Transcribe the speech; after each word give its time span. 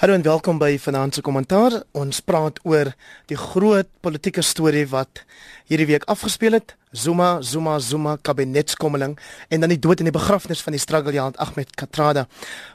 Hallo 0.00 0.14
en 0.16 0.22
welkom 0.24 0.56
by 0.56 0.78
Finansie 0.80 1.20
Kommentaar. 1.20 1.74
Ons 1.92 2.22
praat 2.24 2.56
oor 2.64 2.88
die 3.28 3.36
groot 3.36 3.84
politieke 4.00 4.40
storie 4.40 4.86
wat 4.88 5.26
hierdie 5.68 5.90
week 5.90 6.06
afgespeel 6.08 6.56
het. 6.56 6.72
Zuma, 6.92 7.40
Zuma, 7.40 7.78
Zuma 7.78 8.16
kabinetskommeling 8.16 9.18
en 9.48 9.60
dan 9.60 9.70
die 9.70 9.78
dood 9.78 10.00
en 10.02 10.08
die 10.08 10.14
begrafnis 10.14 10.62
van 10.62 10.74
die 10.74 10.80
struggeljaant 10.82 11.36
Ahmed 11.38 11.70
Katrada. 11.78 12.24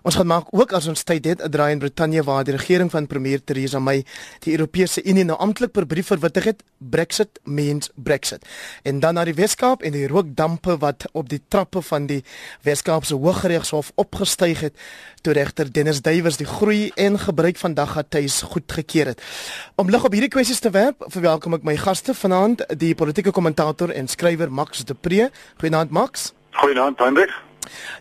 Ons 0.07 0.15
gaan 0.15 0.29
maak 0.31 0.53
ook 0.55 0.71
as 0.71 0.87
ons 0.87 1.03
tyd 1.03 1.25
het 1.25 1.43
'n 1.43 1.51
draai 1.51 1.71
in 1.71 1.79
Brittanje 1.79 2.23
waar 2.23 2.43
die 2.43 2.55
regering 2.55 2.91
van 2.91 3.07
premier 3.07 3.43
Theresa 3.43 3.79
May 3.79 4.05
die 4.39 4.51
Europese 4.53 5.03
Unie 5.03 5.25
nou 5.25 5.37
amptelik 5.37 5.71
per 5.71 5.85
brief 5.85 6.07
verwittig 6.07 6.43
het 6.43 6.63
Brexit 6.77 7.39
means 7.43 7.89
Brexit. 7.95 8.45
En 8.83 8.99
dan 8.99 9.13
na 9.13 9.23
die 9.23 9.33
Weskaap 9.33 9.81
en 9.81 9.91
die 9.91 10.07
rookdampe 10.07 10.77
wat 10.77 11.05
op 11.11 11.29
die 11.29 11.41
trappe 11.47 11.81
van 11.81 12.05
die 12.05 12.23
Weskaapse 12.61 13.15
Hooggeregshof 13.15 13.91
opgestyg 13.95 14.59
het 14.59 14.77
toe 15.25 15.33
regter 15.33 15.71
Dennis 15.73 16.01
Duywers 16.05 16.37
die 16.37 16.45
groei 16.45 16.91
en 16.95 17.17
gebruik 17.19 17.57
van 17.57 17.73
daggateis 17.73 18.41
goedgekeur 18.41 19.05
het. 19.05 19.21
Om 19.75 19.89
lig 19.89 20.05
op 20.05 20.13
hierdie 20.13 20.29
kwessies 20.29 20.61
te 20.61 20.69
werp, 20.69 21.01
verwelkom 21.09 21.57
ek 21.57 21.65
my 21.65 21.73
gaste 21.81 22.13
vanaand, 22.13 22.61
die 22.77 22.93
politieke 22.95 23.33
kommentator 23.33 23.89
en 23.89 24.04
skrywer 24.07 24.51
Max 24.51 24.83
de 24.85 24.93
Pre. 24.93 25.29
Goeienaand 25.57 25.91
Max. 25.91 26.33
Goeienaand 26.51 26.99
Hendrik. 26.99 27.33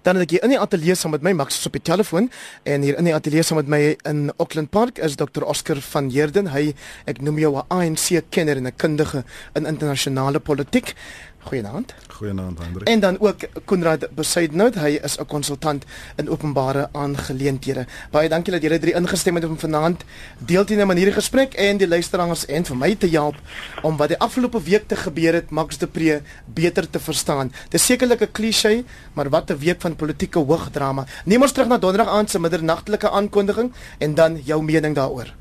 Dan 0.03 0.19
het 0.19 0.27
ek 0.27 0.35
hier 0.37 0.45
in 0.47 0.53
die 0.55 0.61
ateljee 0.61 0.97
saam 0.99 1.15
met 1.15 1.25
my 1.25 1.33
Max 1.37 1.61
op 1.67 1.77
die 1.77 1.83
telefoon 1.85 2.31
en 2.69 2.85
hier 2.85 2.99
in 3.01 3.09
die 3.09 3.15
ateljee 3.17 3.45
saam 3.47 3.61
met 3.63 3.71
my 3.73 3.81
in 4.11 4.27
Auckland 4.37 4.71
Park 4.75 4.99
is 4.99 5.17
Dr 5.17 5.47
Oscar 5.49 5.81
van 5.93 6.11
Heerden. 6.13 6.51
Hy 6.53 6.75
ek 7.11 7.23
noem 7.25 7.39
jou 7.39 7.57
'n 7.57 7.65
ANC 7.69 8.23
kenner 8.31 8.57
en 8.57 8.67
'n 8.67 8.77
kundige 8.77 9.25
in 9.55 9.67
internasionale 9.67 10.41
politiek. 10.41 10.95
Goeienaand. 11.45 11.95
Goeienaand 12.09 12.59
Hendrik. 12.59 12.89
En 12.89 13.01
dan 13.01 13.21
ook 13.21 13.37
Konrad 13.65 14.09
Besuidnout, 14.15 14.75
hy 14.75 14.99
is 15.03 15.19
'n 15.19 15.27
konsultant 15.27 15.85
in 16.17 16.31
openbare 16.31 16.89
aangeleenthede. 16.93 17.87
Baie 18.11 18.29
dankie 18.29 18.53
dat 18.53 18.63
julle 18.63 18.79
drie 18.79 18.95
ingestem 18.95 19.35
het 19.35 19.45
om 19.45 19.59
vanaand 19.59 20.05
deel 20.39 20.65
te 20.65 20.75
neem 20.75 20.91
aan 20.91 20.97
hierdie 20.97 21.15
gesprek 21.15 21.55
en 21.55 21.77
die 21.77 21.89
luisteraars 21.89 22.47
en 22.47 22.65
vir 22.65 22.77
my 22.77 22.95
te 22.95 23.07
help 23.07 23.35
om 23.83 23.97
wat 23.97 24.09
die 24.09 24.19
afgelope 24.19 24.63
week 24.63 24.89
te 24.89 24.97
gebeur 24.97 25.33
het 25.33 25.51
Max 25.51 25.79
de 25.79 25.87
Pre 25.87 26.23
beter 26.45 26.91
te 26.91 26.99
verstaan. 26.99 27.53
Dis 27.69 27.85
sekerlik 27.85 28.21
'n 28.21 28.33
klise, 28.33 28.85
maar 29.13 29.29
wat 29.29 29.51
'n 29.51 29.59
week 29.59 29.81
van 29.81 29.97
politieke 29.97 30.39
hoogdrama. 30.39 31.05
Neem 31.25 31.43
ons 31.43 31.53
terug 31.53 31.69
na 31.69 31.79
donderdag 31.79 32.13
aand 32.13 32.31
se 32.31 32.41
middernagtelike 32.41 33.11
aankondiging 33.11 33.73
en 33.99 34.15
dan 34.15 34.41
jou 34.45 34.63
mening 34.63 34.95
daaroor. 34.95 35.35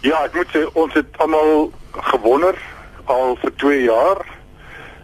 Ja, 0.00 0.24
ek 0.24 0.34
moet 0.34 0.48
sê 0.54 0.72
ons 0.72 0.94
het 0.94 1.06
almal 1.16 1.72
gewonder 1.90 2.54
al 3.04 3.36
vir 3.36 3.52
2 3.56 3.82
jaar 3.82 4.35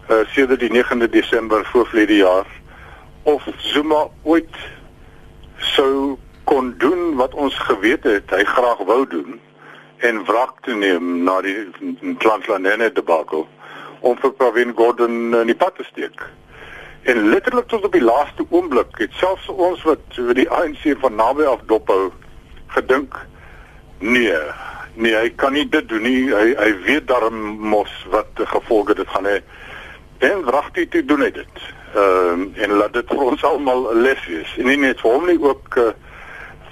uh, 0.09 0.23
sedert 0.35 0.61
die 0.61 0.73
9de 0.73 1.09
Desember 1.11 1.65
voorlede 1.65 2.17
jaar 2.17 2.47
of 3.23 3.47
Zuma 3.57 4.09
ooit 4.23 4.57
sou 5.57 6.19
kon 6.45 6.75
doen 6.79 7.15
wat 7.17 7.35
ons 7.35 7.59
geweet 7.59 8.05
het 8.05 8.31
hy 8.35 8.45
graag 8.45 8.83
wou 8.87 9.07
doen 9.07 9.41
en 10.03 10.25
wrak 10.27 10.59
te 10.67 10.75
neem 10.75 11.23
na 11.25 11.39
die 11.45 11.57
Translandene 12.19 12.91
debakel 12.93 13.47
om 14.03 14.17
vir 14.19 14.33
Pravin 14.35 14.75
Gordhan 14.75 15.35
in 15.39 15.51
die 15.51 15.59
pad 15.59 15.77
te 15.79 15.87
steek. 15.87 16.25
En 17.07 17.29
letterlik 17.31 17.69
tot 17.71 17.87
op 17.87 17.95
die 17.95 18.03
laaste 18.03 18.47
oomblik 18.51 18.99
het 18.99 19.15
selfs 19.19 19.47
ons 19.51 19.83
wat 19.87 20.03
vir 20.19 20.35
die 20.39 20.49
ANC 20.51 20.83
van 21.05 21.15
naby 21.19 21.47
af 21.47 21.63
dophou 21.71 22.11
gedink 22.75 23.15
nee, 24.03 24.35
nee, 24.95 25.15
hy 25.15 25.31
kan 25.39 25.55
nie 25.55 25.69
dit 25.71 25.87
doen 25.89 26.03
nie. 26.03 26.31
Hy 26.35 26.55
hy 26.59 26.71
weet 26.87 27.07
darm 27.11 27.39
mos 27.63 27.93
wat 28.11 28.43
gevolge 28.55 28.99
dit 28.99 29.15
gaan 29.15 29.29
hê. 29.31 29.39
En 30.23 30.45
wragtig 30.45 30.89
te 30.89 31.05
doen 31.05 31.21
het 31.21 31.35
dit. 31.35 31.57
Ehm 31.95 32.41
uh, 32.41 32.63
en 32.63 32.71
laat 32.71 32.93
dit 32.93 33.09
vir 33.11 33.23
ons 33.23 33.45
almal 33.45 33.89
'n 33.91 34.03
les 34.03 34.27
wees. 34.27 34.51
En 34.57 34.67
nie 34.71 34.77
net 34.77 35.01
vir 35.01 35.11
hom 35.11 35.25
nie 35.27 35.41
ook 35.43 35.77
uh, 35.77 35.89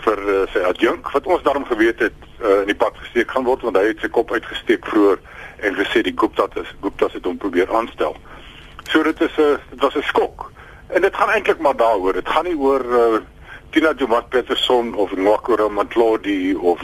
vir 0.05 0.19
uh, 0.35 0.43
sy 0.53 0.59
adjunk 0.59 1.11
wat 1.11 1.27
ons 1.27 1.43
daarom 1.43 1.65
geweet 1.67 1.99
het 1.99 2.15
uh, 2.43 2.61
in 2.61 2.71
die 2.71 2.79
pad 2.83 2.95
gesteek 3.03 3.31
gaan 3.31 3.45
word 3.45 3.65
want 3.67 3.77
hy 3.77 3.83
het 3.89 3.99
sy 4.01 4.09
kop 4.09 4.31
uitgesteek 4.33 4.87
vroeër 4.87 5.19
en 5.67 5.75
gesê 5.81 6.03
die 6.07 6.15
Gupta's 6.15 6.63
is 6.63 6.71
Gupta's 6.81 7.17
het 7.19 7.27
hom 7.27 7.41
probeer 7.43 7.75
aanstel. 7.75 8.15
So 8.93 9.03
dit 9.03 9.21
is 9.21 9.35
'n 9.39 9.43
uh, 9.43 9.59
dit 9.71 9.81
was 9.81 9.97
'n 9.99 10.07
skok. 10.13 10.53
En 10.87 11.03
dit 11.03 11.17
gaan 11.17 11.31
eintlik 11.31 11.59
maar 11.59 11.77
daaroor. 11.77 12.13
Dit 12.13 12.29
gaan 12.29 12.45
nie 12.45 12.59
oor 12.59 12.85
uh, 12.85 13.19
Tina 13.71 13.93
Jomat 13.97 14.29
Peterson 14.29 14.95
of 14.95 15.11
Nwakura 15.17 15.69
Matlodi 15.69 16.55
of 16.55 16.79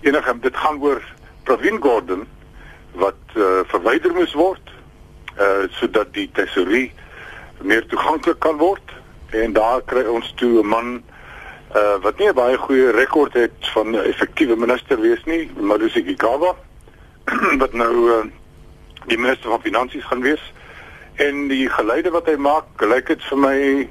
enige 0.00 0.38
dit 0.40 0.56
gaan 0.56 0.80
oor 0.80 1.02
Pravin 1.42 1.76
Gordhan 1.82 2.26
wat 2.92 3.20
uh, 3.34 3.60
verwyder 3.68 4.12
moes 4.12 4.32
word 4.32 4.75
uh 5.40 5.66
sodat 5.78 6.12
die 6.14 6.30
tesorie 6.32 6.92
meer 7.60 7.86
toeganklik 7.86 8.38
kan 8.38 8.56
word. 8.56 8.94
En 9.30 9.52
daar 9.52 9.82
kry 9.82 10.04
ons 10.04 10.32
toe 10.36 10.62
'n 10.62 10.66
man 10.66 11.02
uh 11.74 11.96
wat 12.02 12.18
nie 12.18 12.28
'n 12.28 12.34
baie 12.34 12.58
goeie 12.58 12.90
rekord 12.90 13.32
het 13.32 13.56
van 13.74 13.90
'n 13.90 14.04
effektiewe 14.04 14.56
minister 14.56 15.00
wees 15.00 15.24
nie, 15.24 15.50
Malusi 15.56 16.02
Gigaba 16.02 16.54
wat 17.62 17.72
nou 17.72 18.10
uh 18.10 18.24
die 19.06 19.18
minister 19.18 19.50
van 19.50 19.60
finansies 19.60 20.04
gaan 20.04 20.20
wees. 20.20 20.52
En 21.14 21.48
die 21.48 21.68
geleide 21.70 22.10
wat 22.10 22.26
hy 22.26 22.36
maak, 22.36 22.64
gelyk 22.76 23.06
dit 23.06 23.22
vir 23.24 23.38
my 23.38 23.88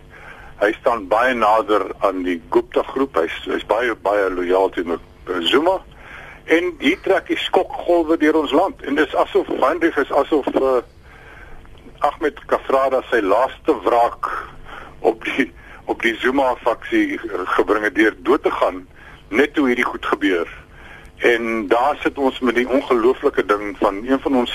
hy 0.60 0.72
staan 0.80 1.08
baie 1.08 1.34
nader 1.34 1.92
aan 2.00 2.24
die 2.24 2.42
Gupta 2.50 2.84
groep. 2.84 3.16
Hy's 3.16 3.38
hy's 3.50 3.66
baie 3.66 3.96
baie 3.96 4.30
lojaal 4.32 4.70
teen 4.70 5.00
Zuma. 5.40 5.80
En 6.46 6.76
hier 6.80 7.00
trek 7.02 7.28
die 7.28 7.38
skokgolwe 7.38 8.18
deur 8.18 8.36
ons 8.36 8.52
land. 8.52 8.82
En 8.86 8.96
dis 8.96 9.16
asof 9.16 9.48
Hendrik 9.48 9.96
is 9.96 10.12
asof 10.12 10.48
uh 10.54 10.82
Ahmed 12.06 12.40
Kafrada 12.46 13.02
sy 13.10 13.22
laaste 13.26 13.74
wraak 13.86 14.28
op 15.00 15.24
die 15.26 15.48
op 15.86 16.02
die 16.02 16.14
Zuma 16.22 16.52
faksie 16.62 17.18
gebring 17.56 17.86
het 17.86 17.96
deur 17.96 18.14
dood 18.28 18.44
te 18.44 18.52
gaan 18.52 18.84
net 19.30 19.54
toe 19.54 19.68
hierdie 19.70 19.86
goed 19.86 20.06
gebeur. 20.06 20.50
En 21.18 21.68
daar 21.68 21.98
sit 22.02 22.18
ons 22.18 22.40
met 22.40 22.56
die 22.56 22.68
ongelooflike 22.70 23.46
ding 23.46 23.76
van 23.78 24.02
een 24.06 24.22
van 24.22 24.36
ons 24.44 24.54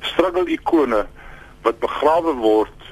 struggle 0.00 0.44
ikone 0.52 1.06
wat 1.64 1.80
begrawe 1.80 2.34
word 2.40 2.88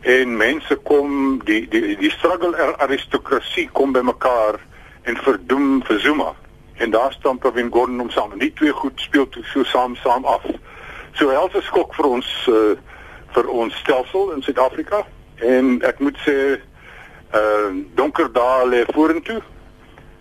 en 0.00 0.36
mense 0.36 0.76
kom 0.88 1.40
die 1.44 1.62
die 1.68 1.96
die 2.00 2.12
struggle 2.16 2.74
aristokrasie 2.86 3.68
kom 3.72 3.92
bymekaar 3.92 4.60
en 5.02 5.16
verdoem 5.16 5.82
vir 5.88 6.00
Zuma. 6.00 6.32
En 6.80 6.90
daar 6.90 7.12
staan 7.12 7.38
Pravin 7.38 7.72
Gordhan 7.72 8.00
om 8.00 8.10
saam. 8.10 8.38
Die 8.38 8.52
twee 8.52 8.72
goed 8.72 9.00
speel 9.00 9.28
toe 9.28 9.44
so 9.52 9.64
saam 9.64 9.96
saam 9.96 10.24
af. 10.24 10.46
So 11.12 11.28
helse 11.28 11.60
skok 11.66 11.92
vir 11.94 12.08
ons 12.08 12.30
uh, 12.48 12.78
vir 13.34 13.48
ons 13.48 13.76
stelsel 13.82 14.32
in 14.34 14.42
Suid-Afrika 14.42 15.04
en 15.40 15.78
ek 15.86 16.02
moet 16.04 16.18
sê 16.26 16.36
uh 17.36 17.70
donker 17.94 18.26
dae 18.34 18.84
vorentoe. 18.90 19.38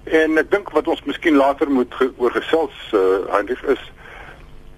En 0.05 0.37
ek 0.37 0.51
dink 0.51 0.69
wat 0.75 0.87
ons 0.87 1.01
miskien 1.09 1.37
later 1.37 1.69
moet 1.69 1.93
ge 1.97 2.11
oor 2.17 2.33
gesels 2.35 2.75
uh 2.93 3.25
Heinrich 3.33 3.63
is 3.73 3.81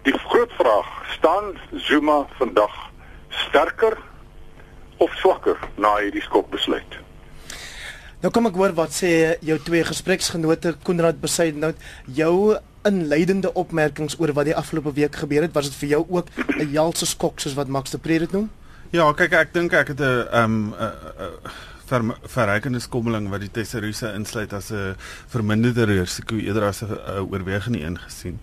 die 0.07 0.15
groot 0.31 0.51
vraag, 0.57 0.87
staan 1.17 1.53
Zuma 1.87 2.23
vandag 2.39 2.73
sterker 3.45 3.97
of 4.97 5.13
swakker 5.21 5.59
na 5.77 5.97
hierdie 5.99 6.23
skokbesluit? 6.25 6.97
Nou 8.21 8.31
kom 8.33 8.47
ek 8.49 8.57
hoor 8.57 8.73
wat 8.77 8.93
sê 8.93 9.11
jou 9.45 9.57
twee 9.65 9.83
gespreksgenote 9.85 10.75
Konrad 10.85 11.21
Besuidnout, 11.21 11.77
jou 12.05 12.55
inleidende 12.87 13.53
opmerkings 13.53 14.19
oor 14.19 14.33
wat 14.33 14.45
die 14.45 14.55
afgelope 14.55 14.93
week 14.93 15.15
gebeur 15.15 15.41
het, 15.41 15.53
was 15.53 15.69
dit 15.69 15.75
vir 15.75 15.89
jou 15.89 16.05
ook 16.09 16.27
'n 16.57 16.73
helse 16.73 17.05
skok 17.05 17.39
soos 17.39 17.53
wat 17.53 17.67
Max 17.67 17.91
de 17.91 17.97
Pre 17.97 18.19
dit 18.19 18.31
noem? 18.31 18.49
Ja, 18.91 19.13
kyk 19.13 19.31
ek 19.31 19.53
dink 19.53 19.73
ek 19.73 19.87
het 19.87 19.99
'n 19.99 20.27
ehm 20.31 20.73
'n 21.91 22.13
verrykende 22.23 22.79
skommeling 22.79 23.29
wat 23.29 23.39
die 23.39 23.51
tesouriese 23.51 24.13
insluit 24.13 24.53
as 24.53 24.71
'n 24.71 24.95
verminderde 25.27 25.83
risiko 25.83 26.35
eerder 26.35 26.63
as 26.63 26.81
'n 26.81 27.27
oorwegende 27.31 27.83
een 27.83 27.99
gesien. 27.99 28.39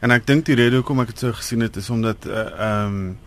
En 0.00 0.10
ek 0.10 0.26
dink 0.26 0.44
die 0.44 0.54
rede 0.54 0.76
hoekom 0.76 1.00
ek 1.00 1.06
dit 1.06 1.18
so 1.18 1.32
gesien 1.32 1.60
het 1.60 1.76
is 1.76 1.90
omdat 1.90 2.26
ehm 2.26 2.36
uh, 2.60 2.84
um, 2.84 3.18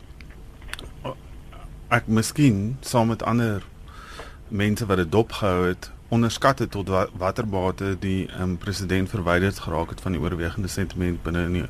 ek 1.92 2.08
miskien 2.08 2.78
saam 2.82 3.08
met 3.08 3.24
ander 3.24 3.64
mense 4.48 4.86
wat 4.86 4.98
dit 4.98 5.12
dopgehou 5.12 5.68
het 5.68 5.92
onderskat 6.12 6.60
het 6.60 6.72
tot 6.72 6.90
watter 7.18 7.48
mate 7.48 7.96
die 8.00 8.28
um, 8.40 8.58
president 8.60 9.10
verwyder 9.10 9.54
geraak 9.56 9.94
het 9.96 10.02
van 10.04 10.16
die 10.16 10.22
oorwegende 10.22 10.68
sentiment 10.68 11.24
binne 11.24 11.46
in 11.48 11.56
die, 11.62 11.64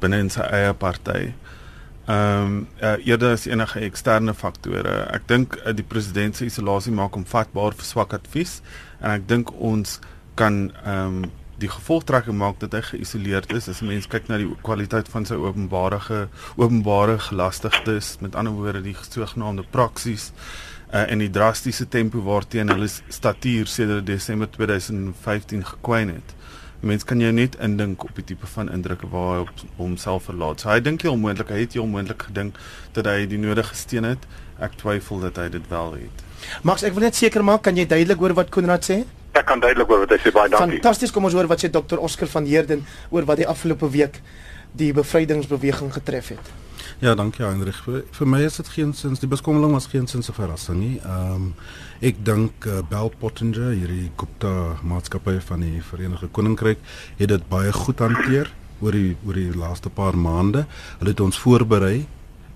binne 0.00 0.22
in 0.22 0.30
sy 0.30 0.46
eie 0.54 0.72
party. 0.74 1.32
Ehm 2.06 2.46
um, 2.46 2.56
uh, 2.82 2.96
eerder 3.06 3.36
as 3.36 3.46
enige 3.46 3.82
eksterne 3.86 4.34
faktore. 4.34 4.94
Ek 5.14 5.26
dink 5.30 5.58
uh, 5.62 5.74
die 5.74 5.86
president 5.86 6.38
se 6.38 6.46
isolasie 6.46 6.94
maak 6.94 7.14
hom 7.18 7.26
vatbaar 7.26 7.76
vir 7.78 7.86
swak 7.86 8.14
advies 8.18 8.60
en 9.00 9.16
ek 9.16 9.28
dink 9.30 9.54
ons 9.58 10.00
kan 10.38 10.64
ehm 10.82 11.22
um, 11.22 11.30
die 11.62 11.70
gevolgtrekking 11.70 12.34
maak 12.34 12.58
dat 12.62 12.72
hy 12.74 12.80
geïsoleerd 12.88 13.52
is 13.54 13.68
as 13.70 13.82
mense 13.86 14.10
kyk 14.10 14.26
na 14.26 14.38
die 14.40 14.48
kwaliteit 14.66 15.06
van 15.12 15.26
sy 15.28 15.36
openbare 15.38 16.00
openbare 16.56 17.18
gelastigdes 17.28 18.16
met 18.24 18.34
ander 18.38 18.56
woorde 18.56 18.82
die 18.82 18.96
sogenaamde 18.98 19.62
praksies 19.74 20.32
uh, 20.92 21.10
en 21.10 21.18
die 21.18 21.30
drastiese 21.30 21.88
tempo 21.88 22.22
waarteen 22.22 22.68
hulle 22.68 22.88
statuur 23.08 23.66
sedert 23.66 24.06
Desember 24.06 24.50
2015 24.50 25.64
gekwyn 25.72 26.14
het. 26.14 26.36
Mense 26.82 27.06
kan 27.06 27.20
jou 27.22 27.30
net 27.32 27.56
indink 27.62 28.04
op 28.04 28.14
die 28.18 28.24
tipe 28.32 28.46
van 28.54 28.70
indrukke 28.70 29.08
waar 29.10 29.32
hy 29.36 29.40
op 29.46 29.50
homself 29.78 30.26
verlaat. 30.30 30.60
So 30.60 30.70
hy 30.70 30.80
dink 30.82 31.06
jy 31.06 31.12
onmoontlik, 31.14 31.52
hy 31.54 31.62
het 31.62 31.76
jy 31.76 31.82
onmoontlik 31.84 32.26
gedink 32.30 32.58
dat 32.96 33.06
hy 33.06 33.26
die 33.30 33.38
nodige 33.38 33.78
steun 33.78 34.08
het. 34.08 34.26
Ek 34.62 34.74
twyfel 34.80 35.22
dat 35.22 35.38
hy 35.38 35.48
dit 35.54 35.68
wel 35.70 35.98
het. 36.00 36.24
Max, 36.66 36.82
ek 36.82 36.94
wil 36.96 37.06
net 37.06 37.18
seker 37.18 37.44
maak, 37.46 37.62
kan 37.66 37.78
jy 37.78 37.86
duidelik 37.86 38.18
hoor 38.18 38.34
wat 38.42 38.50
Konrad 38.50 38.86
sê? 38.86 39.02
ek 39.32 39.46
kan 39.48 39.60
duidelik 39.60 39.88
hoor 39.88 40.02
wat 40.04 40.12
hy 40.12 40.18
sê 40.20 40.32
baie 40.34 40.50
dankie. 40.52 40.78
Fantasties, 40.78 41.12
kom 41.14 41.24
ons 41.28 41.36
hoor 41.36 41.48
wat 41.50 41.62
sê 41.62 41.70
Dr. 41.72 42.00
Oscar 42.04 42.28
van 42.34 42.48
Heerden 42.48 42.84
oor 43.10 43.24
wat 43.28 43.40
die 43.40 43.48
afgelope 43.48 43.88
week 43.92 44.20
die 44.76 44.92
bevrydingsbeweging 44.96 45.92
getref 45.96 46.32
het. 46.34 46.52
Ja, 47.02 47.14
dankie 47.14 47.44
Heinrich. 47.44 47.80
Vir, 47.82 48.04
vir 48.14 48.28
my 48.30 48.38
is 48.46 48.56
dit 48.60 48.68
geen 48.76 48.92
sins 48.94 49.18
die 49.22 49.28
beskommeling 49.30 49.72
was 49.74 49.88
geen 49.90 50.06
sins 50.06 50.28
'n 50.30 50.36
verrassing 50.36 50.78
nie. 50.78 51.00
Ehm 51.04 51.34
um, 51.34 51.54
ek 52.00 52.24
dink 52.24 52.66
uh, 52.66 52.82
Bell 52.88 53.10
Pottinger, 53.18 53.72
hierdie 53.74 54.10
Gupta 54.16 54.76
maatskappy 54.82 55.40
van 55.40 55.60
die 55.60 55.82
Verenigde 55.82 56.28
Koninkryk, 56.28 56.78
het 57.18 57.28
dit 57.28 57.48
baie 57.48 57.72
goed 57.72 57.98
hanteer 57.98 58.52
oor 58.80 58.92
die 58.92 59.16
oor 59.26 59.34
die 59.34 59.54
laaste 59.54 59.90
paar 59.90 60.16
maande. 60.16 60.66
Hulle 60.98 61.10
het 61.10 61.20
ons 61.20 61.38
voorberei. 61.38 62.06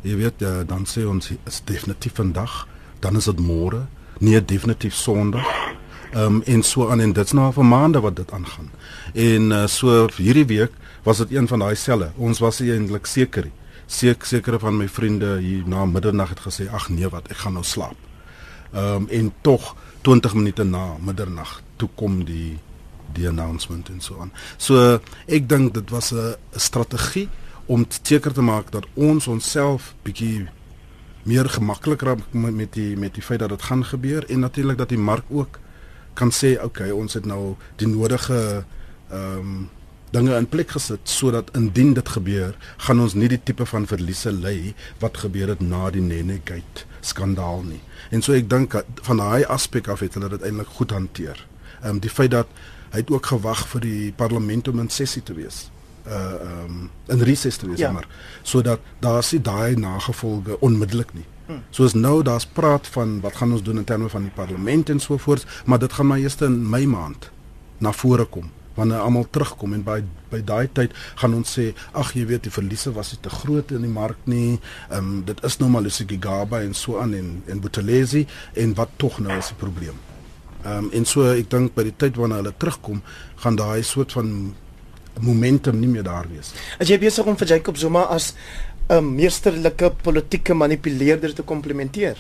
Jy 0.03 0.17
weet, 0.17 0.43
uh, 0.43 0.63
dan 0.67 0.87
sê 0.87 1.07
ons 1.07 1.31
is 1.47 1.63
definitief 1.65 2.15
vandag, 2.15 2.69
dan 3.01 3.17
is 3.17 3.25
dit 3.25 3.41
môre, 3.41 3.87
nee 4.21 4.45
definitief 4.45 4.95
Sondag. 4.95 5.47
Ehm 6.15 6.23
um, 6.23 6.43
en 6.47 6.63
so 6.63 6.91
aan 6.91 7.01
en 7.01 7.13
dit's 7.13 7.33
nou 7.33 7.53
vir 7.53 7.65
maande 7.65 8.01
wat 8.01 8.17
dit 8.17 8.33
aangaan. 8.33 8.71
En 9.15 9.51
uh, 9.51 9.67
so 9.67 10.09
hierdie 10.17 10.47
week 10.47 10.73
was 11.03 11.19
dit 11.19 11.31
een 11.31 11.49
van 11.49 11.59
daai 11.59 11.75
selle. 11.75 12.13
Ons 12.17 12.39
was 12.39 12.61
eintlik 12.61 13.07
seker 13.07 13.45
nie 13.45 13.66
seek 13.87 14.25
sekere 14.25 14.59
van 14.59 14.77
my 14.77 14.89
vriende 14.89 15.37
hier 15.39 15.67
na 15.67 15.85
middernag 15.85 16.29
het 16.35 16.41
gesê 16.41 16.69
ag 16.73 16.89
nee 16.89 17.09
wat 17.09 17.31
ek 17.31 17.37
gaan 17.45 17.59
nou 17.59 17.65
slaap. 17.65 17.97
Ehm 18.73 19.07
um, 19.07 19.09
en 19.09 19.33
tog 19.41 19.75
20 20.03 20.35
minute 20.35 20.65
na 20.65 20.97
middernag 21.01 21.63
toe 21.77 21.89
kom 21.95 22.25
die 22.25 22.59
die 23.15 23.29
announcement 23.29 23.89
en 23.89 24.01
so 24.01 24.21
aan. 24.21 24.33
So 24.57 25.01
ek 25.27 25.49
dink 25.49 25.75
dit 25.75 25.91
was 25.91 26.13
'n 26.13 26.35
strategie 26.51 27.29
om 27.67 27.87
seker 28.03 28.33
te 28.33 28.43
maak 28.43 28.71
dat 28.73 28.87
ons 28.95 29.27
onsself 29.27 29.95
bietjie 30.03 30.49
meer 31.23 31.49
gemakliker 31.49 32.17
met, 32.31 32.55
met 32.55 32.73
die 32.73 32.97
met 32.97 33.15
die 33.15 33.23
feit 33.23 33.39
dat 33.39 33.49
dit 33.49 33.63
gaan 33.63 33.85
gebeur 33.85 34.31
en 34.31 34.41
natuurlik 34.41 34.79
dat 34.79 34.89
die 34.89 34.99
mark 34.99 35.25
ook 35.29 35.59
kan 36.15 36.31
sê 36.31 36.57
okay 36.63 36.91
ons 36.91 37.15
het 37.15 37.27
nou 37.27 37.57
die 37.77 37.89
nodige 37.89 38.65
ehm 39.11 39.39
um, 39.39 39.69
dinge 40.17 40.37
in 40.37 40.49
plek 40.49 40.73
gesit 40.77 41.11
sodat 41.11 41.53
indien 41.59 41.93
dit 41.97 42.09
gebeur, 42.09 42.55
gaan 42.87 43.03
ons 43.05 43.17
nie 43.19 43.29
die 43.33 43.41
tipe 43.49 43.67
van 43.69 43.89
verliese 43.91 44.33
ly 44.33 44.73
wat 45.03 45.21
gebeur 45.25 45.53
het 45.53 45.61
na 45.65 45.91
die 45.93 46.05
Nenegate 46.05 46.87
skandaal 47.07 47.63
nie. 47.67 47.83
En 48.15 48.25
so 48.25 48.35
ek 48.37 48.49
dink 48.51 48.75
van 49.09 49.23
daai 49.23 49.45
aspek 49.53 49.91
af 49.93 50.03
het 50.05 50.17
hulle 50.17 50.33
dit 50.33 50.49
eintlik 50.49 50.73
goed 50.79 50.97
hanteer. 50.97 51.45
Ehm 51.83 51.97
um, 51.97 52.03
die 52.03 52.13
feit 52.13 52.33
dat 52.35 52.51
hy 52.95 53.03
het 53.03 53.13
ook 53.13 53.33
gewag 53.35 53.67
vir 53.75 53.85
die 53.85 54.13
parlement 54.17 54.69
om 54.73 54.81
in 54.81 54.91
sessie 54.91 55.23
te 55.23 55.37
wees. 55.37 55.67
Uh 56.07 56.65
um, 56.65 56.91
in 57.13 57.23
reses 57.27 57.57
te 57.59 57.67
wees 57.67 57.83
ja. 57.83 57.91
maar 57.93 58.07
sodat 58.43 58.81
daar 59.03 59.19
is 59.19 59.35
daai 59.43 59.77
nagevolge 59.77 60.61
onmiddellik 60.61 61.15
nie. 61.15 61.27
Hmm. 61.47 61.63
Soos 61.71 61.95
nou 61.95 62.23
daar's 62.23 62.47
praat 62.47 62.87
van 62.95 63.21
wat 63.21 63.37
gaan 63.37 63.53
ons 63.53 63.63
doen 63.63 63.83
in 63.83 63.85
terme 63.85 64.09
van 64.09 64.23
die 64.23 64.35
parlement 64.35 64.91
en 64.91 65.01
so 65.01 65.17
voort, 65.17 65.47
maar 65.65 65.79
dit 65.79 65.93
gaan 65.93 66.07
maar 66.07 66.19
eers 66.19 66.41
in 66.47 66.63
Mei 66.71 66.87
maand 66.87 67.31
na 67.79 67.93
vore 67.93 68.25
kom 68.25 68.51
wanneer 68.77 69.03
almal 69.05 69.27
terugkom 69.31 69.75
en 69.77 69.85
by 69.87 70.01
by 70.31 70.41
daai 70.45 70.69
tyd 70.73 70.95
gaan 71.21 71.35
ons 71.39 71.53
sê 71.59 71.71
ag 71.93 72.13
jy 72.17 72.27
weet 72.27 72.47
die 72.47 72.53
verliese 72.55 72.93
was 72.97 73.15
te 73.23 73.31
groot 73.31 73.73
in 73.73 73.87
die 73.87 73.93
mark 73.93 74.19
nie. 74.25 74.59
Ehm 74.91 74.99
um, 74.99 75.25
dit 75.25 75.45
is 75.45 75.59
nou 75.61 75.71
maar 75.71 75.83
Lucy 75.87 76.07
Gaba 76.21 76.61
en 76.63 76.75
so 76.75 77.01
aan 77.01 77.15
en 77.15 77.43
en 77.47 77.61
Buthelezi 77.61 78.27
en 78.55 78.75
wat 78.75 78.91
tog 78.97 79.19
nou 79.19 79.39
is 79.39 79.53
die 79.55 79.59
probleem. 79.63 79.99
Ehm 80.65 80.85
um, 80.87 80.91
en 80.93 81.05
so 81.05 81.27
ek 81.33 81.51
dink 81.51 81.75
by 81.75 81.87
die 81.89 81.97
tyd 81.97 82.17
wanneer 82.17 82.43
hulle 82.43 82.55
terugkom 82.59 83.03
gaan 83.43 83.57
daai 83.57 83.83
soort 83.83 84.13
van 84.13 84.55
momentum 85.21 85.79
nie 85.81 85.89
meer 85.89 86.05
daar 86.05 86.29
wees. 86.29 86.53
As 86.79 86.89
jy 86.91 86.99
besig 87.01 87.27
om 87.27 87.37
vir 87.37 87.55
Jacob 87.57 87.77
Zuma 87.77 88.07
as 88.13 88.35
'n 88.89 89.15
meesterlike 89.17 89.91
politieke 90.03 90.55
manipuleerder 90.55 91.35
te 91.35 91.43
komplimenteer. 91.43 92.17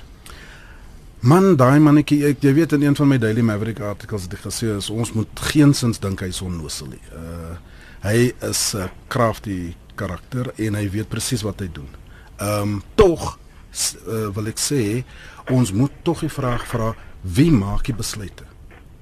Man, 1.24 1.54
daai 1.56 1.78
mannetjie, 1.80 2.18
ek 2.28 2.42
jy 2.44 2.52
weet 2.58 2.74
in 2.76 2.82
een 2.84 2.96
van 2.96 3.08
my 3.08 3.16
Daily 3.18 3.40
Maverick 3.40 3.80
artikels 3.80 4.26
het 4.26 4.34
ek 4.36 4.42
gesê 4.44 4.68
is 4.74 4.90
ons 4.92 5.14
moet 5.16 5.40
geensins 5.48 6.00
dink 6.02 6.20
hy's 6.20 6.42
onnosel 6.44 6.92
nie. 6.92 7.02
Uh 7.16 7.56
hy 8.06 8.32
is 8.44 8.74
'n 8.74 8.84
uh, 8.84 8.88
crafty 9.08 9.74
karakter 9.96 10.52
en 10.56 10.74
hy 10.74 10.84
weet 10.90 11.08
presies 11.08 11.42
wat 11.42 11.60
hy 11.60 11.68
doen. 11.72 11.88
Ehm 12.38 12.62
um, 12.62 12.82
tog 12.94 13.38
uh, 14.06 14.28
wil 14.36 14.46
ek 14.46 14.60
sê 14.60 15.04
ons 15.50 15.72
moet 15.72 15.90
tog 16.02 16.20
die 16.20 16.30
vraag 16.30 16.66
vra 16.66 16.94
wie 17.22 17.50
maak 17.50 17.84
die 17.88 17.96
besluite? 17.96 18.44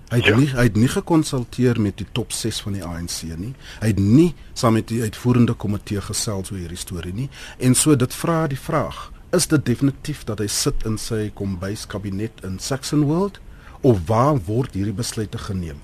Hy 0.08 0.16
het 0.22 0.30
ja. 0.30 0.36
nie 0.36 0.48
hy 0.54 0.64
het 0.70 0.76
nie 0.76 0.88
gekonsulteer 0.88 1.80
met 1.80 1.98
die 1.98 2.06
top 2.12 2.32
6 2.32 2.60
van 2.62 2.72
die 2.78 2.84
ANC 2.84 3.22
nie. 3.36 3.54
Hy 3.80 3.90
het 3.90 3.98
nie 3.98 4.34
saam 4.54 4.78
met 4.78 4.88
die 4.88 5.02
uitvoerende 5.02 5.54
komitee 5.54 6.00
gesels 6.00 6.52
oor 6.52 6.58
hierdie 6.58 6.78
storie 6.78 7.12
nie. 7.12 7.28
En 7.58 7.74
so 7.74 7.96
dit 7.96 8.14
vra 8.14 8.46
die 8.46 8.60
vraag 8.60 9.10
is 9.34 9.46
dit 9.50 9.66
definitief 9.66 10.22
dat 10.28 10.38
hy 10.38 10.46
sit 10.50 10.84
in 10.86 10.98
sy 11.00 11.26
kombuiskabinet 11.34 12.44
in 12.46 12.58
Saxon 12.62 13.04
World 13.08 13.40
of 13.82 14.06
waar 14.08 14.38
word 14.46 14.76
hierdie 14.78 14.94
besluite 14.94 15.38
geneem? 15.38 15.80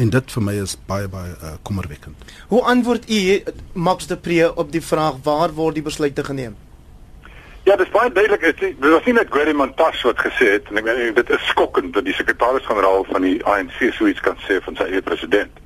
En 0.00 0.10
dit 0.10 0.34
vir 0.34 0.44
my 0.46 0.54
is 0.62 0.76
baie 0.88 1.08
baie 1.10 1.32
uh, 1.34 1.54
kommerwekkend. 1.66 2.16
Hoe 2.48 2.62
antwoord 2.72 3.08
u 3.10 3.20
Max 3.72 4.06
de 4.06 4.16
Pre 4.16 4.52
op 4.54 4.70
die 4.72 4.82
vraag 4.82 5.18
waar 5.26 5.52
word 5.56 5.80
die 5.80 5.84
besluite 5.84 6.24
geneem? 6.24 6.54
Ja, 7.62 7.76
dit 7.76 7.86
is 7.86 7.92
baie 7.94 8.12
duidelik. 8.12 8.46
Dit 8.60 8.78
was 8.80 9.04
nie 9.06 9.14
net 9.14 9.30
Gary 9.30 9.52
Montas 9.54 10.02
wat 10.02 10.18
gesê 10.18 10.54
het 10.56 10.70
en 10.70 10.80
ek 10.80 10.86
meen 10.88 11.18
dit 11.18 11.34
is 11.34 11.50
skokkend 11.50 11.92
dat 11.94 12.06
die 12.06 12.16
sekretaris-generaal 12.18 13.06
van 13.10 13.26
die 13.26 13.36
ANC 13.46 13.76
so 13.92 14.08
iets 14.10 14.22
kan 14.22 14.38
sê 14.46 14.58
van 14.64 14.78
sy 14.78 14.88
eie 14.90 15.02
president. 15.02 15.60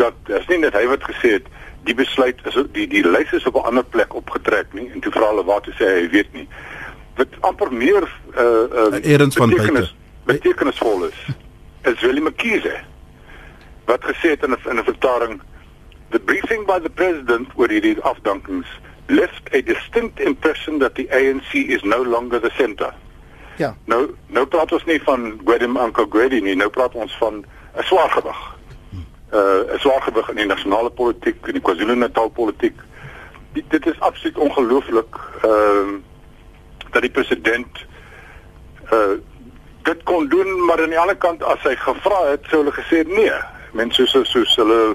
Dat 0.00 0.34
is 0.40 0.48
nie 0.50 0.60
net 0.64 0.76
hy 0.76 0.84
wat 0.90 1.06
gesê 1.12 1.38
het 1.38 1.48
die 1.84 1.94
besluit 1.94 2.40
is 2.48 2.56
die 2.72 2.86
die 2.88 3.04
lys 3.06 3.32
is 3.32 3.46
op 3.46 3.54
'n 3.54 3.66
ander 3.70 3.84
plek 3.84 4.14
opgetrek 4.14 4.72
nie 4.72 4.90
en 4.92 5.00
toe 5.00 5.12
vra 5.12 5.28
hulle 5.28 5.44
wat 5.44 5.62
toe 5.62 5.74
sê 5.74 5.84
hy 6.00 6.08
weet 6.10 6.32
nie. 6.32 6.48
Wat 7.16 7.28
amper 7.40 7.72
meer 7.72 8.08
uh 8.36 8.66
uh 8.82 9.12
erns 9.12 9.36
van 9.36 9.50
buite 9.50 9.90
betekenisvol 10.24 11.04
is 11.04 11.18
is 11.82 12.00
Willem 12.00 12.24
McKeese 12.24 12.80
wat 13.84 14.04
gesê 14.04 14.28
het 14.34 14.42
in 14.42 14.50
'n 14.50 14.70
in 14.70 14.78
'n 14.78 14.84
vertaling 14.84 15.40
the 16.10 16.18
briefing 16.18 16.66
by 16.66 16.78
the 16.78 16.90
president 16.90 17.48
oor 17.54 17.68
hierdie 17.68 18.00
afdankings 18.00 18.68
left 19.06 19.54
a 19.54 19.60
distinct 19.60 20.20
impression 20.20 20.78
that 20.78 20.94
the 20.94 21.06
ANC 21.10 21.52
is 21.52 21.82
no 21.82 22.04
longer 22.04 22.40
the 22.40 22.50
center. 22.56 22.94
Ja. 23.56 23.76
Nou 23.84 24.14
nou 24.26 24.46
praat 24.46 24.72
ons 24.72 24.84
nie 24.84 25.02
van 25.02 25.40
Gwedem 25.44 25.76
Uncle 25.76 26.06
Gwedi 26.10 26.40
nie 26.40 26.56
nou 26.56 26.70
praat 26.70 26.94
ons 26.94 27.16
van 27.18 27.44
'n 27.76 27.82
swaar 27.82 28.10
gewig 28.10 28.53
uh 29.32 29.72
'n 29.74 29.78
swaar 29.78 30.02
gewig 30.02 30.28
in 30.28 30.36
die 30.36 30.46
nasionale 30.46 30.90
politiek 30.90 31.46
en 31.46 31.52
die 31.52 31.62
KwaZulu-Natal 31.62 32.28
politiek. 32.28 32.80
Die, 33.52 33.64
dit 33.68 33.86
is 33.86 34.00
absoluut 34.00 34.38
ongelooflik 34.38 35.16
ehm 35.42 35.88
uh, 35.88 36.00
dat 36.90 37.02
die 37.02 37.10
president 37.10 37.86
uh 38.92 39.18
dit 39.82 40.02
kon 40.02 40.28
doen, 40.28 40.64
maar 40.64 40.82
aan 40.82 40.88
die 40.88 40.98
ander 40.98 41.16
kant 41.16 41.42
as 41.42 41.60
hy 41.62 41.74
gevra 41.76 42.20
het, 42.30 42.46
sou 42.48 42.62
hulle 42.62 42.72
gesê 42.72 43.02
nee. 43.06 43.32
Mense 43.72 44.06
soos 44.06 44.30
soos 44.30 44.56
hulle 44.56 44.94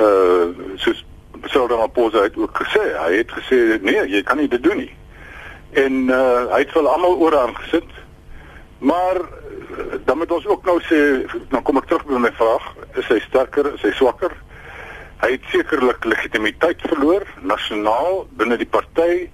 uh 0.00 0.74
soos 0.76 1.04
op 1.70 1.92
pose 1.92 2.18
het 2.22 2.36
ook 2.36 2.56
gesê. 2.62 2.82
Hy 2.98 3.12
het 3.16 3.30
gesê 3.32 3.78
nee, 3.82 4.08
jy 4.08 4.22
kan 4.22 4.36
nie 4.36 4.48
dit 4.48 4.62
doen 4.62 4.76
nie. 4.76 4.92
En 5.70 6.08
uh 6.08 6.50
hy 6.52 6.58
het 6.64 6.72
vir 6.72 6.88
almal 6.88 7.16
oor 7.16 7.38
aangesit. 7.38 7.90
Maar 8.78 9.20
dan 10.04 10.18
moet 10.18 10.32
ons 10.32 10.46
ook 10.46 10.64
nou 10.64 10.78
sê 10.86 11.00
dan 11.50 11.62
kom 11.62 11.78
ek 11.80 11.88
terug 11.90 12.06
by 12.08 12.20
my 12.22 12.32
vraag 12.38 12.64
is 13.00 13.08
hy 13.12 13.18
sterker 13.26 13.72
is 13.74 13.84
hy 13.86 13.92
swakker? 13.98 14.34
Hy 15.22 15.32
het 15.34 15.46
sekerlik 15.52 16.04
legitimiteit 16.06 16.82
verloor 16.86 17.26
nasionaal 17.42 18.26
binne 18.40 18.58
die 18.60 18.70
party 18.70 19.28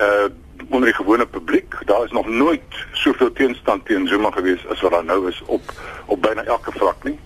uh 0.00 0.26
onder 0.72 0.88
die 0.88 0.96
gewone 0.96 1.26
publiek. 1.28 1.74
Daar 1.84 2.04
is 2.04 2.12
nog 2.16 2.26
nooit 2.26 2.78
soveel 2.92 3.32
teenstand 3.32 3.84
teen 3.84 4.06
Zuma 4.08 4.30
gewees 4.32 4.62
as 4.72 4.80
wat 4.80 4.94
daar 4.94 5.04
nou 5.04 5.28
is 5.28 5.42
op 5.46 5.72
op 6.06 6.22
byna 6.22 6.44
elke 6.44 6.72
vlak 6.72 7.04
nie. 7.04 7.18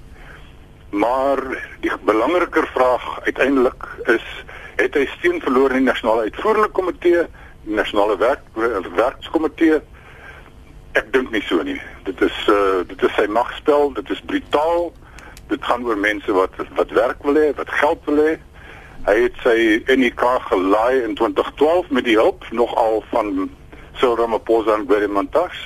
Maar 0.90 1.38
die 1.80 1.92
belangriker 2.04 2.66
vraag 2.74 3.20
uiteindelik 3.24 3.86
is 4.10 4.26
het 4.76 4.98
hy 4.98 5.06
steun 5.18 5.38
verloor 5.40 5.70
in 5.70 5.84
die 5.84 5.92
nasionale 5.92 6.26
uitvoerende 6.26 6.68
komitee 6.74 7.22
die 7.64 7.76
nasionale 7.76 8.16
werk 8.18 8.42
werkskomitee 8.96 9.80
Ek 10.99 11.12
dink 11.14 11.30
nie 11.30 11.42
so 11.47 11.62
nie. 11.62 11.78
Dit 12.04 12.20
is 12.20 12.37
uh 12.50 12.82
dit 12.88 13.02
is 13.06 13.12
sy 13.14 13.26
magspel, 13.30 13.92
dit 13.94 14.11
is 14.11 14.23
brutaal. 14.26 14.88
Dit 15.50 15.64
gaan 15.64 15.85
oor 15.87 15.99
mense 15.99 16.32
wat 16.35 16.56
wat 16.78 16.94
werk 16.97 17.23
wil 17.26 17.38
hê, 17.38 17.50
wat 17.59 17.70
geld 17.80 18.09
wil 18.11 18.23
hê. 18.25 18.32
Hy 19.06 19.16
het 19.23 19.37
sy 19.44 19.59
NK 19.94 20.25
gelaai 20.49 21.04
in 21.06 21.14
2012 21.18 21.92
met 21.94 22.04
die 22.04 22.16
hulp 22.18 22.44
nogal 22.50 23.04
van 23.12 23.50
Cyril 24.00 24.18
Ramaphosa 24.18 24.75
en 24.75 24.88
Gwede 24.88 25.09
Montas. 25.09 25.62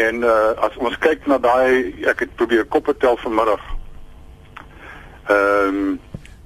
En 0.00 0.24
uh 0.24 0.56
as 0.64 0.76
ons 0.80 0.96
kyk 1.04 1.28
na 1.28 1.38
daai 1.38 1.92
ek 2.08 2.24
het 2.24 2.34
probeer 2.40 2.64
koppe 2.64 2.96
tel 2.96 3.20
vanmiddag. 3.20 3.60
Ehm 5.28 5.68
um, 5.68 6.00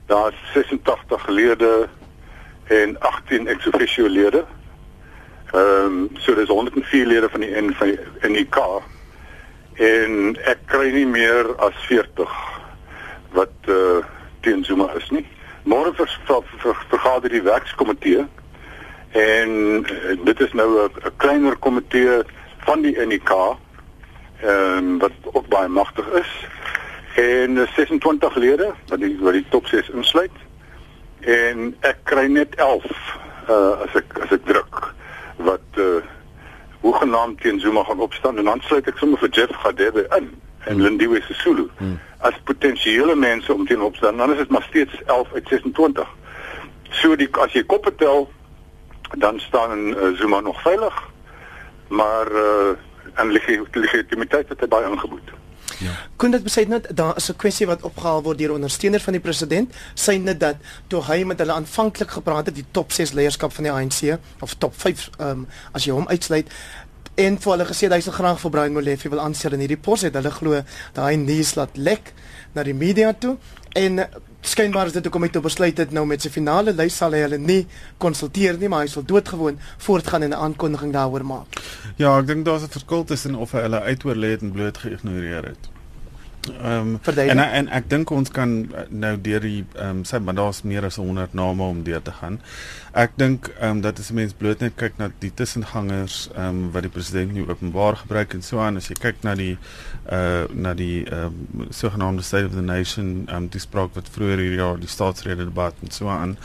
daar's 0.06 0.36
86 0.52 1.28
lede 1.28 1.88
en 2.68 3.00
18 3.00 3.46
ex 3.46 3.66
officio 3.66 4.08
lede. 4.08 4.44
Ehm 5.54 5.86
um, 5.86 6.10
so 6.18 6.34
dis 6.34 6.48
104 6.48 7.06
lede 7.06 7.28
van 7.30 7.40
die 7.40 7.54
N 7.54 7.74
van 7.78 8.32
die 8.32 8.46
K 8.50 8.82
en 9.74 10.34
ek 10.50 10.64
kry 10.66 10.88
nie 10.90 11.06
meer 11.06 11.46
as 11.62 11.76
40 11.86 12.32
wat 13.38 13.68
eh 13.70 13.74
uh, 13.74 14.00
teen 14.42 14.64
Zuma 14.64 14.88
is 14.98 15.06
nie. 15.10 15.22
Môre 15.62 15.92
vir, 15.94 16.10
vir, 16.26 16.42
vir 16.58 16.80
vergader 16.90 17.30
die 17.30 17.42
werkskomitee 17.42 18.26
en 19.12 19.54
uh, 19.86 20.16
dit 20.24 20.40
is 20.40 20.52
nou 20.52 20.68
'n 20.88 21.14
kleiner 21.22 21.56
komitee 21.56 22.22
van 22.66 22.82
die 22.82 22.98
NK 23.06 23.30
ehm 23.30 24.50
um, 24.50 24.98
wat 24.98 25.14
ook 25.22 25.46
baie 25.48 25.68
magtig 25.68 26.06
is 26.18 26.32
en 27.14 27.68
26 27.76 28.34
lede 28.34 28.74
wat 28.88 29.00
die 29.00 29.16
wat 29.20 29.38
die 29.38 29.46
top 29.54 29.66
6 29.66 29.88
insluit. 29.90 30.34
En 31.20 31.76
ek 31.80 32.02
kry 32.02 32.26
net 32.26 32.54
11 32.54 32.90
uh 33.48 33.84
as 33.84 33.94
ek 33.94 34.18
as 34.24 34.32
ek 34.32 34.44
druk 34.48 34.73
wat 35.36 35.78
uh 35.78 36.02
hoegenaamd 36.84 37.40
teen 37.40 37.60
Zuma 37.60 37.82
gaan 37.84 38.00
opstaan 38.00 38.38
en 38.38 38.44
dan 38.44 38.60
sluit 38.60 38.86
ek 38.86 38.98
sommer 39.00 39.18
vir 39.18 39.30
Jeff 39.32 39.54
Gadebe 39.62 40.02
in 40.16 40.26
en 40.64 40.74
hmm. 40.74 40.82
Lindiwe 40.82 41.22
Sisulu 41.24 41.68
hmm. 41.78 41.98
as 42.18 42.36
potensiële 42.44 43.14
mense 43.16 43.52
om 43.52 43.66
teen 43.66 43.80
opstaan. 43.82 44.16
Dan 44.16 44.32
is 44.32 44.38
dit 44.38 44.50
maar 44.50 44.66
steeds 44.68 45.02
11 45.06 45.32
uit 45.32 45.48
26. 45.48 46.08
So 46.90 47.16
die 47.16 47.28
as 47.40 47.52
jy 47.56 47.64
koppe 47.64 47.94
tel 47.94 48.28
dan 49.16 49.40
staan 49.40 49.88
uh, 49.88 50.12
Zuma 50.20 50.40
nog 50.40 50.60
veilig. 50.62 51.02
Maar 51.88 52.32
uh 52.32 52.74
en 53.14 53.30
legitimiteit 53.72 54.48
het 54.48 54.60
hy 54.60 54.66
baie 54.66 54.88
ingebou. 54.90 55.20
Ja. 55.78 55.94
Kon 56.16 56.30
dit 56.30 56.42
besê 56.42 56.66
net 56.68 56.88
daar 56.96 57.16
is 57.16 57.30
'n 57.30 57.36
kwessie 57.36 57.66
wat 57.66 57.82
opgehaal 57.82 58.22
word 58.22 58.38
deur 58.38 58.52
ondersteuners 58.52 59.02
van 59.02 59.12
die 59.12 59.22
president, 59.22 59.74
sê 59.94 60.20
net 60.20 60.40
dat 60.40 60.56
toe 60.86 61.02
hy 61.02 61.24
met 61.24 61.38
hulle 61.38 61.52
aanvanklik 61.52 62.10
gepraat 62.10 62.46
het 62.46 62.54
die 62.54 62.66
top 62.70 62.92
6 62.92 63.12
leierskap 63.12 63.52
van 63.52 63.64
die 63.64 63.72
ANC 63.72 64.18
of 64.40 64.54
top 64.54 64.74
5 64.76 65.10
ehm 65.18 65.28
um, 65.28 65.46
as 65.72 65.84
jy 65.84 65.92
hom 65.92 66.08
uitsluit 66.08 66.48
en 67.14 67.38
vir 67.38 67.52
hulle 67.52 67.66
gesê 67.68 67.90
hy 67.92 68.00
sal 68.00 68.12
graag 68.12 68.40
vir 68.40 68.50
Brian 68.50 68.72
Molefe 68.72 69.08
wil 69.08 69.20
aanstel 69.20 69.54
in 69.54 69.60
hierdie 69.60 69.80
pos 69.80 70.02
het 70.02 70.14
hulle 70.18 70.30
glo 70.34 70.62
hy 70.98 71.16
nuus 71.16 71.54
laat 71.54 71.76
lek 71.76 72.12
na 72.54 72.62
die 72.66 72.74
media 72.74 73.12
toe 73.12 73.36
en 73.78 74.00
skynbaar 74.44 74.90
is 74.90 74.96
dit 74.96 75.06
hoekom 75.06 75.24
hy 75.24 75.30
toe 75.32 75.42
besluit 75.44 75.78
het 75.80 75.92
nou 75.94 76.04
met 76.08 76.22
sy 76.22 76.30
finale 76.32 76.74
lys 76.76 76.96
sal 77.00 77.14
hy 77.16 77.22
hulle 77.24 77.38
nie 77.40 77.62
konsulteer 78.02 78.58
nie 78.60 78.68
maar 78.72 78.84
hy 78.84 78.90
sal 78.92 79.06
doodgewoon 79.06 79.60
voortgaan 79.86 80.26
en 80.26 80.34
'n 80.34 80.42
aankondiging 80.46 80.92
daaroor 80.92 81.24
maak. 81.24 81.48
Ja, 81.96 82.18
ek 82.18 82.26
dink 82.26 82.44
daar's 82.44 82.64
'n 82.66 82.74
verskil 82.74 83.04
tussen 83.04 83.34
of 83.34 83.52
hy 83.54 83.60
hulle 83.66 83.80
uitoorlê 83.80 84.30
het 84.34 84.42
en 84.42 84.50
bloot 84.52 84.78
geïgnoreer 84.78 85.44
het. 85.44 85.68
Ehm 86.44 86.98
um, 87.06 87.14
en 87.16 87.38
en 87.38 87.68
ek 87.72 87.86
dink 87.88 88.10
ons 88.12 88.30
kan 88.30 88.50
eh, 88.68 88.82
nou 88.92 89.14
deur 89.20 89.40
die 89.40 89.64
ehm 89.72 90.00
um, 90.00 90.02
sê 90.04 90.18
maar 90.20 90.36
daar's 90.36 90.62
meer 90.62 90.84
as 90.84 90.98
100 91.00 91.32
name 91.32 91.62
om 91.62 91.82
deur 91.86 92.02
te 92.02 92.12
gaan. 92.12 92.36
Ek 92.92 93.16
dink 93.16 93.48
ehm 93.54 93.70
um, 93.70 93.80
dat 93.80 93.98
as 93.98 94.10
'n 94.10 94.14
mens 94.14 94.32
bloot 94.36 94.60
net 94.60 94.76
kyk 94.76 94.98
na 94.98 95.08
die 95.18 95.32
tussengangers 95.34 96.28
ehm 96.34 96.48
um, 96.48 96.70
wat 96.72 96.82
die 96.82 96.92
president 96.92 97.32
nie 97.32 97.46
openbaar 97.48 97.96
gebruik 97.96 98.34
en 98.34 98.42
so 98.42 98.60
aan 98.60 98.76
as 98.76 98.88
jy 98.88 98.96
kyk 99.00 99.22
na 99.22 99.34
die 99.34 99.56
uh 100.12 100.44
na 100.52 100.74
die 100.74 101.04
ehm 101.04 101.32
um, 101.54 101.66
sogenaamde 101.70 102.22
state 102.22 102.46
of 102.46 102.52
the 102.52 102.62
nation 102.62 103.24
ehm 103.26 103.36
um, 103.36 103.48
die 103.48 103.60
spraak 103.60 103.94
wat 103.94 104.08
vroeër 104.08 104.38
hierdie 104.38 104.60
jaar 104.60 104.78
die 104.78 104.88
staatsrede 104.96 105.44
debat 105.44 105.74
en 105.82 105.90
so 105.90 106.08
aan 106.08 106.36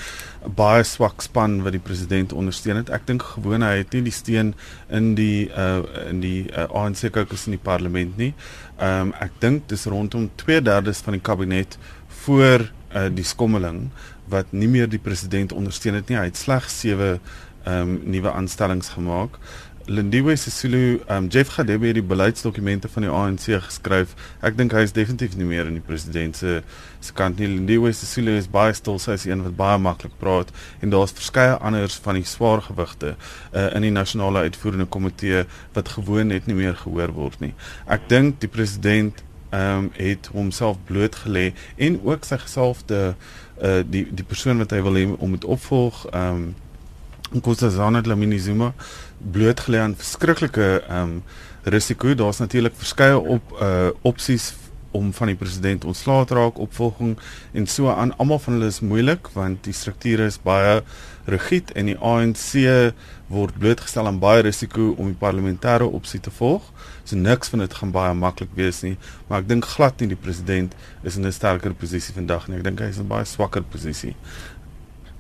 baie 0.56 0.84
swak 0.84 1.22
span 1.22 1.60
wat 1.64 1.76
die 1.76 1.84
president 1.84 2.34
ondersteun 2.34 2.80
het. 2.80 2.90
Ek 2.90 3.06
dink 3.08 3.24
gewoon 3.36 3.62
hy 3.62 3.82
het 3.82 3.94
nie 3.94 4.06
die 4.08 4.16
steun 4.16 4.54
in 4.88 5.14
die 5.16 5.50
uh 5.52 5.84
in 6.08 6.24
die 6.24 6.48
uh, 6.56 6.70
ANC 6.72 7.12
kokes 7.12 7.46
in 7.48 7.58
die 7.58 7.64
parlement 7.64 8.18
nie. 8.18 8.34
Ehm 8.80 9.10
um, 9.10 9.14
ek 9.20 9.36
dink 9.44 9.68
dis 9.68 9.86
rondom 9.90 10.30
2/3 10.36 11.04
van 11.04 11.18
die 11.18 11.22
kabinet 11.22 11.78
voor 12.24 12.70
uh, 12.96 13.08
die 13.14 13.24
skommeling 13.24 13.90
wat 14.30 14.52
nie 14.52 14.68
meer 14.70 14.90
die 14.90 15.02
president 15.02 15.54
ondersteun 15.54 15.98
het 15.98 16.10
nie. 16.10 16.18
Hy 16.18 16.30
het 16.30 16.38
slegs 16.38 16.80
7 16.80 17.20
ehm 17.64 17.90
um, 17.90 18.00
nuwe 18.08 18.32
aanstellings 18.32 18.90
gemaak. 18.96 19.36
Lindiwe 19.90 20.36
Sisulu, 20.36 21.00
um, 21.10 21.28
Jeff 21.28 21.50
Gadebe 21.50 21.88
het 21.90 21.96
die 21.98 22.04
beleidsdokumente 22.06 22.88
van 22.94 23.02
die 23.02 23.10
ANC 23.10 23.48
geskryf. 23.64 24.12
Ek 24.46 24.54
dink 24.58 24.76
hy 24.78 24.84
is 24.86 24.94
definitief 24.94 25.34
nie 25.34 25.48
meer 25.50 25.66
in 25.66 25.80
die 25.80 25.86
president 25.86 26.38
se 26.38 26.60
se 27.02 27.16
kant 27.18 27.42
nie. 27.42 27.48
Lindiwe 27.50 27.90
Sisulu 27.98 28.36
is 28.38 28.46
baie 28.54 28.76
stil, 28.78 29.00
sy 29.02 29.16
is 29.18 29.26
een 29.26 29.42
wat 29.48 29.56
baie 29.58 29.80
maklik 29.82 30.14
praat 30.22 30.54
en 30.86 30.94
daar's 30.94 31.16
verskeie 31.18 31.56
anders 31.58 31.98
van 32.06 32.20
die 32.20 32.28
swaar 32.28 32.62
gewigte 32.68 33.16
uh, 33.16 33.66
in 33.74 33.88
die 33.88 33.94
nasionale 33.96 34.46
uitvoerende 34.46 34.86
komitee 34.86 35.48
wat 35.74 35.90
gewoon 35.96 36.30
net 36.36 36.46
nie 36.46 36.60
meer 36.60 36.78
gehoor 36.78 37.16
word 37.18 37.42
nie. 37.42 37.56
Ek 37.90 38.06
dink 38.14 38.38
die 38.46 38.52
president 38.52 39.24
ehm 39.50 39.78
um, 39.78 39.92
het 39.94 40.30
homself 40.32 40.78
blootgelê 40.86 41.54
en 41.76 42.00
ook 42.04 42.26
sy 42.26 42.38
gesalfde 42.38 43.16
uh, 43.62 43.80
die 43.86 44.08
die 44.12 44.26
persoon 44.26 44.58
wat 44.62 44.72
hy 44.72 44.82
wil 44.86 45.00
hê 45.00 45.06
om 45.18 45.38
dit 45.38 45.46
opvolg 45.46 46.06
ehm 46.12 46.42
um, 46.42 46.50
Nkosazana 47.30 48.02
Dlamini 48.02 48.40
Zuma 48.42 48.74
blootgelê 49.18 49.80
aan 49.80 49.96
verskriklike 49.96 50.84
ehm 50.88 51.02
um, 51.02 51.24
risiko. 51.64 52.16
Daar's 52.16 52.38
natuurlik 52.38 52.74
verskeie 52.76 53.20
op 53.20 53.58
uh 53.62 53.90
opsies 54.02 54.54
om 54.92 55.14
van 55.14 55.32
die 55.32 55.38
president 55.38 55.86
ontslae 55.86 56.26
te 56.26 56.36
raak, 56.38 56.60
opvolging 56.60 57.18
en 57.54 57.68
so 57.68 57.92
aan. 57.92 58.16
Almal 58.18 58.40
van 58.40 58.58
hulle 58.58 58.72
is 58.72 58.82
moeilik 58.82 59.30
want 59.36 59.64
die 59.68 59.74
strukture 59.74 60.26
is 60.30 60.40
baie 60.42 60.82
rigied 61.30 61.72
en 61.78 61.92
die 61.92 61.98
ANC 61.98 62.94
word 63.30 63.58
blootgestel 63.62 64.10
aan 64.10 64.22
baie 64.22 64.42
risiko 64.46 64.94
om 64.98 65.12
die 65.12 65.20
parlementêre 65.20 65.86
opsie 65.86 66.20
te 66.20 66.34
volg. 66.34 66.66
So 67.06 67.18
niks 67.18 67.54
van 67.54 67.66
dit 67.66 67.74
gaan 67.82 67.94
baie 67.94 68.14
maklik 68.18 68.54
wees 68.58 68.82
nie, 68.86 68.96
maar 69.28 69.44
ek 69.44 69.50
dink 69.52 69.68
glad 69.78 70.02
nie 70.02 70.12
die 70.16 70.20
president 70.20 70.74
is 71.04 71.18
in 71.18 71.26
'n 71.26 71.32
sterker 71.32 71.74
posisie 71.74 72.14
vandag 72.14 72.48
nie. 72.48 72.58
Ek 72.58 72.64
dink 72.64 72.80
hy 72.80 72.90
is 72.90 72.98
in 72.98 73.06
'n 73.06 73.14
baie 73.14 73.26
swakker 73.26 73.64
posisie. 73.64 74.16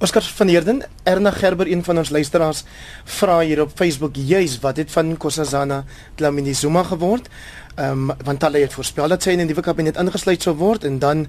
Oscar 0.01 0.23
van 0.23 0.47
Heerden, 0.47 0.83
Erna 1.03 1.31
Gerber, 1.31 1.67
een 1.67 1.83
van 1.83 1.97
ons 1.97 2.09
luisteraars, 2.09 2.63
vra 3.03 3.39
hier 3.39 3.61
op 3.61 3.71
Facebook 3.75 4.15
juis 4.15 4.59
wat 4.63 4.77
het 4.77 4.91
van 4.91 5.09
Nkosazana 5.11 5.83
Dlamini 6.15 6.53
Zuma 6.53 6.83
geword? 6.83 7.27
Ehm 7.79 8.09
um, 8.09 8.15
want 8.27 8.41
hulle 8.43 8.59
het 8.59 8.73
voorspel 8.75 9.07
dat 9.07 9.23
sy 9.23 9.31
in 9.31 9.39
'n 9.39 9.47
nuwe 9.47 9.61
kabinet 9.63 9.97
ingesluit 9.97 10.41
sou 10.43 10.55
word 10.55 10.83
en 10.83 10.99
dan 10.99 11.27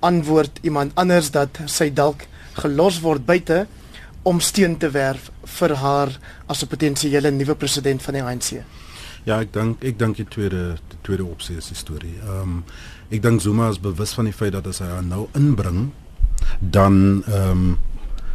antwoord 0.00 0.58
iemand 0.62 0.92
anders 0.94 1.30
dat 1.30 1.60
sy 1.64 1.88
dalk 1.92 2.26
gelos 2.52 3.00
word 3.00 3.24
buite 3.24 3.66
om 4.22 4.40
steun 4.40 4.76
te 4.76 4.90
werf 4.90 5.30
vir 5.44 5.74
haar 5.74 6.18
as 6.46 6.62
'n 6.62 6.66
potensiële 6.66 7.30
nuwe 7.30 7.54
president 7.54 8.02
van 8.02 8.14
die 8.14 8.22
ANC. 8.22 8.62
Ja, 9.24 9.40
ek 9.40 9.52
dink 9.52 9.84
ek 9.84 9.98
dink 9.98 10.16
die 10.16 10.28
tweede 10.28 10.76
die 10.88 11.00
tweede 11.02 11.24
opsie 11.24 11.56
is 11.56 11.68
die 11.68 11.76
storie. 11.76 12.18
Ehm 12.22 12.42
um, 12.42 12.64
ek 13.10 13.22
dink 13.22 13.40
Zuma 13.40 13.68
is 13.68 13.80
bewus 13.80 14.12
van 14.12 14.24
die 14.24 14.34
feit 14.34 14.52
dat 14.52 14.66
as 14.66 14.78
hy 14.78 14.86
haar 14.86 15.04
nou 15.04 15.28
inbring 15.34 15.90
dan 16.58 17.24
ehm 17.26 17.50
um, 17.50 17.78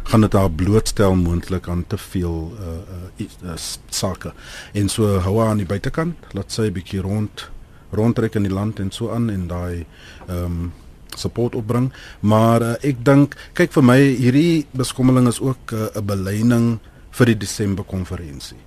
gaan 0.04 0.20
dit 0.20 0.32
haar 0.32 0.50
blootstel 0.50 1.14
moontlik 1.16 1.68
aan 1.68 1.84
te 1.86 1.98
veel 1.98 2.52
uh 2.60 3.18
uh 3.42 3.56
sake. 3.88 4.32
En 4.72 4.88
so 4.88 5.18
hou 5.18 5.38
haar 5.38 5.48
aan 5.48 5.62
die 5.62 5.66
buitekant, 5.68 6.16
laat 6.32 6.52
sy 6.52 6.68
'n 6.68 6.72
bietjie 6.72 7.00
rond 7.00 7.50
rondtrek 7.94 8.34
in 8.34 8.42
die 8.42 8.52
land 8.52 8.80
en 8.80 8.90
so 8.90 9.10
aan 9.10 9.30
en 9.30 9.46
daai 9.46 9.86
ehm 10.28 10.44
um, 10.44 10.72
support 11.16 11.54
opbring. 11.54 11.92
Maar 12.20 12.62
uh, 12.62 12.74
ek 12.82 13.04
dink 13.04 13.36
kyk 13.54 13.72
vir 13.72 13.84
my 13.86 13.98
hierdie 13.98 14.66
beskommeling 14.74 15.28
is 15.28 15.40
ook 15.40 15.72
'n 15.72 15.88
uh, 15.94 16.02
beleining 16.02 16.78
vir 17.10 17.26
die 17.26 17.38
Desember 17.38 17.84
konferensie. 17.84 18.58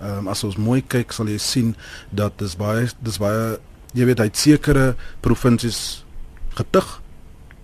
Ehm 0.00 0.18
um, 0.18 0.28
as 0.28 0.44
ons 0.44 0.56
mooi 0.56 0.82
kyk 0.82 1.12
sal 1.12 1.28
jy 1.28 1.38
sien 1.38 1.76
dat 2.10 2.38
dis 2.38 2.56
baie 2.56 2.88
dis 3.00 3.18
baie 3.18 3.58
jy 3.94 4.04
weet 4.04 4.18
hy 4.18 4.30
sekere 4.32 4.96
provinsies 5.20 6.04
getug. 6.54 7.00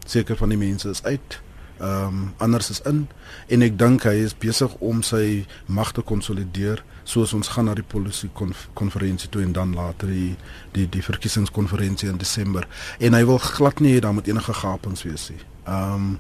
Seker 0.07 0.37
van 0.37 0.49
die 0.49 0.59
mense 0.59 0.89
is 0.89 1.03
uit 1.05 1.41
ehm 1.79 2.07
um, 2.07 2.23
anders 2.39 2.71
is 2.71 2.81
in 2.91 3.07
en 3.49 3.63
ek 3.63 3.79
dink 3.79 4.07
hy 4.09 4.17
is 4.25 4.35
besig 4.35 4.75
om 4.85 5.03
sy 5.03 5.47
mag 5.67 5.93
te 5.93 6.03
konsolideer 6.03 6.83
soos 7.05 7.33
ons 7.37 7.49
gaan 7.55 7.69
na 7.71 7.75
die 7.79 7.87
polisie 7.87 8.31
konferensie 8.75 9.31
toe 9.31 9.43
en 9.43 9.53
dan 9.53 9.75
later 9.75 10.11
die 10.11 10.35
die 10.75 10.89
die 10.91 11.03
verkiesingskonferensie 11.03 12.11
in 12.11 12.19
Desember 12.19 12.67
en 12.99 13.15
hy 13.15 13.23
wil 13.25 13.39
glad 13.39 13.81
nie 13.81 13.95
hê 13.97 14.03
daar 14.05 14.17
moet 14.17 14.29
enige 14.29 14.55
gapings 14.55 15.07
wees 15.07 15.31
nie. 15.31 15.41
Ehm 15.69 15.95
um, 15.95 16.19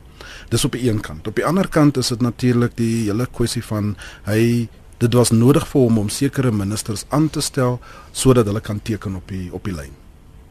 dis 0.49 0.65
op 0.65 0.73
die 0.73 0.88
een 0.88 1.00
kant. 1.00 1.27
Op 1.27 1.37
die 1.37 1.47
ander 1.47 1.69
kant 1.69 1.97
is 1.97 2.09
dit 2.09 2.21
natuurlik 2.21 2.77
die 2.77 3.09
hele 3.09 3.27
kwessie 3.27 3.65
van 3.65 3.97
hy 4.25 4.69
dit 4.99 5.15
was 5.15 5.31
nodig 5.31 5.67
vir 5.71 5.81
hom 5.87 5.99
om 5.99 6.09
sekere 6.11 6.53
ministers 6.53 7.05
aan 7.09 7.31
te 7.31 7.41
stel 7.41 7.81
sodat 8.12 8.47
hulle 8.47 8.61
kan 8.61 8.83
teken 8.83 9.17
op 9.17 9.29
die 9.29 9.49
op 9.53 9.65
die 9.65 9.75
lyn. 9.75 9.95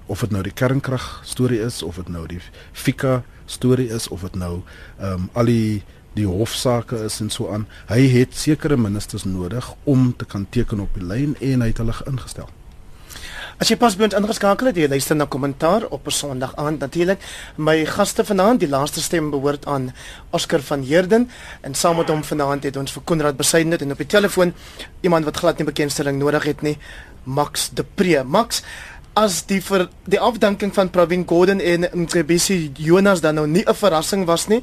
Of 0.08 0.24
dit 0.24 0.32
nou 0.32 0.44
die 0.44 0.54
kernkrag 0.56 1.22
storie 1.24 1.60
is 1.60 1.82
of 1.84 1.96
dit 1.96 2.08
nou 2.08 2.26
die 2.28 2.40
Fika 2.72 3.24
storie 3.46 3.90
is 3.92 4.08
of 4.08 4.22
dit 4.22 4.36
nou 4.36 4.62
ehm 5.00 5.14
um, 5.14 5.30
al 5.34 5.46
die 5.52 5.84
die 6.18 6.26
hofsaake 6.26 6.98
is 7.06 7.20
en 7.22 7.30
so 7.30 7.52
aan. 7.54 7.68
Hy 7.92 8.08
het 8.10 8.34
sekere 8.34 8.78
ministers 8.78 9.24
nodig 9.24 9.74
om 9.84 10.16
te 10.18 10.26
kan 10.26 10.48
teken 10.50 10.80
op 10.80 10.94
die 10.98 11.06
lyn 11.06 11.36
en 11.40 11.62
hy 11.62 11.68
het 11.68 11.84
hulle 11.84 11.94
ingestel. 12.10 12.50
As 13.58 13.72
jy 13.72 13.78
pas 13.82 13.96
by 13.98 14.06
ons 14.06 14.14
ingeskakel 14.14 14.70
het, 14.70 14.78
jy 14.78 14.86
luister 14.86 15.18
na 15.18 15.26
kommentaar 15.26 15.88
op 15.90 16.06
'n 16.06 16.14
Sondag 16.14 16.54
aand 16.62 16.80
natuurlik. 16.80 17.18
My 17.58 17.86
gaste 17.86 18.24
vanaand, 18.24 18.60
die 18.60 18.70
laaste 18.70 19.02
stem 19.02 19.32
behoort 19.32 19.66
aan 19.66 19.94
Oscar 20.30 20.62
van 20.62 20.84
Heerden 20.84 21.30
en 21.62 21.74
saam 21.74 21.98
met 21.98 22.10
hom 22.10 22.24
vanaand 22.24 22.64
het 22.64 22.78
ons 22.78 22.92
vir 22.92 23.02
Konrad 23.04 23.38
Besuidenhout 23.38 23.82
en 23.82 23.92
op 23.92 23.98
die 23.98 24.06
telefoon 24.06 24.54
iemand 25.02 25.26
wat 25.26 25.38
glad 25.38 25.58
nie 25.58 25.66
bekendstelling 25.66 26.20
nodig 26.20 26.44
het 26.44 26.62
nie, 26.62 26.78
Max 27.24 27.70
de 27.70 27.84
Pre. 27.84 28.24
Max, 28.24 28.62
as 29.18 29.42
die 29.50 29.62
vir 29.66 29.88
die 30.06 30.20
afdanking 30.22 30.74
van 30.76 30.92
Pravin 30.94 31.24
Gordhan 31.26 31.62
en 31.64 31.88
Mcebisi 32.04 32.72
Jonas 32.78 33.24
dan 33.26 33.36
nou 33.36 33.48
nie 33.48 33.64
'n 33.66 33.74
verrassing 33.74 34.26
was 34.26 34.48
nie, 34.48 34.62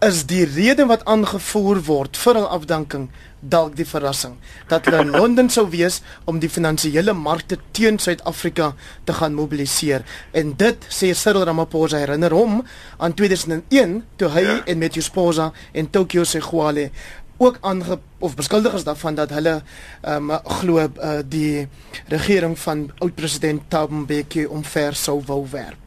is 0.00 0.26
die 0.28 0.44
rede 0.44 0.84
wat 0.86 1.06
aangevoer 1.08 1.80
word 1.86 2.18
vir 2.20 2.36
hul 2.36 2.48
afdanking 2.52 3.06
dalk 3.40 3.76
die 3.78 3.86
verrassing 3.88 4.34
dat 4.68 4.84
hulle 4.84 5.00
in 5.06 5.12
Londen 5.14 5.48
sou 5.52 5.64
wees 5.72 6.02
om 6.28 6.38
die 6.42 6.50
finansiële 6.52 7.14
markte 7.16 7.56
teen 7.72 7.98
Suid-Afrika 7.98 8.74
te 9.04 9.12
gaan 9.16 9.34
mobiliseer 9.34 10.04
en 10.36 10.52
dit 10.60 10.88
sê 10.92 11.14
Cyril 11.14 11.46
Ramaphosa 11.48 12.02
herinner 12.02 12.34
hom 12.36 12.60
aan 12.98 13.14
2001 13.14 14.02
toe 14.16 14.28
hy 14.34 14.44
ja. 14.44 14.58
en 14.66 14.78
Matthew 14.78 15.02
Sposa 15.02 15.52
en 15.72 15.88
Tokyo 15.90 16.24
Segwale 16.24 16.90
ook 17.38 17.58
aange 17.60 17.98
of 18.18 18.36
beskuldig 18.36 18.72
is 18.72 18.84
daarvan 18.84 19.14
dat 19.14 19.30
hulle 19.30 19.62
ehm 20.02 20.30
um, 20.30 20.38
glo 20.44 20.78
uh, 20.78 21.18
die 21.24 21.68
regering 22.08 22.58
van 22.58 22.90
oud-president 22.98 23.70
Thabo 23.70 23.94
Mbeki 23.94 24.46
omver 24.46 24.94
sou 24.94 25.22
wou 25.26 25.46
werp. 25.50 25.86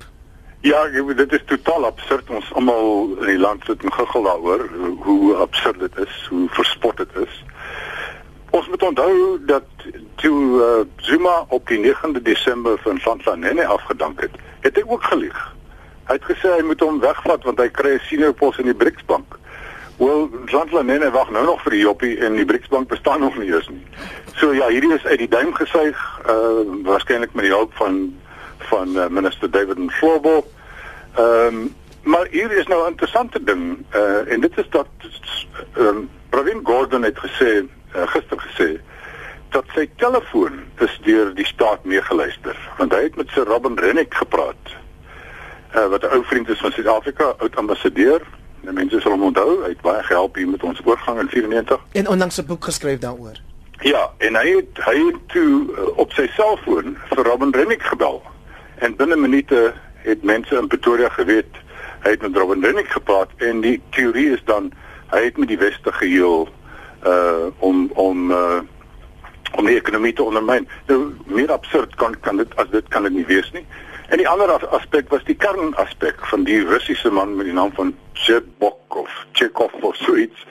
Ja, 0.62 0.88
dit 1.15 1.32
is 1.32 1.41
totaal 1.46 1.86
absurd. 1.86 2.29
Ons 2.29 2.53
almal 2.53 3.15
in 3.20 3.25
die 3.25 3.39
land 3.39 3.63
sit 3.63 3.84
en 3.84 3.94
giggel 3.94 4.24
daaroor 4.24 4.65
hoe 5.00 5.36
absurd 5.36 5.79
dit 5.79 5.98
is, 5.98 6.25
hoe 6.29 6.50
verspot 6.50 6.98
dit 6.98 7.15
is. 7.15 7.44
Ons 8.50 8.68
moet 8.68 8.84
onthou 8.84 9.39
dat 9.46 9.63
toe 10.15 10.39
uh, 10.60 11.06
Zuma 11.06 11.46
op 11.48 11.68
die 11.68 11.79
9de 11.79 12.22
Desember 12.22 12.79
van 12.84 13.00
Santlanene 13.00 13.65
afgedank 13.65 14.22
het, 14.22 14.36
het 14.60 14.75
hy 14.75 14.84
ook 14.88 15.03
gelieg. 15.03 15.56
Hy 16.10 16.18
het 16.18 16.27
gesê 16.27 16.51
hy 16.58 16.63
moet 16.65 16.82
hom 16.84 17.00
wegvat 17.00 17.44
want 17.48 17.60
hy 17.62 17.70
kry 17.70 17.96
'n 17.96 18.08
senior 18.10 18.34
pos 18.34 18.58
in 18.58 18.68
die 18.68 18.75
BRICS 18.75 19.06
bank. 19.06 19.38
Wel, 20.00 20.29
Santlanene 20.46 21.12
wag 21.12 21.29
nou 21.29 21.41
nog 21.46 21.60
vir 21.65 21.74
die 21.75 21.82
joppie 21.82 22.13
en 22.24 22.38
die 22.39 22.46
BRICS 22.48 22.70
bank 22.72 22.88
bestaan 22.88 23.20
nog 23.20 23.36
nie 23.38 23.50
eens 23.51 23.68
nie. 23.68 23.82
So 24.39 24.53
ja, 24.56 24.70
hierdie 24.72 24.94
is 24.96 25.03
uit 25.03 25.20
die 25.20 25.27
duim 25.27 25.51
gesuig, 25.58 26.00
uh 26.24 26.62
waarskynlik 26.88 27.34
met 27.36 27.50
die 27.50 27.51
hulp 27.51 27.74
van 27.75 27.98
van 28.70 28.96
uh, 28.96 29.10
minister 29.12 29.51
David 29.51 29.77
Mhlobo. 29.77 30.46
Ehm 31.18 31.60
um, 31.60 31.75
maar 32.03 32.27
hier 32.32 32.51
is 32.51 32.68
nou 32.68 32.79
'n 32.86 32.96
interessante 32.96 33.44
ding 33.44 33.86
uh 33.96 34.32
en 34.32 34.39
dit 34.39 34.58
is 34.58 34.70
dat 34.70 34.88
ehm 35.75 35.88
um, 35.88 36.10
Pravin 36.29 36.62
Gordhan 36.63 37.03
het 37.03 37.20
gesê 37.20 37.51
uh, 37.96 38.08
gister 38.08 38.39
gesê 38.39 38.79
dat 39.50 39.65
sy 39.75 39.89
telefoon 39.96 40.63
is 40.79 41.00
deur 41.03 41.36
die 41.36 41.46
staat 41.46 41.84
meegeluister 41.84 42.56
want 42.77 42.94
hy 42.94 43.03
het 43.03 43.15
met 43.15 43.29
Sir 43.36 43.44
Robin 43.44 43.75
Rennick 43.75 44.13
gepraat 44.13 44.75
uh, 45.75 45.88
wat 45.88 46.03
'n 46.03 46.13
ou 46.15 46.24
vriend 46.24 46.50
is 46.50 46.60
van 46.60 46.72
Suid-Afrika 46.72 47.34
oud 47.38 47.56
ambassadeur 47.56 48.22
en 48.66 48.74
mense 48.74 49.01
sal 49.01 49.12
hom 49.12 49.28
onthou 49.30 49.62
hy 49.63 49.70
het 49.70 49.82
baie 49.82 50.04
gehelp 50.04 50.36
hier 50.36 50.48
met 50.48 50.63
ons 50.63 50.82
oorgang 50.86 51.20
in 51.20 51.30
94 51.30 51.80
en 51.92 52.08
onlangs 52.08 52.42
'n 52.42 52.46
boek 52.46 52.63
geskryf 52.63 53.00
daaroor 53.00 53.38
ja 53.82 54.10
en 54.18 54.36
hy 54.36 54.48
het 54.56 54.84
hy 54.86 54.98
het 55.06 55.20
toe 55.28 55.51
uh, 55.78 55.98
op 55.98 56.12
sy 56.12 56.28
selfoon 56.36 56.98
vir 57.10 57.24
Robin 57.25 57.51
Rennick 57.51 57.84
gebel 57.84 58.22
en 58.75 58.96
binne 58.96 59.16
minute 59.16 59.74
het 60.04 60.24
mense 60.24 60.56
in 60.56 60.68
Pretoria 60.68 61.10
geweet 61.10 61.56
hy 62.04 62.10
het 62.10 62.22
met 62.22 62.36
Robin 62.36 62.63
Rennick 62.63 62.88
gepraat 62.88 63.30
en 63.38 63.62
die 63.62 63.82
teorie 63.89 64.32
is 64.32 64.44
dan 64.46 64.72
hy 65.12 65.24
het 65.24 65.38
met 65.38 65.48
die 65.48 65.58
weste 65.58 65.92
geheel 65.92 66.50
uh 67.06 67.48
om 67.60 67.89
om 67.94 68.32
uh 68.32 68.60
om 69.58 69.66
die 69.66 69.75
ekonomie 69.75 70.13
te 70.13 70.24
ondermyn. 70.24 70.68
Nou 70.88 71.13
meer 71.25 71.51
absurd 71.51 71.96
kan 71.96 72.16
kan 72.20 72.38
dit 72.38 72.56
as 72.56 72.70
dit 72.72 72.88
kan 72.94 73.04
dit 73.04 73.13
nie 73.13 73.25
wees 73.25 73.51
nie. 73.51 73.66
En 74.10 74.18
die 74.18 74.28
ander 74.28 74.68
aspek 74.68 75.10
was 75.10 75.24
die 75.24 75.36
kernaspek 75.36 76.25
van 76.32 76.44
die 76.44 76.63
Russiese 76.66 77.12
man 77.12 77.36
met 77.36 77.46
die 77.46 77.54
naam 77.54 77.74
van 77.78 77.94
Chebok 78.13 78.96
of 78.96 79.25
Chekhov 79.32 79.74
of 79.82 79.96
suits 79.96 80.46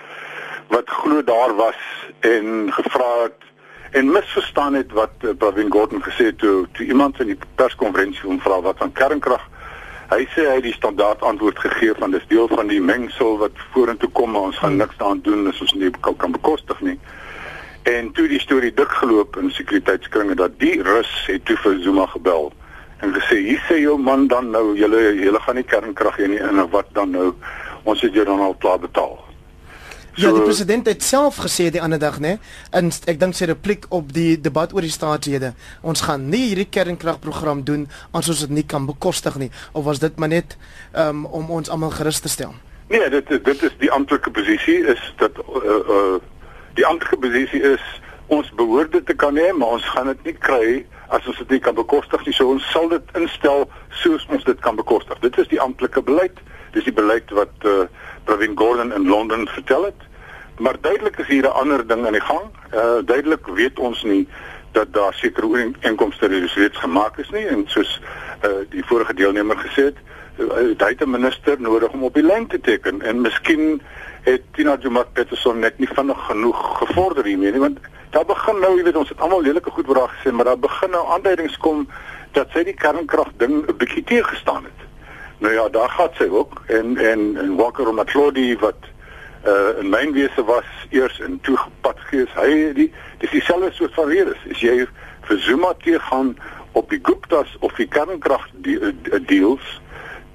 wat 0.69 0.91
glo 0.91 1.25
daar 1.25 1.55
was 1.57 1.81
en 2.21 2.73
gevra 2.73 3.23
het 3.23 3.47
en 3.91 4.11
misverstaan 4.11 4.75
het 4.75 4.93
wat 4.93 5.11
uh, 5.21 5.31
Pravin 5.38 5.71
Gordhan 5.73 6.05
gesê 6.05 6.31
het 6.31 6.38
toe 6.38 6.69
toe 6.73 6.87
iemand 6.87 7.21
in 7.21 7.33
die 7.33 7.38
perskonferensie 7.55 8.29
hom 8.29 8.41
vra 8.41 8.61
wat 8.61 8.79
van 8.79 8.93
kernkrag 8.93 9.47
Hy 10.09 10.23
sê 10.33 10.47
hy 10.49 10.55
het 10.57 10.65
die 10.65 10.73
standaard 10.73 11.21
antwoord 11.21 11.59
gegee 11.61 11.93
van 11.99 12.15
dis 12.15 12.25
deel 12.31 12.47
van 12.49 12.71
die 12.71 12.81
mengsel 12.81 13.35
wat 13.43 13.59
vorentoe 13.75 14.09
kom 14.17 14.31
maar 14.33 14.47
ons 14.49 14.57
gaan 14.57 14.71
hmm. 14.73 14.81
niks 14.81 14.97
daaraan 14.97 15.21
doen 15.27 15.50
as 15.50 15.61
ons 15.61 15.75
nie 15.77 15.91
kan 16.00 16.33
bekostig 16.33 16.81
nie. 16.81 16.95
En 17.83 18.09
toe 18.17 18.25
die 18.31 18.41
storie 18.41 18.73
dik 18.73 18.95
geloop 19.03 19.37
in 19.37 19.53
sekuriteitskringe 19.53 20.38
dat 20.41 20.57
die 20.65 20.81
Rus 20.87 21.12
het 21.27 21.45
toe 21.45 21.59
vir 21.61 21.77
Zuma 21.85 22.07
gebel 22.15 22.49
en 23.00 23.14
gesê 23.14 23.38
hier 23.47 23.62
sê 23.69 23.81
jou 23.83 23.97
man 23.99 24.26
dan 24.28 24.50
nou 24.50 24.75
julle 24.76 25.14
julle 25.23 25.40
gaan 25.45 25.59
nie 25.61 25.64
kernkrag 25.64 26.19
hê 26.19 26.28
nie 26.28 26.43
en 26.43 26.62
wat 26.73 26.90
dan 26.95 27.14
nou 27.14 27.33
ons 27.85 28.00
het 28.02 28.14
jou 28.14 28.25
dan 28.26 28.40
al 28.40 28.55
klaar 28.59 28.78
betaal. 28.83 29.17
Ja, 30.19 30.33
die 30.35 30.43
president 30.43 30.87
het 30.90 31.02
self 31.07 31.37
gesê 31.38 31.69
die 31.71 31.83
ander 31.83 31.99
dag, 32.02 32.17
né? 32.19 32.38
In 32.75 32.90
ek 33.07 33.21
dink 33.21 33.37
sy 33.38 33.47
repliek 33.47 33.85
op 33.95 34.09
die 34.11 34.33
debat 34.43 34.73
oor 34.75 34.83
die 34.83 34.90
staatshede. 34.90 35.52
Ons 35.87 36.02
gaan 36.09 36.25
nie 36.33 36.49
hierdie 36.49 36.67
kernkragprogram 36.75 37.62
doen 37.69 37.85
as 38.11 38.26
ons 38.26 38.43
dit 38.43 38.57
nie 38.57 38.64
kan 38.67 38.88
bekostig 38.88 39.38
nie. 39.38 39.52
Of 39.78 39.87
was 39.87 40.02
dit 40.02 40.19
maar 40.19 40.33
net 40.33 40.57
um, 40.90 41.23
om 41.26 41.52
ons 41.61 41.71
almal 41.71 41.95
gerus 41.95 42.19
te 42.25 42.33
stel? 42.35 42.57
Nee, 42.90 43.07
dit 43.14 43.31
dit 43.31 43.62
is 43.62 43.78
die 43.78 43.93
amptelike 43.95 44.35
posisie 44.35 44.81
is 44.90 45.07
dat 45.23 45.38
uh, 45.38 45.78
uh 45.87 46.18
die 46.75 46.87
amptelike 46.87 47.23
posisie 47.23 47.62
is 47.62 47.87
ons 48.27 48.51
behoort 48.59 48.92
dit 48.92 49.07
te 49.07 49.14
kan 49.14 49.38
hê, 49.38 49.53
maar 49.55 49.79
ons 49.79 49.87
gaan 49.94 50.11
dit 50.11 50.29
nie 50.31 50.37
kry 50.42 50.66
as 51.09 51.27
ons 51.27 51.38
dit 51.38 51.57
nie 51.57 51.61
kan 51.64 51.75
bekostig 51.75 52.25
nie. 52.27 52.35
So 52.37 52.51
ons 52.53 52.71
sal 52.73 52.88
dit 52.92 53.16
instel 53.18 53.66
soos 54.03 54.27
ons 54.29 54.44
dit 54.44 54.61
kan 54.61 54.77
bekostig. 54.77 55.18
Dit 55.25 55.38
is 55.38 55.49
die 55.49 55.61
amptelike 55.61 56.03
beleid. 56.03 56.40
Dis 56.73 56.85
die 56.85 56.94
beleid 56.94 57.31
wat 57.37 57.64
uh, 57.64 57.87
Pravin 58.29 58.57
Gordhan 58.57 58.92
in 58.92 59.09
Londen 59.09 59.49
vertel 59.49 59.88
het. 59.88 60.07
Maar 60.59 60.77
duidelik 60.81 61.16
is 61.18 61.27
hier 61.27 61.47
'n 61.47 61.59
ander 61.62 61.87
ding 61.87 62.07
aan 62.07 62.18
die 62.18 62.29
gang. 62.29 62.51
Uh 62.75 63.01
duidelik 63.05 63.47
weet 63.47 63.79
ons 63.79 64.03
nie 64.03 64.29
dat 64.73 64.92
daar 64.92 65.14
sekere 65.14 65.47
ooreenkomste 65.47 66.27
reeds 66.27 66.79
gemaak 66.79 67.18
is 67.18 67.31
nie 67.31 67.47
en 67.47 67.64
soos 67.66 68.01
uh 68.44 68.62
die 68.71 68.85
vorige 68.85 69.14
deelnemer 69.14 69.57
gesê 69.57 69.83
het, 69.90 69.97
uh, 70.38 70.77
hy 70.79 70.90
het 70.92 71.01
'n 71.01 71.11
minister 71.11 71.61
nodig 71.61 71.92
om 71.92 72.03
op 72.03 72.14
die 72.14 72.23
lyn 72.23 72.47
te 72.47 72.61
teken 72.61 73.03
en 73.03 73.21
miskien 73.21 73.81
het 74.23 74.42
Tina 74.53 74.77
Jomak 74.81 75.12
Peterson 75.12 75.59
net 75.59 75.79
nie 75.79 75.88
vinnig 75.88 76.27
genoeg 76.27 76.79
gevorder 76.79 77.25
hiermee 77.25 77.53
nie 77.53 77.61
want 77.61 77.79
daar 78.11 78.25
begin 78.25 78.61
nou, 78.61 78.77
jy 78.77 78.85
weet 78.85 78.97
ons 78.97 79.09
het 79.09 79.21
almal 79.21 79.42
lelike 79.42 79.71
goed 79.71 79.88
oor 79.88 80.03
haar 80.05 80.14
gesê, 80.16 80.33
maar 80.33 80.44
daar 80.44 80.59
begin 80.59 80.90
nou 80.90 81.05
aanduidings 81.14 81.57
kom 81.57 81.88
dat 82.33 82.53
sy 82.53 82.64
die 82.64 82.77
kernkrag 82.77 83.33
ding 83.37 83.64
'n 83.64 83.77
bietjie 83.77 84.05
teëgestaan 84.05 84.64
het. 84.64 84.81
Nou 85.38 85.53
ja, 85.55 85.68
daar 85.68 85.88
gaan 85.88 86.11
sy 86.18 86.29
ook 86.29 86.62
en 86.66 86.97
en 86.97 87.37
en 87.37 87.57
Walker 87.57 87.94
Matlodi 87.94 88.57
wat 88.59 88.81
uh 89.47 89.79
in 89.81 89.88
mynwese 89.88 90.44
was 90.44 90.68
eers 90.90 91.18
in 91.18 91.38
toegepad 91.40 91.99
gees. 92.11 92.33
Hy 92.35 92.73
die 92.75 92.92
dis 93.18 93.31
dieselfde 93.31 93.73
soort 93.73 93.94
van 93.94 94.09
redes. 94.09 94.38
As 94.51 94.61
jy 94.61 94.87
vir 95.29 95.38
Zuma 95.38 95.75
te 95.83 95.99
gaan 96.01 96.37
op 96.73 96.90
die 96.90 97.01
Guptas 97.03 97.57
of 97.61 97.75
die 97.75 97.87
kernkrag 97.87 98.49
die, 98.53 98.79
uh, 98.81 98.92
deals, 99.27 99.81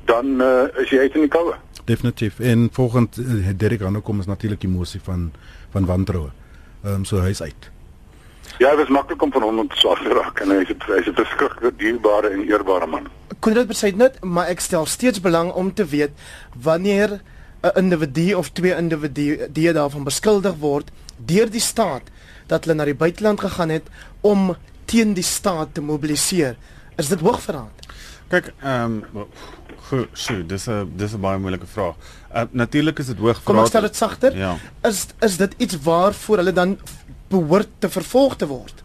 dan 0.05 0.41
uh, 0.41 0.67
is 0.81 0.89
jy 0.89 0.99
uit 0.99 1.15
in 1.15 1.27
die 1.27 1.31
koue. 1.31 1.55
Definitief. 1.85 2.39
En 2.39 2.69
volgens 2.71 3.17
uh, 3.17 3.49
Derek 3.55 3.81
aankom 3.81 4.19
is 4.19 4.25
natuurlik 4.25 4.63
emosie 4.63 5.01
van 5.03 5.31
van 5.71 5.85
wantroue. 5.85 6.42
Ehm 6.83 6.93
um, 6.93 7.05
so 7.05 7.21
hy's 7.21 7.41
uit. 7.41 7.71
Ja, 8.59 8.75
dit 8.75 8.85
is 8.85 8.91
maklik 8.91 9.21
om 9.21 9.31
van 9.31 9.41
hom 9.41 9.67
te 9.67 9.77
swaar 9.79 10.01
raak 10.03 10.39
en 10.43 10.49
hy's 10.51 10.67
hy's 10.67 11.07
'n 11.07 11.15
verskriklik 11.15 11.77
dierbare 11.79 12.29
en 12.29 12.43
eerbare 12.43 12.87
man. 12.87 13.07
Kon 13.39 13.53
dit 13.53 13.67
besluit 13.67 13.95
net, 13.95 14.23
maar 14.23 14.47
ek 14.47 14.59
stel 14.59 14.85
steeds 14.85 15.21
belang 15.21 15.51
om 15.51 15.73
te 15.73 15.85
weet 15.85 16.11
wanneer 16.61 17.21
'n 17.63 17.71
individu 17.75 18.33
of 18.33 18.49
twee 18.51 18.75
individue 18.75 19.73
daarvan 19.73 20.03
beskuldig 20.03 20.55
word 20.59 20.91
deur 21.17 21.49
die 21.49 21.61
staat 21.61 22.03
dat 22.47 22.65
hulle 22.65 22.75
na 22.75 22.85
die 22.85 22.95
buiteland 22.95 23.39
gegaan 23.39 23.69
het 23.69 23.87
om 24.21 24.55
teen 24.85 25.13
die 25.13 25.23
staat 25.23 25.73
te 25.73 25.81
mobiliseer. 25.81 26.55
Is 26.97 27.07
dit 27.07 27.19
hoogverraad? 27.19 27.87
Kyk, 28.27 28.53
ehm 28.59 29.01
um, 29.13 29.27
goed, 29.89 30.09
so, 30.13 30.45
dis 30.45 30.67
'n 30.67 30.91
dis 30.95 31.13
'n 31.13 31.19
baie 31.21 31.39
moeilike 31.39 31.67
vraag. 31.67 31.95
Uh, 32.33 32.43
Natuurlik 32.51 32.99
is 32.99 33.05
dit 33.05 33.17
hoogverraad. 33.17 33.45
Kom 33.45 33.59
ek 33.59 33.67
stel 33.67 33.81
dit 33.81 33.95
sagter? 33.95 34.37
Ja. 34.37 34.55
Is 34.81 35.07
is 35.19 35.37
dit 35.37 35.53
iets 35.57 35.77
waarvoor 35.81 36.37
hulle 36.37 36.53
dan 36.53 36.79
behoort 37.27 37.69
te 37.79 37.89
vervolg 37.89 38.35
te 38.35 38.47
word? 38.47 38.83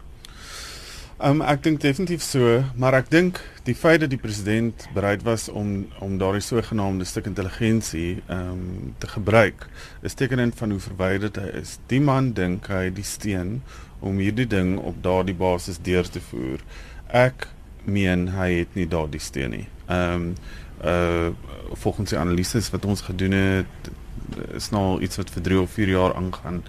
Um, 1.19 1.41
ek 1.43 1.63
dink 1.65 1.81
definitief 1.83 2.21
so, 2.23 2.61
maar 2.79 2.95
ek 2.95 3.09
dink 3.11 3.41
die 3.67 3.73
feit 3.75 3.99
dat 3.99 4.11
die 4.13 4.19
president 4.21 4.85
bereid 4.95 5.25
was 5.27 5.49
om 5.51 5.89
om 5.99 6.13
daardie 6.21 6.43
sogenaamde 6.45 7.03
stuk 7.03 7.27
intelligensie 7.27 8.21
um 8.31 8.93
te 9.03 9.09
gebruik, 9.11 9.65
is 10.01 10.15
tekenend 10.15 10.55
van 10.55 10.71
hoe 10.71 10.79
verwyderd 10.79 11.35
hy 11.41 11.49
is. 11.59 11.75
Die 11.91 11.99
man 11.99 12.31
dink 12.37 12.69
hy 12.71 12.87
die 12.95 13.03
steen 13.03 13.57
om 13.99 14.21
hierdie 14.23 14.47
ding 14.47 14.77
op 14.79 15.03
daardie 15.03 15.35
basis 15.35 15.81
deur 15.83 16.07
te 16.07 16.23
voer. 16.29 16.63
Ek 17.11 17.49
meen 17.83 18.29
hy 18.37 18.49
het 18.61 18.79
nie 18.79 18.87
daardie 18.87 19.19
steen 19.19 19.57
nie. 19.57 19.67
Um 19.91 20.37
uh 20.83 21.29
volgens 21.79 22.09
die 22.09 22.17
analises 22.17 22.69
wat 22.73 22.85
ons 22.85 23.01
gedoen 23.01 23.31
het 23.31 23.89
is 24.57 24.69
nou 24.69 25.01
iets 25.01 25.19
wat 25.21 25.29
vir 25.29 25.41
3 25.41 25.59
of 25.61 25.71
4 25.71 25.89
jaar 25.89 26.15
aangaan. 26.15 26.63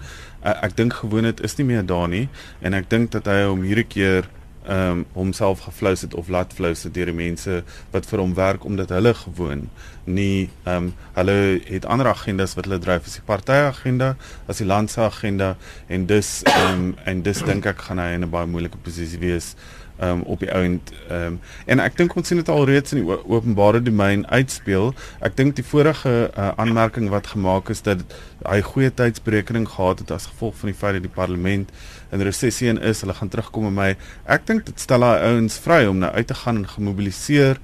Uh, 0.45 0.53
ek 0.63 0.75
dink 0.77 0.93
gewoon 0.93 1.23
dit 1.23 1.41
is 1.41 1.55
nie 1.55 1.65
meer 1.65 1.85
daar 1.85 2.07
nie 2.09 2.27
en 2.61 2.73
ek 2.73 2.89
dink 2.89 3.11
dat 3.11 3.25
hy 3.25 3.43
om 3.49 3.65
hierdie 3.65 3.87
keer 3.87 4.29
ehm 4.61 4.91
um, 4.91 5.05
homself 5.13 5.59
geflous 5.65 6.01
het 6.01 6.13
of 6.13 6.27
laat 6.29 6.53
flous 6.53 6.83
het 6.83 6.93
deur 6.93 7.09
die 7.09 7.15
mense 7.17 7.63
wat 7.91 8.05
vir 8.05 8.21
hom 8.21 8.33
werk 8.37 8.65
omdat 8.65 8.91
hulle 8.93 9.13
gewoon 9.17 9.63
nie 10.05 10.49
ehm 10.63 10.75
um, 10.75 10.91
hulle 11.15 11.37
het 11.65 11.85
ander 11.85 12.07
agendas 12.11 12.53
wat 12.53 12.69
hulle 12.69 12.77
dryf 12.79 13.07
as 13.09 13.17
die 13.17 13.25
party 13.25 13.57
agenda 13.71 14.11
as 14.45 14.61
die 14.61 14.67
land 14.69 14.93
se 14.93 15.01
agenda 15.01 15.55
en 15.87 16.05
dus 16.05 16.43
ehm 16.43 16.73
um, 16.73 16.95
en 17.05 17.23
dus 17.25 17.41
dink 17.45 17.65
ek 17.65 17.81
gaan 17.87 18.03
hy 18.05 18.11
in 18.13 18.25
'n 18.25 18.29
baie 18.29 18.45
moeilike 18.45 18.77
posisie 18.77 19.19
wees 19.19 19.55
um, 20.01 20.21
op 20.21 20.41
die 20.43 20.51
ount 20.53 20.91
um, 21.09 21.39
en 21.65 21.81
ek 21.83 21.97
dink 21.99 22.15
ons 22.17 22.27
sien 22.27 22.39
dit 22.41 22.49
al 22.51 22.65
reeds 22.69 22.95
in 22.95 23.01
die 23.01 23.17
openbare 23.19 23.81
domein 23.83 24.25
uitspeel. 24.29 24.91
Ek 25.23 25.37
dink 25.37 25.55
die 25.59 25.65
vorige 25.65 26.13
uh, 26.29 26.51
aanmerking 26.61 27.09
wat 27.13 27.31
gemaak 27.33 27.71
is 27.73 27.83
dat 27.85 28.03
hy 28.47 28.59
goeie 28.65 28.91
tydsberekening 28.93 29.67
gehad 29.69 30.03
het 30.03 30.13
as 30.15 30.29
gevolg 30.31 30.57
van 30.61 30.71
die 30.71 30.77
feit 30.77 30.97
dat 30.97 31.05
die 31.05 31.13
parlement 31.13 31.71
in 32.11 32.25
resessie 32.25 32.71
is, 32.73 33.01
hulle 33.01 33.15
gaan 33.17 33.31
terugkom 33.31 33.69
met 33.69 33.77
my. 33.77 33.89
Ek 34.25 34.45
dink 34.49 34.65
dit 34.67 34.79
stel 34.79 35.05
daai 35.05 35.23
ouens 35.31 35.57
vry 35.63 35.85
om 35.89 36.01
nou 36.01 36.11
uit 36.11 36.27
te 36.27 36.37
gaan 36.43 36.61
en 36.61 36.69
gemobiliseer 36.69 37.61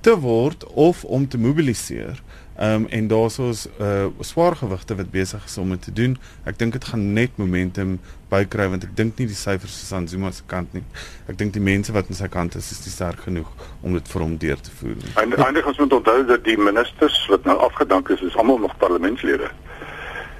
te 0.00 0.16
word 0.16 0.64
of 0.80 1.04
om 1.04 1.26
te 1.28 1.38
mobiliseer 1.38 2.22
Ehm 2.60 2.74
um, 2.74 2.86
en 2.88 3.06
daar's 3.08 3.38
ons 3.38 3.68
uh 3.80 4.06
swaar 4.20 4.56
gewigte 4.56 4.94
wat 4.94 5.10
besig 5.10 5.44
is 5.44 5.58
om 5.58 5.70
dit 5.70 5.82
te 5.82 5.92
doen. 5.92 6.18
Ek 6.44 6.58
dink 6.58 6.72
dit 6.72 6.84
gaan 6.84 7.12
net 7.12 7.30
momentum 7.40 7.94
bykry 8.28 8.66
want 8.68 8.82
ek 8.84 8.90
dink 8.98 9.16
nie 9.16 9.26
die 9.30 9.38
syfers 9.38 9.78
is 9.82 9.92
aan 9.96 10.08
Zuma 10.08 10.28
se 10.30 10.44
kant 10.46 10.74
nie. 10.76 10.82
Ek 11.24 11.38
dink 11.40 11.54
die 11.56 11.62
mense 11.64 11.94
wat 11.96 12.10
aan 12.12 12.18
sy 12.18 12.28
kant 12.28 12.58
is 12.60 12.68
is 12.74 12.82
sterk 12.92 13.22
genoeg 13.28 13.48
om 13.80 13.96
dit 13.96 14.12
vir 14.12 14.24
hom 14.26 14.34
deur 14.42 14.60
te 14.60 14.74
voer. 14.80 15.00
En 15.22 15.32
eindig 15.46 15.70
ons 15.72 15.80
moet 15.80 15.96
onthou 16.00 16.18
dat 16.34 16.44
die 16.44 16.58
ministers 16.58 17.16
wat 17.32 17.48
nou 17.48 17.56
afgedank 17.68 18.12
is, 18.12 18.20
is 18.28 18.36
almal 18.36 18.60
nog 18.66 18.76
parlementslede. 18.76 19.48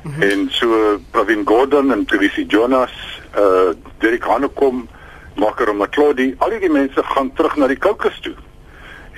Mm 0.02 0.12
-hmm. 0.12 0.22
En 0.22 0.46
so 0.50 1.00
Pravin 1.10 1.46
Gordhan 1.46 1.92
en 1.92 2.04
Trivisi 2.04 2.44
Jonas, 2.44 2.92
uh 3.38 3.72
Derek 3.98 4.24
Hanekom, 4.24 4.88
Makaro 5.36 5.74
Matlodi, 5.74 6.34
al 6.38 6.52
die 6.60 6.70
mense 6.70 7.02
gaan 7.02 7.32
terug 7.32 7.56
na 7.56 7.66
die 7.66 7.78
kokes 7.78 8.20
toe. 8.20 8.36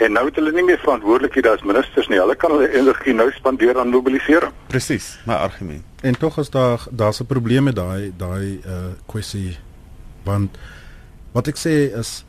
En 0.02 0.12
nou 0.16 0.24
het 0.26 0.38
hulle 0.40 0.52
nie 0.54 0.64
meer 0.66 0.80
verantwoordelikhede 0.82 1.52
as 1.54 1.62
ministers 1.62 2.08
nie. 2.10 2.18
Hulle 2.18 2.34
kan 2.38 2.50
hulle 2.54 2.70
energie 2.74 3.14
nou 3.14 3.28
spandeer 3.36 3.78
aan 3.78 3.92
mobilisering. 3.94 4.54
Presies, 4.72 5.12
my 5.28 5.34
argument. 5.34 5.84
En 6.02 6.18
tog 6.18 6.38
is 6.42 6.50
daar 6.50 6.86
daar's 6.90 7.20
'n 7.20 7.26
probleem 7.26 7.64
met 7.64 7.76
daai 7.76 8.12
daai 8.16 8.60
uh 8.66 8.92
kwessie 9.06 9.58
want 10.24 10.58
wat 11.32 11.48
ek 11.48 11.56
sê 11.56 11.94
is 11.98 12.24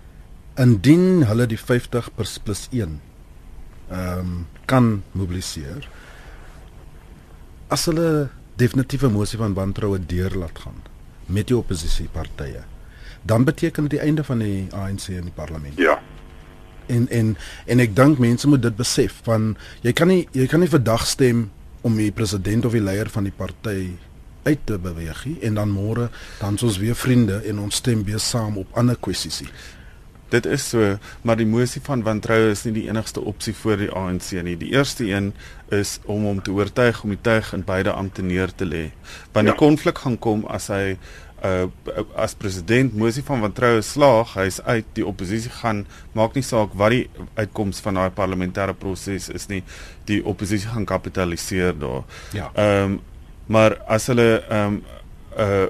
indien 0.55 1.25
hulle 1.25 1.45
die 1.45 1.59
50 1.59 2.13
plus 2.13 2.67
1 2.71 3.01
ehm 3.89 4.19
um, 4.19 4.47
kan 4.65 5.03
mobiliseer 5.11 5.89
as 7.67 7.85
hulle 7.85 8.29
definitiewe 8.55 9.09
mosie 9.09 9.37
van 9.37 9.53
wantroue 9.53 9.99
deur 10.05 10.35
laat 10.37 10.59
gaan 10.59 10.81
met 11.25 11.47
die 11.47 11.57
oppositiepartye 11.57 12.63
dan 13.23 13.43
beteken 13.43 13.87
dit 13.87 13.91
die 13.91 13.99
einde 13.99 14.23
van 14.23 14.37
die 14.37 14.67
ANC 14.75 15.07
in 15.07 15.21
die 15.29 15.35
parlement. 15.35 15.77
Ja. 15.79 16.01
En 16.87 17.07
en 17.09 17.35
en 17.65 17.79
ek 17.79 17.95
dink 17.95 18.19
mense 18.19 18.47
moet 18.47 18.61
dit 18.61 18.75
besef 18.75 19.21
van 19.27 19.53
jy 19.81 19.93
kan 19.93 20.07
nie 20.07 20.27
jy 20.31 20.47
kan 20.47 20.59
nie 20.59 20.71
vandag 20.71 21.07
stem 21.07 21.49
om 21.81 21.95
die 21.99 22.11
president 22.11 22.65
of 22.65 22.75
die 22.75 22.83
leier 22.83 23.09
van 23.11 23.27
die 23.27 23.35
party 23.35 23.93
uit 24.43 24.65
te 24.67 24.77
beweeg 24.79 25.25
en 25.41 25.55
dan 25.59 25.71
môre 25.71 26.09
dan 26.39 26.57
soos 26.57 26.77
weer 26.77 26.95
vriende 26.95 27.41
en 27.47 27.59
ons 27.63 27.75
stem 27.75 28.03
weer 28.03 28.19
saam 28.19 28.57
op 28.57 28.77
ander 28.77 28.99
kwessies. 28.99 29.43
Dit 30.33 30.45
is 30.49 30.63
so, 30.69 30.97
maar 31.21 31.37
die 31.37 31.45
mosie 31.45 31.81
van 31.85 32.01
wantroue 32.03 32.49
is 32.55 32.63
nie 32.65 32.73
die 32.79 32.87
enigste 32.87 33.21
opsie 33.21 33.53
vir 33.53 33.83
die 33.83 33.89
ANC 33.93 34.31
nie. 34.41 34.55
Die 34.57 34.71
eerste 34.73 35.05
een 35.05 35.29
is 35.69 35.99
om 36.09 36.25
hom 36.25 36.39
te 36.41 36.51
oortuig 36.51 37.03
om 37.03 37.13
die 37.13 37.21
tuig 37.21 37.51
in 37.53 37.65
beide 37.67 37.93
ampte 37.93 38.25
neer 38.25 38.49
te 38.49 38.65
lê. 38.65 38.87
Want 39.35 39.45
ja. 39.45 39.51
die 39.51 39.59
konflik 39.59 40.01
gaan 40.01 40.17
kom 40.17 40.47
as 40.49 40.71
hy 40.73 40.95
uh 41.43 41.67
as 42.15 42.35
president 42.39 42.93
mosie 42.95 43.23
van 43.27 43.41
wantroue 43.43 43.81
slaag, 43.83 44.33
hy's 44.39 44.61
uit, 44.63 44.87
die 44.95 45.05
oppositie 45.05 45.51
gaan 45.51 45.83
maak 46.15 46.37
nie 46.37 46.45
saak 46.45 46.75
wat 46.79 46.95
die 46.95 47.03
uitkoms 47.35 47.81
van 47.83 47.99
daai 47.99 48.11
parlementêre 48.15 48.75
proses 48.79 49.29
is 49.29 49.49
nie. 49.51 49.63
Die 50.07 50.21
oppositie 50.25 50.69
gaan 50.71 50.87
kapitaliseer 50.87 51.75
daar. 51.79 52.03
Ja. 52.33 52.51
Ehm 52.53 52.93
um, 52.93 53.01
maar 53.51 53.75
as 53.91 54.07
hulle 54.07 54.39
ehm 54.39 54.79
um, 54.79 54.83
uh 55.37 55.67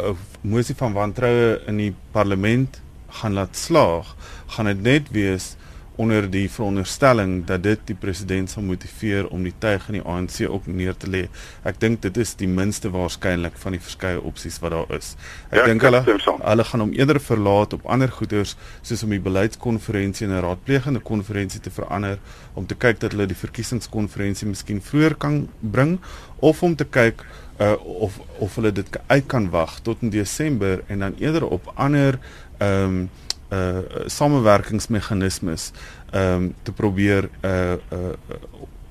'n 0.00 0.16
mosie 0.40 0.74
van 0.74 0.92
wantroue 0.92 1.60
in 1.66 1.76
die 1.76 1.94
parlement 2.12 2.80
gaan 3.20 3.32
laat 3.32 3.56
slaag, 3.56 4.14
gaan 4.46 4.70
dit 4.70 4.82
net 4.82 5.10
wees 5.10 5.56
onder 5.96 6.30
die 6.30 6.46
veronderstelling 6.50 7.44
dat 7.46 7.62
dit 7.62 7.80
die 7.90 7.96
president 7.98 8.50
sal 8.50 8.62
motiveer 8.64 9.28
om 9.28 9.42
die 9.44 9.54
tuig 9.58 9.88
in 9.90 9.98
die 9.98 10.04
ANC 10.06 10.38
ook 10.46 10.66
neer 10.66 10.96
te 10.96 11.10
lê. 11.10 11.22
Ek 11.66 11.80
dink 11.82 12.00
dit 12.06 12.16
is 12.22 12.34
die 12.40 12.48
minste 12.48 12.92
waarskynlik 12.94 13.58
van 13.60 13.76
die 13.76 13.82
verskeie 13.82 14.20
opsies 14.20 14.60
wat 14.62 14.72
daar 14.76 14.94
is. 14.96 15.12
Ek 15.50 15.60
ja, 15.60 15.66
dink 15.68 15.84
hulle 15.84 16.02
hulle 16.06 16.66
gaan 16.70 16.84
hom 16.86 16.94
eerder 16.96 17.20
verlaat 17.20 17.76
op 17.76 17.84
ander 17.84 18.12
goeders 18.12 18.56
soos 18.80 19.04
om 19.04 19.12
die 19.12 19.20
beleidskonferensie 19.20 20.26
en 20.26 20.34
'n 20.38 20.44
raadplegende 20.46 21.00
konferensie 21.00 21.60
te 21.60 21.70
verander 21.70 22.18
om 22.54 22.66
te 22.66 22.74
kyk 22.74 23.00
dat 23.00 23.12
hulle 23.12 23.26
die 23.26 23.36
verkiesingskonferensie 23.36 24.48
miskien 24.48 24.80
vroeër 24.80 25.14
kan 25.14 25.48
bring 25.60 25.98
of 26.40 26.62
om 26.62 26.76
te 26.76 26.84
kyk 26.84 27.24
uh, 27.60 27.74
of 27.84 28.18
of 28.38 28.54
hulle 28.54 28.72
dit 28.72 29.00
uit 29.06 29.26
kan 29.26 29.50
wag 29.50 29.80
tot 29.80 30.02
in 30.02 30.10
Desember 30.10 30.82
en 30.86 30.98
dan 30.98 31.14
eerder 31.18 31.46
op 31.46 31.72
ander 31.74 32.18
ehm 32.58 32.84
um, 32.84 33.10
uh 33.50 34.06
samewerkingsmeganismes 34.06 35.72
ehm 36.12 36.34
um, 36.34 36.54
te 36.62 36.72
probeer 36.72 37.30
uh 37.44 37.78
uh 37.92 38.14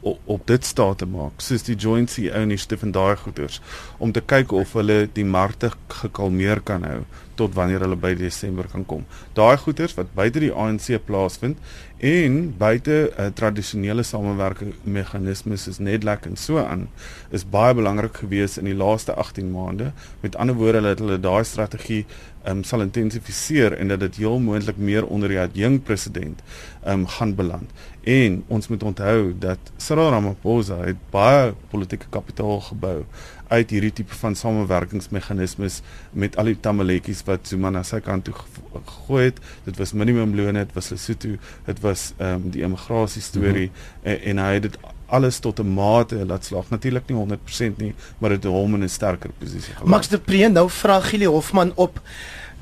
op, 0.01 0.19
op 0.25 0.47
dit 0.47 0.65
staat 0.65 0.97
te 0.97 1.05
maak 1.05 1.41
soos 1.43 1.63
die 1.67 1.75
joint 1.75 2.11
CEO 2.11 2.41
initiative 2.41 2.85
en 2.85 2.91
daai 2.95 3.15
goeders 3.19 3.59
om 3.97 4.11
te 4.15 4.21
kyk 4.21 4.51
of 4.55 4.73
hulle 4.79 5.01
die 5.13 5.25
markte 5.25 5.71
gekalmeer 6.01 6.61
kan 6.63 6.85
hou 6.87 7.01
tot 7.39 7.55
wanneer 7.55 7.83
hulle 7.85 7.95
by 7.99 8.13
Desember 8.19 8.67
kan 8.67 8.83
kom. 8.85 9.05
Daai 9.37 9.57
goeders 9.61 9.95
wat 9.95 10.11
buite 10.15 10.41
die 10.43 10.51
ANC 10.51 10.91
plaasvind 11.07 11.59
en 11.99 12.53
buite 12.57 13.12
'n 13.17 13.21
uh, 13.21 13.27
tradisionele 13.33 14.03
samewerking 14.03 14.73
meganismes 14.83 15.67
is 15.67 15.77
lekker 15.77 16.29
en 16.29 16.38
so 16.38 16.57
aan 16.57 16.89
is 17.29 17.49
baie 17.49 17.73
belangrik 17.73 18.17
gewees 18.17 18.57
in 18.57 18.65
die 18.65 18.75
laaste 18.75 19.13
18 19.13 19.51
maande. 19.51 19.91
Met 20.19 20.35
ander 20.35 20.55
woorde 20.55 20.81
dat 20.81 20.99
hulle 20.99 21.19
daai 21.19 21.43
strategie 21.43 22.05
um, 22.47 22.63
sal 22.63 22.81
intensifiseer 22.81 23.73
en 23.73 23.88
dat 23.88 23.99
dit 23.99 24.15
heel 24.15 24.39
moontlik 24.39 24.77
meer 24.77 25.05
onder 25.05 25.29
die 25.29 25.62
jong 25.62 25.83
president 25.83 26.41
um, 26.88 27.07
gaan 27.07 27.35
beland. 27.35 27.71
En 28.03 28.43
ons 28.47 28.67
moet 28.67 28.83
onthou 28.83 29.35
dat 29.39 29.59
Cyril 29.77 30.09
Ramaphosa 30.09 30.77
het 30.85 30.97
baie 31.12 31.53
politieke 31.69 32.05
kapitaal 32.09 32.62
gebou 32.62 33.03
uit 33.49 33.69
hierdie 33.73 33.93
tipe 34.01 34.15
van 34.21 34.35
samewerkingsmeganismes 34.35 35.81
met 36.12 36.38
al 36.38 36.51
die 36.51 36.59
tamaletjies 36.59 37.23
wat 37.25 37.49
Zuma 37.49 37.71
na 37.73 37.83
sy 37.83 37.99
kant 38.05 38.27
toe 38.29 38.35
gegooi 38.38 39.23
het. 39.29 39.41
Dit 39.65 39.81
was 39.81 39.93
minimumloon, 39.97 40.59
dit 40.62 40.73
was 40.77 40.91
Lesotho, 40.93 41.38
dit 41.65 41.83
was 41.85 42.13
ehm 42.17 42.45
um, 42.45 42.49
die 42.53 42.63
immigrasie 42.65 43.21
storie 43.21 43.69
mm 43.69 43.75
-hmm. 43.75 44.12
en, 44.13 44.21
en 44.21 44.45
hy 44.45 44.53
het 44.53 44.67
dit 44.69 44.77
alles 45.09 45.39
tot 45.39 45.59
'n 45.59 45.73
mate 45.73 46.25
laat 46.25 46.45
slag. 46.45 46.69
Natuurlik 46.69 47.07
nie 47.07 47.17
100% 47.17 47.77
nie, 47.77 47.93
maar 48.17 48.29
dit 48.29 48.43
het 48.43 48.51
hom 48.51 48.73
in 48.73 48.83
'n 48.83 48.89
sterker 48.89 49.29
posisie 49.38 49.73
gelei. 49.73 49.89
Max 49.89 50.07
de 50.07 50.19
Pre 50.19 50.47
nou 50.47 50.69
vra 50.69 50.99
Gili 50.99 51.25
Hofman 51.25 51.71
op 51.75 52.01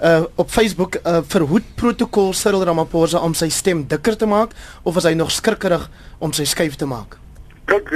uh 0.03 0.23
op 0.35 0.49
Facebook 0.49 0.95
uh 0.95 1.19
verhoed 1.27 1.63
protokol 1.75 2.33
Cyril 2.33 2.63
Ramaphosa 2.63 3.17
om 3.19 3.33
sy 3.33 3.49
stem 3.49 3.87
dikker 3.87 4.17
te 4.17 4.25
maak 4.25 4.51
of 4.83 4.95
is 4.95 5.03
hy 5.03 5.13
nog 5.13 5.31
skrikkerig 5.31 5.89
om 6.17 6.33
sy 6.33 6.45
skuif 6.45 6.75
te 6.75 6.85
maak? 6.85 7.17
Kyk, 7.67 7.89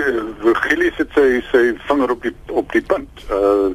Virgilie 0.44 0.92
sit 0.98 1.14
sy 1.16 1.40
sy 1.52 1.64
vinger 1.88 2.12
op 2.12 2.26
die 2.26 2.34
op 2.52 2.72
die 2.76 2.84
punt. 2.84 3.26
Uh 3.32 3.72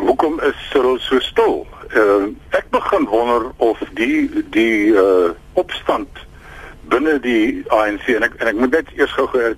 Hoekom 0.00 0.38
is 0.40 0.56
Cyril 0.70 0.98
so 1.04 1.20
stil? 1.24 1.66
Uh 1.96 2.28
ek 2.56 2.68
begin 2.72 3.08
wonder 3.08 3.50
of 3.56 3.80
die 3.96 4.28
die 4.52 4.92
uh 4.92 5.32
opstand 5.60 6.26
binne 6.90 7.16
die 7.22 7.62
ANC 7.72 8.08
en 8.16 8.26
ek 8.26 8.36
en 8.42 8.50
ek 8.50 8.60
moet 8.60 8.76
net 8.76 8.92
eers 8.98 9.12
gou 9.16 9.26
uh, 9.38 9.52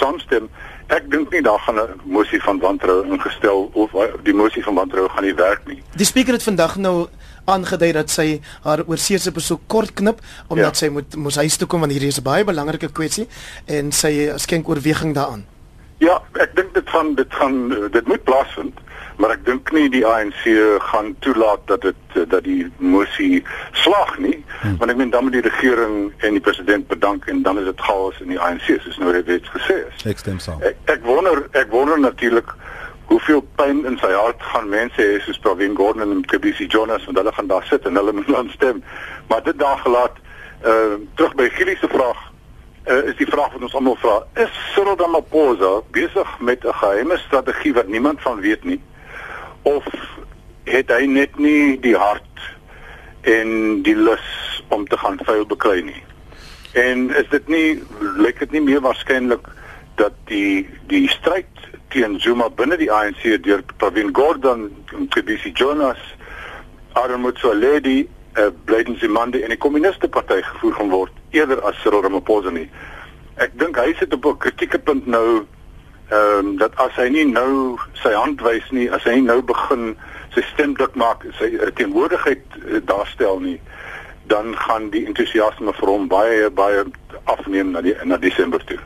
saamstem. 0.00 0.48
Ek 0.92 1.06
dink 1.12 1.32
nie 1.32 1.42
daar 1.44 1.60
gaan 1.64 1.80
'n 1.80 2.00
mosie 2.04 2.40
van 2.42 2.58
wantroue 2.60 3.06
ingestel 3.08 3.70
of 3.72 3.94
die 4.28 4.34
mosie 4.34 4.64
van 4.64 4.74
wantroue 4.74 5.08
gaan 5.08 5.24
nie 5.24 5.34
werk 5.34 5.66
nie. 5.66 5.80
Die 5.96 6.06
spreker 6.06 6.32
het 6.32 6.42
vandag 6.42 6.76
nou 6.76 7.06
aangedui 7.44 7.92
dat 7.92 8.10
sy 8.10 8.40
haar 8.62 8.84
oorseese 8.86 9.32
besoek 9.32 9.60
kort 9.66 9.94
knip 9.94 10.20
omdat 10.48 10.76
ja. 10.76 10.80
sy 10.84 10.88
moet 10.88 11.16
moes 11.16 11.36
huis 11.36 11.56
toe 11.56 11.68
kom 11.68 11.80
want 11.80 11.92
hierdie 11.92 12.12
is 12.12 12.20
'n 12.20 12.28
baie 12.28 12.44
belangrike 12.44 12.92
kwessie 12.92 13.28
en 13.66 13.92
sy 13.92 14.30
skenk 14.36 14.68
oorweging 14.68 15.14
daaraan. 15.14 15.46
Ja, 16.02 16.18
ek 16.42 16.56
dink 16.56 16.74
dit 16.74 16.88
gaan 16.90 17.14
dit 17.14 17.34
gaan 17.34 17.68
dit 17.94 18.06
moet 18.10 18.22
plaasvind, 18.26 18.78
maar 19.22 19.30
ek 19.36 19.44
dink 19.46 19.70
nie 19.70 19.86
die 19.92 20.02
ANC 20.06 20.40
gaan 20.90 21.12
toelaat 21.22 21.62
dat 21.70 21.84
dit 21.86 22.30
dat 22.30 22.42
die 22.42 22.66
mosie 22.78 23.44
slaag 23.84 24.16
nie, 24.18 24.34
hmm. 24.62 24.80
want 24.80 24.90
ek 24.90 24.98
meen 24.98 25.12
dan 25.14 25.28
moet 25.28 25.36
die 25.36 25.44
regering 25.46 26.10
en 26.26 26.38
die 26.38 26.42
president 26.42 26.88
bedank 26.90 27.28
en 27.30 27.44
dan 27.46 27.58
is 27.58 27.70
dit 27.70 27.84
chaos 27.86 28.18
in 28.24 28.34
die 28.34 28.40
ANC 28.40 28.66
soos 28.82 28.98
nou 28.98 29.14
reeds 29.14 29.54
gesê 29.54 29.78
is. 29.84 30.02
Ek 30.10 30.18
stem 30.18 30.42
saam. 30.42 30.58
Ek, 30.66 30.80
ek 30.90 31.06
wonder 31.06 31.44
ek 31.52 31.70
wonder 31.70 32.00
natuurlik 32.02 32.50
hoeveel 33.12 33.44
pyn 33.60 33.84
in 33.88 33.98
sy 34.00 34.10
hart 34.16 34.42
gaan 34.52 34.68
mense 34.72 35.00
hê 35.00 35.20
soos 35.20 35.40
Pravin 35.44 35.76
Gordhan 35.76 36.14
en 36.14 36.24
Kebisi 36.24 36.66
Jonas 36.72 37.04
want 37.08 37.18
hulle 37.20 37.32
gaan 37.36 37.50
daar 37.50 37.66
sit 37.68 37.86
en 37.88 37.98
hulle 38.00 38.12
moet 38.18 38.30
dan 38.32 38.50
stem. 38.56 38.82
Maar 39.28 39.42
dit 39.48 39.58
daar 39.58 39.80
gelaat 39.84 40.20
uh 40.64 40.94
terug 41.18 41.34
by 41.34 41.48
Gili 41.56 41.76
se 41.80 41.88
vraag 41.90 42.20
uh, 42.86 43.02
is 43.10 43.16
die 43.18 43.26
vraag 43.26 43.52
wat 43.52 43.62
ons 43.66 43.74
almal 43.74 43.98
vra, 44.02 44.20
is 44.44 44.54
Cyril 44.74 44.96
Ramaphosa 44.98 45.72
besig 45.94 46.30
met 46.40 46.64
'n 46.64 46.78
geheime 46.82 47.18
strategie 47.26 47.74
wat 47.74 47.88
niemand 47.88 48.22
van 48.22 48.40
weet 48.40 48.64
nie 48.64 48.80
of 49.62 49.84
het 50.64 50.90
hy 50.90 51.06
net 51.06 51.38
nie 51.38 51.80
die 51.80 51.96
hart 51.96 52.38
en 53.20 53.82
die 53.82 53.96
lus 53.96 54.62
om 54.68 54.86
te 54.88 54.96
gaan 54.98 55.18
vuil 55.24 55.46
bekry 55.46 55.80
nie. 55.80 56.02
En 56.72 57.10
is 57.14 57.28
dit 57.30 57.48
nie 57.48 57.82
lyk 58.16 58.38
dit 58.38 58.50
nie 58.50 58.60
meer 58.60 58.80
waarskynlik 58.80 59.46
dat 59.94 60.12
die 60.24 60.68
die 60.86 61.08
stryd 61.08 61.46
teen 61.92 62.18
Zuma 62.20 62.48
binne 62.48 62.76
die 62.80 62.90
ANC 62.90 63.22
deur 63.44 63.62
Pravin 63.78 64.12
Gordhan 64.16 64.70
Kebisi 65.12 65.52
Jonas, 65.54 66.00
Aaron 66.94 67.20
Motsoaledi, 67.20 68.08
uh, 68.38 68.50
Blyden 68.64 68.96
Zimande 68.98 69.42
en 69.42 69.52
die 69.52 69.58
Kommuniste 69.58 70.08
Party 70.08 70.40
gevoer 70.42 70.74
gaan 70.78 70.90
word 70.90 71.12
eerder 71.36 71.60
as 71.68 71.76
Cyril 71.82 72.02
Ramaphosa 72.04 72.52
nie. 72.52 72.68
Ek 73.40 73.52
dink 73.60 73.76
hy 73.80 73.92
sit 73.98 74.14
op 74.16 74.26
'n 74.26 74.38
kritieke 74.38 74.78
punt 74.78 75.06
nou 75.06 75.44
ehm 76.12 76.38
um, 76.38 76.56
dat 76.60 76.76
as 76.76 76.92
hy 76.96 77.08
nie 77.08 77.24
nou 77.24 77.78
sy 78.02 78.12
hand 78.12 78.40
wys 78.44 78.68
nie, 78.70 78.88
as 78.90 79.04
hy 79.08 79.20
nou 79.20 79.40
begin 79.42 79.96
sy 80.34 80.42
stem 80.52 80.74
dik 80.76 80.94
maak, 80.94 81.24
sy 81.38 81.52
uh, 81.56 81.70
teenwoordigheid 81.76 82.44
uh, 82.56 82.80
daarstel 82.84 83.40
nie, 83.40 83.60
dan 84.32 84.54
gaan 84.56 84.88
die 84.92 85.04
entoesiasme 85.06 85.72
vir 85.76 85.90
hom 85.90 86.08
baie 86.08 86.48
baie 86.56 86.84
afneem 87.30 87.72
na 87.74 87.82
die 87.84 87.92
na 88.08 88.16
Desember 88.20 88.62
toe. 88.66 88.78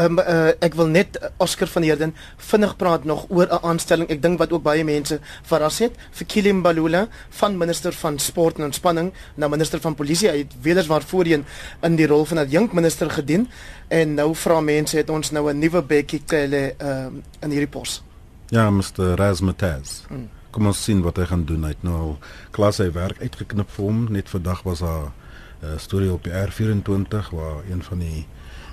Um, 0.00 0.18
uh, 0.18 0.54
ek 0.64 0.74
wil 0.78 0.88
net 0.90 1.18
uh, 1.20 1.28
Oscar 1.42 1.68
van 1.70 1.84
Heerden 1.86 2.14
vinnig 2.48 2.72
praat 2.80 3.04
nog 3.04 3.26
oor 3.28 3.46
'n 3.46 3.66
aanstelling. 3.70 4.08
Ek 4.10 4.22
dink 4.22 4.40
wat 4.40 4.52
ook 4.52 4.64
baie 4.64 4.84
mense 4.84 5.20
verras 5.50 5.78
het 5.84 5.92
vir 6.18 6.26
Kilim 6.26 6.62
Balula 6.62 7.06
van 7.40 7.58
minister 7.58 7.92
van 7.92 8.18
sport 8.18 8.58
en 8.58 8.70
ontspanning 8.70 9.12
na 9.36 9.48
minister 9.48 9.80
van 9.80 9.94
polisie. 9.94 10.30
Hy 10.30 10.38
het 10.38 10.56
weliswaar 10.62 11.02
voorheen 11.02 11.44
in 11.82 11.96
die 11.96 12.06
rol 12.06 12.24
van 12.24 12.40
'n 12.40 12.48
jong 12.48 12.72
minister 12.72 13.10
gedien 13.10 13.48
en 13.88 14.14
nou 14.14 14.34
vra 14.34 14.60
mense 14.60 14.96
het 14.96 15.10
ons 15.10 15.30
nou 15.30 15.50
'n 15.50 15.58
nuwe 15.58 15.82
bekkie 15.82 16.22
kyle 16.26 16.74
uh, 16.82 17.06
in 17.42 17.50
hierdie 17.50 17.70
pos. 17.70 18.02
Ja, 18.48 18.70
Mr. 18.70 19.16
Razmataz. 19.16 20.06
Hmm. 20.08 20.35
Kom 20.56 20.70
ons 20.70 20.78
sien 20.86 21.02
wat 21.04 21.18
hy 21.20 21.26
gaan 21.28 21.44
doen. 21.44 21.66
Hy 21.68 21.74
het 21.74 21.82
nou 21.84 22.16
klas 22.56 22.78
hy 22.80 22.86
werk 22.94 23.18
uitgeknip 23.20 23.68
vir 23.74 23.84
hom. 23.84 23.98
Net 24.14 24.30
vandag 24.32 24.62
was 24.64 24.80
daar 24.80 25.12
'n 25.60 25.74
uh, 25.74 25.78
storie 25.78 26.12
op 26.12 26.24
die 26.24 26.32
R24 26.32 27.28
waar 27.30 27.60
een 27.68 27.82
van 27.82 27.98
die 27.98 28.26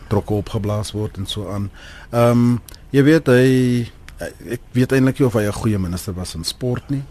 trokke 0.07 0.33
opgeblaas 0.33 0.91
word 0.91 1.17
en 1.17 1.25
so 1.25 1.49
aan. 1.49 1.71
Ehm 2.11 2.31
um, 2.31 2.61
jy 2.91 3.03
weet 3.03 3.27
hy 3.27 3.47
ek 4.55 4.61
weet 4.71 4.91
eintlik 4.95 5.19
nie 5.19 5.27
of 5.27 5.33
hy 5.33 5.43
'n 5.43 5.59
goeie 5.59 5.79
minister 5.79 6.13
was 6.13 6.35
in 6.35 6.43
sport 6.43 6.89
nie. 6.89 7.03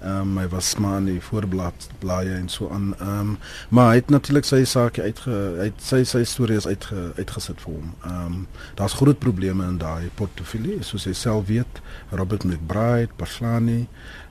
Ehm 0.00 0.20
um, 0.20 0.38
hy 0.38 0.48
was 0.52 0.74
maar 0.76 0.98
in 0.98 1.06
die 1.08 1.20
voorblad 1.24 1.88
blaaie 1.98 2.34
en 2.36 2.48
so 2.52 2.68
aan. 2.68 2.94
Ehm 2.98 3.18
um, 3.18 3.38
maar 3.68 3.88
hy 3.88 3.94
het 4.02 4.10
natuurlik 4.12 4.44
sy 4.44 4.64
sake 4.68 5.02
uitge 5.02 5.36
uit 5.58 5.80
sy 5.80 6.02
sy 6.04 6.20
storie 6.24 6.58
is 6.60 6.66
uitge, 6.66 7.12
uitgesit 7.16 7.62
vir 7.64 7.72
hom. 7.72 7.94
Ehm 8.04 8.26
um, 8.26 8.46
daar's 8.76 8.92
groot 9.00 9.18
probleme 9.18 9.64
in 9.64 9.78
daai 9.80 10.10
portefeulje, 10.14 10.82
soos 10.84 11.08
hy 11.08 11.14
self 11.16 11.48
weet. 11.48 11.80
Robert 12.12 12.44
McBride, 12.44 13.16
Paslani, 13.16 13.86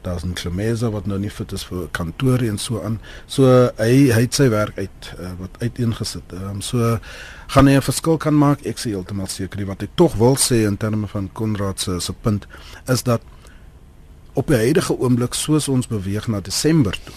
daar's 0.05 0.23
'n 0.23 0.37
Klemeza 0.37 0.89
wat 0.89 1.05
nou 1.05 1.19
nie 1.19 1.33
fit 1.33 1.51
is 1.51 1.65
vir 1.65 1.87
kantoor 1.91 2.45
en 2.45 2.57
so 2.57 2.81
aan. 2.81 2.99
So 3.25 3.71
hy 3.77 4.11
hy 4.13 4.21
het 4.21 4.33
sy 4.33 4.49
werk 4.49 4.77
uit 4.77 5.13
uh, 5.19 5.33
wat 5.39 5.57
uiteengesit. 5.59 6.33
Ehm 6.33 6.49
um, 6.49 6.61
so 6.61 6.99
gaan 7.47 7.67
hy 7.67 7.75
'n 7.75 7.81
verskil 7.81 8.17
kan 8.17 8.37
maak. 8.37 8.61
Ek 8.65 8.77
sê 8.77 8.93
heeltemal 8.93 9.27
seker 9.27 9.65
wat 9.65 9.81
hy 9.81 9.89
tog 9.95 10.13
wil 10.15 10.35
sê 10.35 10.65
in 10.67 10.77
terme 10.77 11.07
van 11.07 11.29
Konrad 11.33 11.79
se 11.79 11.99
se 11.99 12.13
punt 12.13 12.47
is 12.87 13.03
dat 13.03 13.21
op 14.35 14.47
die 14.51 14.59
huidige 14.59 14.97
oomblik 14.99 15.33
soos 15.33 15.67
ons 15.71 15.87
beweeg 15.87 16.27
na 16.27 16.41
Desember 16.43 16.97
toe 17.05 17.15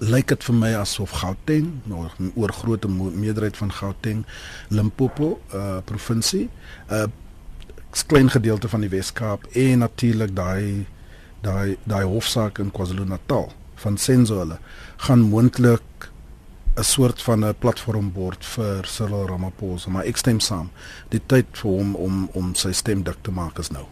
lyk 0.00 0.30
dit 0.32 0.44
vir 0.48 0.56
my 0.56 0.70
asof 0.78 1.12
Gauteng 1.20 1.66
nou 1.90 2.06
oor 2.34 2.52
groot 2.56 2.86
meerderheid 2.88 3.58
van 3.60 3.72
Gauteng 3.72 4.22
Limpopo 4.68 5.40
uh 5.54 5.80
provinsie 5.84 6.48
'n 6.88 6.94
uh, 6.94 7.06
klein 8.06 8.30
gedeelte 8.30 8.68
van 8.68 8.80
die 8.80 8.88
Wes-Kaap 8.88 9.44
en 9.52 9.78
natuurlik 9.78 10.34
daai 10.36 10.86
daai 11.42 11.76
daai 11.84 12.04
hofsaak 12.04 12.58
in 12.58 12.70
KwaZulu-Natal 12.70 13.52
van 13.74 13.96
Senzo 13.98 14.38
hulle 14.38 14.58
gaan 14.96 15.20
moontlik 15.20 16.10
'n 16.76 16.82
soort 16.82 17.22
van 17.22 17.44
'n 17.44 17.54
platform 17.58 18.12
word 18.12 18.44
vir 18.44 18.84
Cyril 18.86 19.26
Ramaphosa 19.26 19.90
maar 19.90 20.04
ek 20.04 20.16
stem 20.16 20.40
saam. 20.40 20.70
Die 21.08 21.22
tyd 21.26 21.46
vir 21.52 21.70
hom 21.70 21.94
om 21.94 22.28
om 22.32 22.54
sy 22.54 22.72
stem 22.72 23.02
dik 23.02 23.18
te 23.22 23.30
maak 23.30 23.58
is 23.58 23.70
nou 23.70 23.86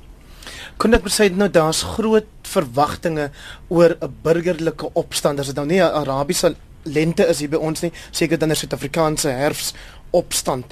kon 0.79 0.95
ek 0.95 1.09
sê 1.11 1.29
nou 1.35 1.49
daar's 1.51 1.83
groot 1.97 2.29
verwagtinge 2.43 3.31
oor 3.69 3.97
'n 4.01 4.15
burgerlike 4.23 4.91
opstand 4.95 5.41
as 5.41 5.47
dit 5.47 5.57
nou 5.57 5.67
nie 5.67 5.81
'n 5.81 5.95
Arabiese 6.03 6.55
lente 6.85 7.27
is 7.27 7.41
hier 7.41 7.51
by 7.51 7.57
ons 7.57 7.83
nie 7.83 7.93
seker 8.11 8.39
dan 8.39 8.51
'n 8.51 8.57
Suid-Afrikaanse 8.57 9.29
herfs 9.29 9.75
opstand 10.11 10.65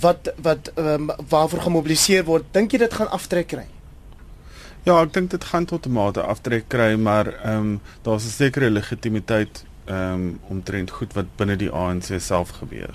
wat 0.00 0.32
wat 0.42 0.72
um, 0.76 1.10
waarvoor 1.28 1.60
gemobiliseer 1.60 2.24
word 2.24 2.44
dink 2.52 2.72
jy 2.72 2.78
dit 2.78 2.94
gaan 2.94 3.10
aftrek 3.10 3.48
kry 3.48 3.66
Ja, 4.88 4.94
ek 5.02 5.12
dink 5.12 5.30
dit 5.30 5.44
gaan 5.44 5.66
tot 5.68 5.86
'n 5.86 5.92
mate 5.92 6.22
aftrek 6.22 6.68
kry, 6.68 6.96
maar 6.96 7.26
ehm 7.26 7.56
um, 7.56 7.80
daar's 8.02 8.24
'n 8.24 8.30
sekere 8.32 8.70
legitimiteit 8.70 9.64
ehm 9.84 10.12
um, 10.12 10.40
omtrent 10.48 10.90
goed 10.90 11.12
wat 11.12 11.26
binne 11.36 11.56
die 11.56 11.70
ANC 11.70 12.08
self 12.18 12.50
gebeur. 12.50 12.94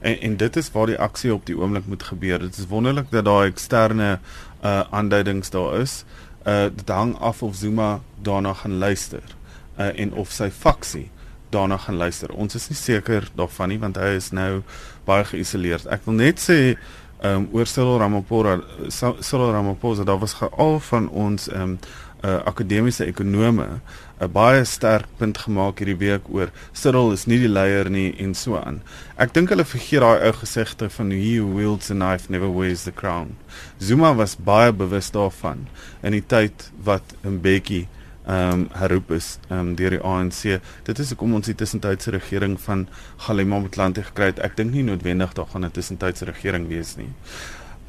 En 0.00 0.20
en 0.20 0.36
dit 0.36 0.56
is 0.56 0.70
waar 0.72 0.86
die 0.86 0.98
aksie 0.98 1.34
op 1.34 1.46
die 1.46 1.56
oomblik 1.56 1.86
moet 1.86 2.02
gebeur. 2.02 2.38
Dit 2.38 2.58
is 2.58 2.66
wonderlik 2.66 3.10
dat 3.10 3.24
daar 3.24 3.44
eksterne 3.44 4.18
uh 4.62 4.80
aanduidings 4.90 5.50
daar 5.50 5.80
is. 5.80 6.04
Uh 6.46 6.70
dit 6.74 6.88
hang 6.88 7.16
af 7.18 7.42
of 7.42 7.56
Zuma 7.56 8.00
daarna 8.22 8.54
gaan 8.54 8.78
luister 8.78 9.22
uh 9.78 9.98
en 9.98 10.14
of 10.14 10.30
sy 10.30 10.50
faksie 10.50 11.10
daarna 11.50 11.76
gaan 11.76 11.96
luister. 11.96 12.32
Ons 12.32 12.54
is 12.54 12.68
nie 12.68 12.78
seker 12.78 13.30
daarvan 13.34 13.68
nie 13.68 13.78
want 13.78 13.96
hy 13.96 14.14
is 14.16 14.30
nou 14.30 14.62
baie 15.04 15.24
geïsoleerd. 15.24 15.86
Ek 15.92 16.06
wil 16.06 16.14
net 16.20 16.40
sê 16.40 16.76
um 17.22 17.48
oor 17.52 17.68
Cyril 17.70 17.98
Ramaphosa 18.02 18.58
Cyril 19.20 19.52
Ramaphosa 19.52 20.04
daar 20.04 20.18
was 20.18 20.34
al 20.50 20.80
van 20.80 21.08
ons 21.08 21.48
um 21.52 21.78
uh, 22.24 22.38
akademiese 22.44 23.06
ekonome 23.06 23.68
'n 24.22 24.30
baie 24.30 24.64
sterk 24.64 25.08
punt 25.18 25.38
gemaak 25.44 25.80
hierdie 25.82 25.98
week 25.98 26.28
oor 26.30 26.50
Cyril 26.72 27.10
is 27.12 27.24
nie 27.26 27.38
die 27.42 27.50
leier 27.50 27.88
nie 27.90 28.14
en 28.22 28.34
so 28.38 28.54
aan. 28.56 28.82
Ek 29.18 29.32
dink 29.34 29.50
hulle 29.50 29.64
vergeet 29.66 30.04
daai 30.04 30.26
ou 30.28 30.32
gesegde 30.38 30.88
van 30.96 31.10
he 31.10 31.32
who 31.40 31.56
wields 31.56 31.90
a 31.90 31.94
knife 31.94 32.30
never 32.30 32.50
wears 32.58 32.84
the 32.84 32.92
crown. 32.92 33.34
Zuma 33.80 34.12
was 34.14 34.36
baie 34.36 34.72
bewus 34.72 35.10
daarvan 35.10 35.66
in 36.02 36.14
die 36.14 36.22
tyd 36.34 36.70
wat 36.84 37.16
Mbeki 37.24 37.88
ehm 38.26 38.52
um, 38.52 38.68
herroep 38.78 39.10
is 39.10 39.38
ehm 39.48 39.58
um, 39.58 39.74
deur 39.74 39.96
die 39.96 40.04
ANC. 40.12 40.60
Dit 40.86 41.02
is 41.02 41.10
hoekom 41.10 41.34
ons 41.40 41.50
die 41.50 41.58
tussentydse 41.58 42.14
regering 42.14 42.54
van 42.60 42.86
Galema 43.26 43.58
Motlanthe 43.58 44.06
gekry 44.06 44.30
het. 44.30 44.38
Ek 44.38 44.54
dink 44.56 44.70
nie 44.70 44.86
noodwendig 44.86 45.34
daar 45.34 45.50
gaan 45.50 45.64
'n 45.64 45.74
tussentydse 45.74 46.30
regering 46.30 46.68
wees 46.68 46.94
nie. 46.96 47.10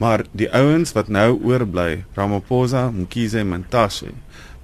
Maar 0.02 0.26
die 0.32 0.50
ouens 0.50 0.92
wat 0.98 1.08
nou 1.08 1.38
oorbly, 1.44 2.04
Ramaphosa, 2.16 2.90
Mkhize 2.90 3.40
en 3.40 3.50
Mantashe, 3.50 4.10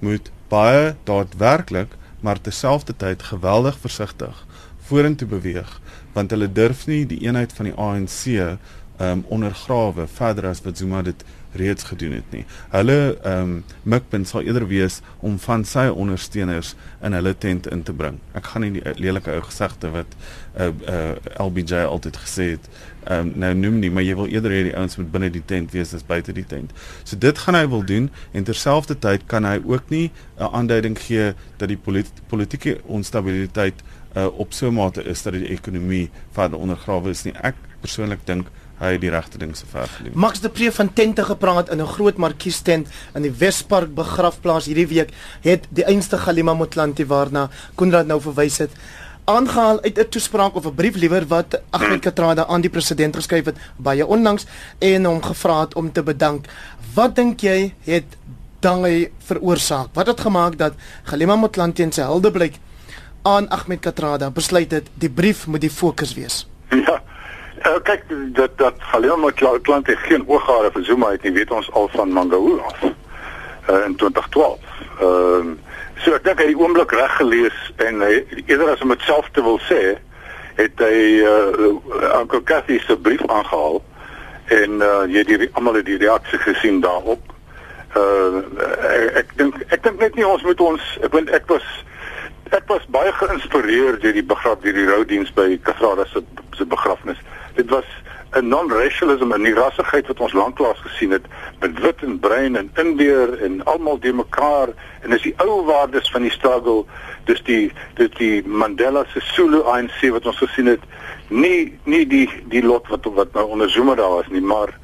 moet 0.00 0.30
baie 0.50 0.94
daadwerklik 1.08 1.96
maar 2.20 2.40
terselfdertyd 2.40 3.22
geweldig 3.32 3.78
versigtig 3.78 4.44
vorentoe 4.90 5.28
beweeg 5.28 5.80
want 6.12 6.32
hulle 6.34 6.50
durf 6.52 6.86
nie 6.90 7.04
die 7.06 7.20
eenheid 7.26 7.52
van 7.56 7.70
die 7.70 7.76
ANC 7.78 8.58
um 9.00 9.06
ehm, 9.06 9.20
ondergrawe 9.28 10.06
verder 10.06 10.46
as 10.46 10.60
wat 10.62 10.76
Zuma 10.78 11.02
dit 11.02 11.24
reeds 11.52 11.82
gedoen 11.82 12.12
het 12.12 12.30
nie. 12.30 12.44
Hulle 12.70 13.18
um 13.26 13.64
mikpunt 13.82 14.28
sal 14.28 14.44
eerder 14.46 14.66
wees 14.70 15.00
om 15.18 15.38
van 15.38 15.64
sy 15.64 15.88
ondersteuners 15.88 16.74
in 17.02 17.16
hulle 17.16 17.32
tent 17.38 17.66
in 17.66 17.82
te 17.82 17.94
bring. 17.96 18.20
Ek 18.38 18.52
gaan 18.52 18.62
nie 18.66 18.76
die 18.76 18.94
lelike 19.00 19.32
ou 19.34 19.40
gesegde 19.48 19.90
wat 19.94 20.14
uh, 20.60 20.68
uh 20.68 21.46
LBJ 21.46 21.86
altyd 21.88 22.20
gesê 22.22 22.50
het 22.54 22.68
um 23.10 23.32
nou 23.40 23.54
noem 23.56 23.80
nie, 23.80 23.90
maar 23.90 24.04
jy 24.04 24.14
wil 24.14 24.30
eerder 24.30 24.54
hê 24.54 24.62
die 24.68 24.76
ouens 24.76 24.98
moet 25.00 25.10
binne 25.10 25.32
die 25.32 25.44
tent 25.46 25.72
wees 25.74 25.94
as 25.96 26.06
buite 26.06 26.34
die 26.36 26.46
tent. 26.46 26.74
So 27.02 27.18
dit 27.18 27.38
gaan 27.38 27.58
hy 27.58 27.64
wil 27.72 27.82
doen 27.88 28.10
en 28.36 28.46
terselfdertyd 28.46 29.26
kan 29.26 29.48
hy 29.48 29.58
ook 29.64 29.90
nie 29.90 30.10
'n 30.38 30.52
aanduiding 30.52 30.98
gee 30.98 31.34
dat 31.56 31.68
die 31.68 31.80
polit 31.80 32.12
politieke 32.28 32.78
onstabiliteit 32.84 33.82
uh 34.16 34.26
op 34.38 34.52
so 34.52 34.68
'n 34.68 34.74
mate 34.74 35.02
is 35.02 35.22
dat 35.22 35.32
die 35.32 35.48
ekonomie 35.48 36.10
verder 36.32 36.58
ondergrawe 36.58 37.10
is 37.10 37.24
nie. 37.24 37.34
Ek 37.42 37.54
persoonlik 37.80 38.26
dink 38.26 38.46
hy 38.80 38.96
die 39.00 39.10
regte 39.12 39.38
ding 39.38 39.52
se 39.56 39.68
ver 39.70 39.88
gedoen. 39.96 40.14
Max 40.14 40.40
de 40.40 40.48
Pre 40.48 40.72
van 40.72 40.92
tente 40.92 41.24
gepraat 41.24 41.68
in 41.70 41.80
'n 41.80 41.86
groot 41.86 42.16
markies 42.16 42.60
tent 42.60 42.88
in 43.14 43.22
die 43.22 43.32
Wespark 43.38 43.94
begrafplaas 43.94 44.66
hierdie 44.66 44.88
week 44.88 45.10
het 45.42 45.66
die 45.70 45.84
einste 45.84 46.18
Galima 46.18 46.54
Motlanthe 46.54 47.06
waarna 47.06 47.50
Konrad 47.74 48.06
nou 48.06 48.20
verwys 48.20 48.58
het 48.58 48.70
aangehaal 49.24 49.82
uit 49.82 49.98
'n 49.98 50.08
toespraak 50.08 50.54
of 50.54 50.66
'n 50.66 50.74
brief 50.74 50.96
liewer 50.96 51.26
wat 51.26 51.60
Ahmed 51.70 52.00
Katrada 52.00 52.46
aan 52.46 52.60
die 52.60 52.70
president 52.70 53.16
geskryf 53.16 53.44
het 53.44 53.58
baie 53.76 54.06
onlangs 54.06 54.46
en 54.78 55.04
hom 55.04 55.22
gevra 55.22 55.60
het 55.60 55.74
om 55.74 55.92
te 55.92 56.02
bedank. 56.02 56.46
Wat 56.94 57.14
dink 57.14 57.40
jy 57.40 57.74
het 57.84 58.16
dange 58.60 59.10
veroorsaak? 59.18 59.88
Wat 59.92 60.06
het 60.06 60.20
gemaak 60.20 60.58
dat 60.58 60.72
Galima 61.02 61.36
Motlanthe 61.36 61.82
en 61.82 61.92
sy 61.92 62.00
heldeblyk 62.00 62.54
aan 63.22 63.48
Ahmed 63.48 63.80
Katrada 63.80 64.30
besluit 64.30 64.70
het 64.70 64.88
die 64.94 65.10
brief 65.10 65.46
moet 65.46 65.60
die 65.60 65.70
fokus 65.70 66.14
wees? 66.14 66.46
Ja. 66.70 67.02
Uh, 67.60 67.76
kyk 67.84 68.04
dat 68.36 68.58
dat 68.58 68.74
Galima 68.78 69.16
Motlanthe 69.16 69.96
geen 69.96 70.24
ooghare 70.26 70.70
vir 70.72 70.84
Zuma 70.84 71.10
het 71.10 71.22
nie, 71.22 71.32
weet 71.32 71.50
ons 71.50 71.70
al 71.72 71.90
van 71.92 72.12
Mangaung 72.12 72.60
af. 72.64 72.82
Uh, 72.82 73.84
in 73.84 73.96
2012. 73.96 74.58
Ehm 75.00 75.48
uh, 75.48 75.58
So 76.00 76.16
ek 76.16 76.24
dink 76.24 76.38
hy 76.40 76.46
het 76.48 76.54
die 76.54 76.60
oomblik 76.60 76.92
reg 76.96 77.12
gelees 77.18 77.56
en 77.84 78.00
hy 78.00 78.22
eerder 78.46 78.70
as 78.72 78.80
om 78.80 78.92
dit 78.94 79.02
self 79.04 79.26
te 79.36 79.42
wil 79.44 79.58
sê, 79.66 79.98
het 80.56 80.80
hy 80.80 81.00
uh 81.28 81.66
Uncle 82.22 82.40
Cathy 82.48 82.78
se 82.86 82.96
brief 82.96 83.20
aangehaal 83.26 83.82
en 84.56 84.80
uh 84.80 85.02
jy 85.12 85.26
het 85.28 85.58
almal 85.60 85.76
het 85.80 85.88
die 85.90 85.98
reaksie 86.00 86.40
gesien 86.46 86.80
daarop. 86.80 87.34
Uh 88.00 88.40
ek 89.20 89.36
dink 89.36 89.60
ek 89.68 89.84
dink 89.84 90.00
net 90.00 90.16
nie 90.16 90.24
ons 90.24 90.44
moet 90.46 90.64
ons 90.64 90.88
ek 91.04 91.12
weet 91.18 91.32
ek 91.36 91.52
was 91.52 91.68
ek 92.56 92.64
was 92.72 92.88
baie 92.96 93.12
geïnspireer 93.20 94.00
deur 94.00 94.16
die 94.16 94.26
begraf 94.32 94.64
deur 94.64 94.80
die 94.80 94.88
roudiens 94.88 95.28
by 95.36 95.52
Katrada 95.68 96.08
se 96.14 96.24
se 96.56 96.64
begrafnis. 96.64 97.20
Dit 97.60 97.70
was 97.70 97.88
'n 98.32 98.48
non-racialism 98.48 99.32
en 99.32 99.42
die 99.42 99.54
rassigheid 99.54 100.06
wat 100.06 100.20
ons 100.20 100.32
lanklaas 100.32 100.78
gesien 100.80 101.10
het 101.10 101.24
met 101.60 101.80
wit 101.82 102.02
en 102.06 102.18
bruin 102.18 102.56
en 102.56 102.70
indeer 102.74 103.42
en 103.42 103.64
almal 103.64 103.98
die 103.98 104.12
mekaar 104.12 104.68
en 105.02 105.12
is 105.12 105.22
die 105.22 105.34
ou 105.36 105.64
waardes 105.66 106.10
van 106.10 106.22
die 106.22 106.30
struggle 106.30 106.84
dis 107.26 107.42
die 107.42 107.72
dis 107.98 108.10
die 108.18 108.46
Mandela 108.46 109.04
se 109.12 109.20
Zulu 109.32 109.62
ANC 109.62 109.98
wat 110.14 110.26
ons 110.26 110.38
gesien 110.38 110.66
het. 110.66 110.86
Nie 111.28 111.78
nie 111.84 112.06
die 112.06 112.28
die 112.54 112.62
lot 112.62 112.88
wat 112.88 113.04
wat 113.18 113.34
nou 113.34 113.48
onder 113.48 113.70
Zuma 113.70 113.94
daar 113.94 114.14
was 114.20 114.30
nie 114.30 114.44
maar 114.52 114.78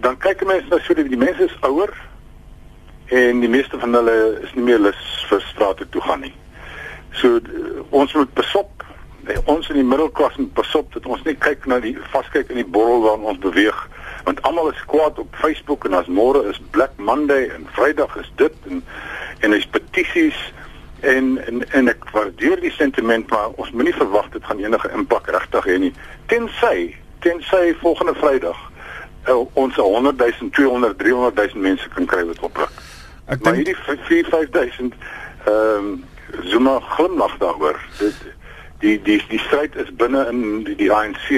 dan 0.00 0.16
kyk 0.16 0.46
mense 0.46 0.72
na 0.72 0.78
so 0.78 0.94
die, 0.94 1.08
die 1.08 1.20
mense 1.20 1.44
is 1.44 1.60
ouer 1.60 1.92
en 3.12 3.40
die 3.40 3.52
meeste 3.52 3.78
van 3.78 3.94
hulle 3.94 4.16
is 4.42 4.54
nie 4.56 4.64
meer 4.64 4.80
lus 4.80 5.04
vir 5.28 5.44
strate 5.52 5.88
toe 5.88 6.00
gaan 6.08 6.24
nie. 6.24 6.34
So 7.20 7.40
ons 7.90 8.16
moet 8.16 8.32
besop 8.34 8.85
ons 9.44 9.68
in 9.68 9.74
die 9.80 9.86
middelklas 9.86 10.36
moet 10.36 10.52
pasop 10.54 10.92
dat 10.94 11.06
ons 11.06 11.22
nie 11.26 11.34
kyk 11.34 11.66
na 11.66 11.80
die 11.82 11.96
vaskyk 12.12 12.50
in 12.52 12.60
die 12.60 12.70
borrel 12.76 13.02
waarin 13.02 13.26
ons 13.32 13.40
beweeg. 13.42 13.78
Want 14.26 14.42
almal 14.46 14.70
is 14.70 14.84
kwaad 14.90 15.18
op 15.18 15.34
Facebook 15.40 15.86
en 15.86 15.96
as 15.98 16.10
môre 16.10 16.44
is 16.50 16.60
Black 16.70 16.94
Monday 16.96 17.48
en 17.54 17.66
Vrydag 17.74 18.16
is 18.22 18.30
dit 18.42 18.70
en 18.70 18.84
en 19.40 19.52
is 19.52 19.66
petisies 19.66 20.38
en 21.00 21.36
en 21.46 21.62
en 21.70 21.90
ek 21.92 22.06
waardeer 22.14 22.60
die 22.62 22.72
sentiment 22.72 23.30
maar 23.30 23.52
ons 23.60 23.70
moenie 23.70 23.94
verwag 23.94 24.30
dit 24.34 24.44
gaan 24.44 24.62
enige 24.62 24.90
impak 24.94 25.30
regtig 25.34 25.68
hê 25.70 25.78
nie. 25.78 25.92
Tensy 26.32 26.94
tensy 27.26 27.74
volgende 27.82 28.14
Vrydag 28.22 28.58
uh, 29.28 29.42
ons 29.54 29.76
100 29.76 30.16
000 30.40 30.50
200 30.50 30.98
300 30.98 31.48
000 31.52 31.62
mense 31.62 31.88
kan 31.94 32.06
kry 32.06 32.24
wat 32.26 32.42
opruk. 32.46 32.82
Ek 33.26 33.42
dink 33.42 33.62
hierdie 33.62 33.78
4 34.10 34.30
5000 34.30 34.94
ehm 35.46 35.88
um, 35.94 35.96
Zuma 36.42 36.80
glimlag 36.80 37.36
daaroor. 37.38 37.78
Dit 37.98 38.14
die 38.80 38.96
die 39.02 39.20
die 39.28 39.40
stryd 39.46 39.76
is 39.76 39.90
binne 39.96 40.26
in 40.32 40.64
die, 40.64 40.76
die 40.76 40.92
ANC 40.92 41.30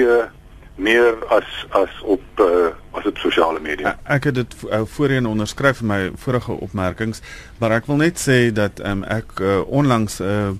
meer 0.79 1.17
as 1.35 1.47
as 1.75 2.01
op 2.03 2.21
uh, 2.39 2.71
as 2.91 3.05
op 3.05 3.17
sosiale 3.17 3.59
media. 3.59 3.97
Ek 4.03 4.29
het 4.29 4.37
dit 4.39 4.55
uh, 4.63 4.81
voorheen 4.87 5.27
onderskryf 5.27 5.81
in 5.83 5.91
my 5.91 5.99
vorige 6.15 6.55
opmerkings, 6.55 7.23
maar 7.59 7.75
ek 7.79 7.89
wil 7.91 7.99
net 8.03 8.21
sê 8.21 8.39
dat 8.55 8.79
um, 8.85 9.03
ek 9.03 9.39
uh, 9.43 9.59
onlangs 9.67 10.19
'n 10.19 10.23
uh, 10.23 10.53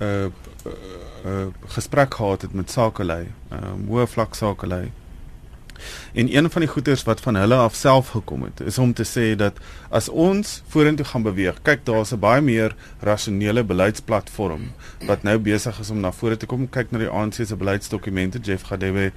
'n 0.00 0.04
uh, 0.04 0.24
uh, 0.66 0.78
uh, 1.24 1.46
gesprek 1.76 2.14
gehad 2.14 2.42
het 2.42 2.52
met 2.56 2.70
Sakelei, 2.70 3.26
um, 3.52 3.84
hoë 3.88 4.08
vlak 4.08 4.34
Sakelei 4.34 4.88
En 6.12 6.36
een 6.36 6.50
van 6.50 6.60
die 6.60 6.70
goeders 6.70 7.02
wat 7.02 7.20
van 7.20 7.34
hulle 7.34 7.54
af 7.54 7.74
self 7.74 8.08
gekom 8.08 8.42
het, 8.42 8.60
is 8.60 8.78
om 8.78 8.94
te 8.94 9.04
sê 9.04 9.36
dat 9.36 9.58
as 9.88 10.08
ons 10.08 10.62
vorentoe 10.68 11.06
gaan 11.06 11.22
beweeg, 11.22 11.62
kyk 11.62 11.84
daar's 11.84 12.12
'n 12.12 12.18
baie 12.18 12.40
meer 12.40 12.74
rasionele 13.00 13.64
beleidsplatform 13.64 14.72
wat 15.06 15.22
nou 15.22 15.38
besig 15.38 15.80
is 15.80 15.90
om 15.90 16.00
na 16.00 16.12
vore 16.12 16.36
te 16.36 16.46
kom. 16.46 16.68
Kyk 16.68 16.90
na 16.90 16.98
die 16.98 17.08
ANC 17.08 17.34
se 17.34 17.56
beleidsdokumente. 17.56 18.38
Jeff 18.38 18.64
Gadebe 18.68 19.12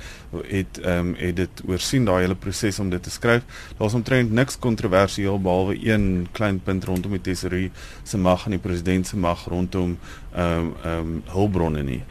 het 0.47 0.79
ehm 0.81 0.99
um, 0.99 1.15
het 1.17 1.35
dit 1.35 1.61
oorsien 1.67 2.05
daai 2.05 2.21
hele 2.21 2.35
proses 2.35 2.79
om 2.79 2.89
dit 2.89 3.03
te 3.03 3.09
skryf. 3.09 3.43
Daar's 3.77 3.93
omtrent 3.93 4.31
niks 4.31 4.59
kontroversieel 4.59 5.41
behalwe 5.41 5.77
een 5.85 6.27
klein 6.31 6.61
punt 6.63 6.83
rondom 6.83 7.11
die 7.11 7.21
tesorie 7.21 7.71
se 8.03 8.17
mag 8.17 8.45
en 8.45 8.51
die 8.51 8.59
president 8.59 9.07
se 9.07 9.17
mag 9.17 9.45
rondom 9.45 9.97
ehm 10.33 10.59
um, 10.59 10.73
ehm 10.83 10.99
um, 10.99 11.23
hulpbronne 11.25 11.83
nie. 11.83 12.03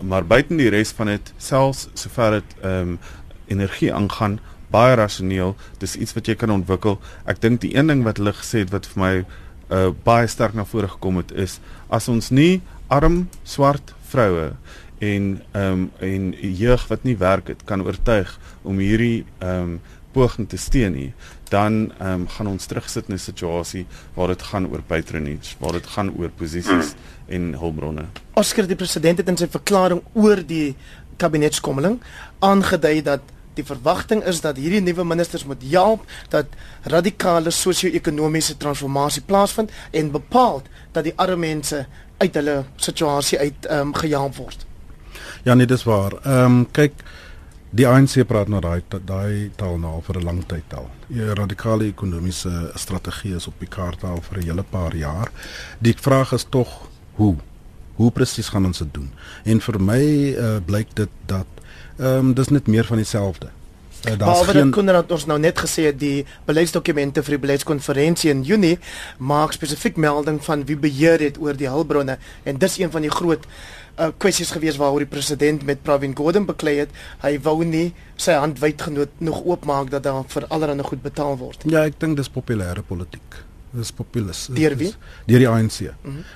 Maar 0.00 0.26
buiten 0.26 0.56
die 0.56 0.68
res 0.68 0.92
van 0.96 1.06
dit, 1.06 1.32
selfs 1.36 1.88
sover 1.94 2.40
dit 2.40 2.56
ehm 2.60 2.94
um, 2.94 2.98
energie 3.46 3.92
aangaan 3.94 4.38
baie 4.72 4.96
rasioneel 4.96 5.56
dis 5.82 5.96
iets 5.96 6.14
wat 6.16 6.28
jy 6.28 6.36
kan 6.40 6.50
ontwikkel. 6.50 6.98
Ek 7.28 7.40
dink 7.42 7.60
die 7.60 7.74
een 7.76 7.92
ding 7.92 8.04
wat 8.06 8.20
hulle 8.22 8.32
gesê 8.36 8.64
het 8.64 8.72
wat 8.72 8.88
vir 8.92 9.02
my 9.02 9.14
uh, 9.72 9.90
baie 10.04 10.28
sterk 10.28 10.56
na 10.56 10.64
vore 10.68 10.88
gekom 10.88 11.20
het 11.20 11.32
is 11.32 11.58
as 11.92 12.08
ons 12.12 12.30
nie 12.32 12.62
arm 12.92 13.26
swart 13.44 13.94
vroue 14.12 14.52
en 15.02 15.40
ehm 15.52 15.72
um, 15.72 15.90
en 15.98 16.28
jeug 16.38 16.84
wat 16.88 17.04
nie 17.08 17.16
werk 17.18 17.48
het 17.50 17.64
kan 17.66 17.82
oortuig 17.82 18.38
om 18.62 18.78
hierdie 18.78 19.24
ehm 19.40 19.76
um, 19.76 19.80
poging 20.12 20.44
te 20.48 20.58
steun 20.60 20.92
nie 20.92 21.12
dan 21.50 21.92
ehm 21.98 22.22
um, 22.22 22.26
gaan 22.28 22.50
ons 22.52 22.66
terugsit 22.66 23.08
in 23.08 23.14
'n 23.14 23.18
situasie 23.18 23.86
waar 24.14 24.28
dit 24.28 24.42
gaan 24.42 24.68
oor 24.68 24.82
patronage 24.82 25.56
waar 25.58 25.72
dit 25.72 25.86
gaan 25.86 26.12
oor 26.16 26.30
posisies 26.30 26.94
en 27.26 27.54
hulpbronne. 27.54 28.04
Oscar 28.34 28.66
die 28.66 28.76
president 28.76 29.18
het 29.18 29.28
in 29.28 29.36
sy 29.36 29.48
verklaring 29.48 30.02
oor 30.12 30.46
die 30.46 30.76
kabinetskommeling 31.22 32.00
aangedui 32.40 33.02
dat 33.06 33.32
die 33.54 33.64
verwagting 33.64 34.22
is 34.28 34.40
dat 34.40 34.56
hierdie 34.56 34.80
nuwe 34.80 35.04
ministers 35.04 35.44
moet 35.44 35.64
help 35.70 36.04
dat 36.32 36.54
radikale 36.88 37.50
sosio-ekonomiese 37.50 38.56
transformasie 38.56 39.22
plaasvind 39.22 39.72
en 39.90 40.12
bepaal 40.12 40.62
dat 40.92 41.04
die 41.04 41.16
arme 41.16 41.36
mense 41.46 41.84
uit 42.22 42.38
hulle 42.38 42.62
situasie 42.76 43.38
uit 43.38 43.66
ehm 43.66 43.92
um, 43.92 43.94
gehelp 43.94 44.36
word. 44.36 44.66
Ja, 45.42 45.54
nee, 45.54 45.66
dis 45.66 45.84
waar. 45.84 46.16
Ehm 46.22 46.44
um, 46.44 46.64
kyk 46.72 47.04
die 47.70 47.86
ANC 47.88 48.18
praat 48.28 48.48
nou 48.52 48.60
daai 48.60 48.82
daai 48.88 49.50
taal 49.56 49.78
nou 49.78 50.00
vir 50.06 50.20
'n 50.20 50.24
lang 50.24 50.42
tyd 50.46 50.74
al. 50.74 50.88
Die 51.08 51.34
radikale 51.34 51.86
ekonomiese 51.86 52.72
strategie 52.74 53.34
is 53.36 53.46
op 53.46 53.58
die 53.58 53.68
kaart 53.68 54.04
al 54.04 54.20
vir 54.20 54.38
'n 54.38 54.46
hele 54.46 54.62
paar 54.62 54.96
jaar. 54.96 55.30
Die 55.78 55.94
vraag 55.96 56.32
is 56.32 56.46
tog 56.50 56.88
hoe 57.14 57.36
hoe 57.96 58.10
presies 58.10 58.48
gaan 58.48 58.66
ons 58.66 58.78
dit 58.78 58.94
doen? 58.94 59.10
En 59.44 59.60
vir 59.60 59.80
my 59.80 60.04
uh, 60.32 60.54
blyk 60.66 60.94
dit 60.98 61.18
dat 61.26 61.46
ehm 61.98 62.30
um, 62.30 62.34
dis 62.34 62.48
net 62.48 62.66
meer 62.66 62.84
van 62.88 62.96
dieselfde. 62.96 63.50
Uh, 64.08 64.18
Daar's 64.18 64.48
geen 64.48 64.70
Konrad 64.70 65.12
ons 65.12 65.26
nou 65.30 65.38
net 65.38 65.58
gesê 65.62 65.92
die 65.94 66.24
beleidsdokumente 66.48 67.22
vir 67.22 67.36
die 67.36 67.42
beleidskonferensie 67.44 68.32
in 68.32 68.42
Junie 68.42 68.78
maak 69.18 69.54
spesifiek 69.54 69.96
melding 69.96 70.40
van 70.42 70.64
wie 70.66 70.76
beheer 70.76 71.22
het 71.22 71.38
oor 71.38 71.54
die 71.54 71.68
hulpbronne 71.70 72.18
en 72.42 72.58
dis 72.58 72.78
een 72.80 72.90
van 72.90 73.06
die 73.06 73.12
groot 73.12 73.46
uh, 73.46 74.08
kwessies 74.18 74.50
gewees 74.50 74.80
waaroor 74.80 75.04
die 75.04 75.12
president 75.12 75.62
met 75.68 75.84
Pravin 75.86 76.16
Gordhan 76.16 76.48
beklei 76.48 76.80
het. 76.80 76.90
Hy 77.22 77.36
wou 77.44 77.60
nie 77.64 77.92
sy 78.16 78.34
hand 78.34 78.58
wyd 78.58 78.82
genoot 78.82 79.22
nog 79.22 79.44
oopmaak 79.44 79.94
dat 79.94 80.08
daar 80.08 80.26
vir 80.34 80.48
allerlei 80.48 80.82
goed 80.82 81.02
betaal 81.02 81.38
word. 81.38 81.62
Ja, 81.70 81.86
ek 81.86 82.00
dink 82.02 82.18
dis 82.18 82.32
populêre 82.32 82.82
politiek 82.82 83.42
dis 83.72 83.92
populis. 83.92 84.46
Deur 84.52 84.76
wie? 84.76 84.92
Deur 85.26 85.38
die 85.38 85.48
ANC. 85.48 85.80
Mhm. 85.80 85.92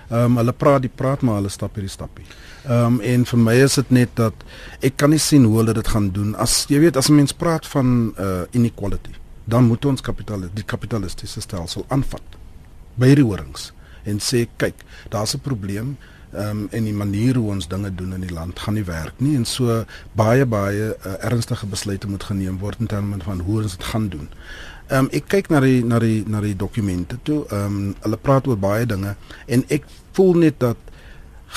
Ehm 0.08 0.18
mm 0.18 0.24
um, 0.24 0.36
hulle 0.36 0.52
praat 0.52 0.82
die 0.82 0.92
praat 0.94 1.22
maar 1.22 1.40
hulle 1.40 1.52
stap 1.52 1.74
hierdie 1.74 1.92
stappie. 1.92 2.24
Ehm 2.64 2.96
um, 2.96 3.00
en 3.00 3.24
vir 3.24 3.38
my 3.38 3.54
is 3.64 3.74
dit 3.74 3.90
net 3.90 4.16
dat 4.16 4.34
ek 4.80 4.96
kan 4.96 5.10
nie 5.10 5.22
sien 5.22 5.44
hoe 5.44 5.60
hulle 5.60 5.74
dit 5.76 5.88
gaan 5.88 6.10
doen 6.10 6.34
as 6.34 6.64
jy 6.68 6.80
weet 6.80 6.96
as 6.96 7.08
'n 7.10 7.14
mens 7.14 7.32
praat 7.32 7.66
van 7.66 8.14
uh 8.18 8.42
inequality, 8.52 9.14
dan 9.44 9.64
moet 9.64 9.84
ons 9.84 10.00
kapitaal 10.00 10.48
die 10.54 10.64
kapitalistiese 10.64 11.40
stelsel 11.40 11.84
aanvat 11.88 12.36
by 12.96 13.06
hierdie 13.06 13.28
horings 13.28 13.72
en 14.04 14.18
sê 14.18 14.46
kyk, 14.56 14.74
daar's 15.10 15.34
'n 15.34 15.40
probleem 15.40 15.96
ehm 16.32 16.50
um, 16.50 16.68
en 16.70 16.84
die 16.84 16.92
manier 16.92 17.36
hoe 17.36 17.50
ons 17.50 17.68
dinge 17.68 17.94
doen 17.94 18.12
in 18.12 18.20
die 18.20 18.32
land 18.32 18.58
gaan 18.58 18.74
nie 18.74 18.84
werk 18.84 19.14
nie 19.18 19.36
en 19.36 19.44
so 19.44 19.84
baie 20.12 20.44
baie 20.46 20.96
uh, 21.06 21.12
ernstige 21.24 21.66
besluite 21.66 22.08
moet 22.08 22.24
geneem 22.24 22.58
word 22.58 22.80
in 22.80 22.86
terme 22.86 23.16
van 23.22 23.40
hoe 23.40 23.62
ons 23.62 23.76
dit 23.76 23.84
gaan 23.84 24.08
doen. 24.08 24.28
Ehm 24.86 25.04
um, 25.04 25.08
ek 25.10 25.26
kyk 25.26 25.48
na 25.50 25.60
die 25.60 25.84
na 25.84 25.98
die 25.98 26.22
na 26.30 26.40
die 26.40 26.56
dokumente 26.56 27.18
toe. 27.22 27.44
Ehm 27.50 27.64
um, 27.64 27.94
hulle 28.04 28.16
praat 28.16 28.46
oor 28.46 28.58
baie 28.58 28.86
dinge 28.86 29.16
en 29.46 29.64
ek 29.68 29.84
voel 30.14 30.38
net 30.44 30.60
dat 30.62 30.76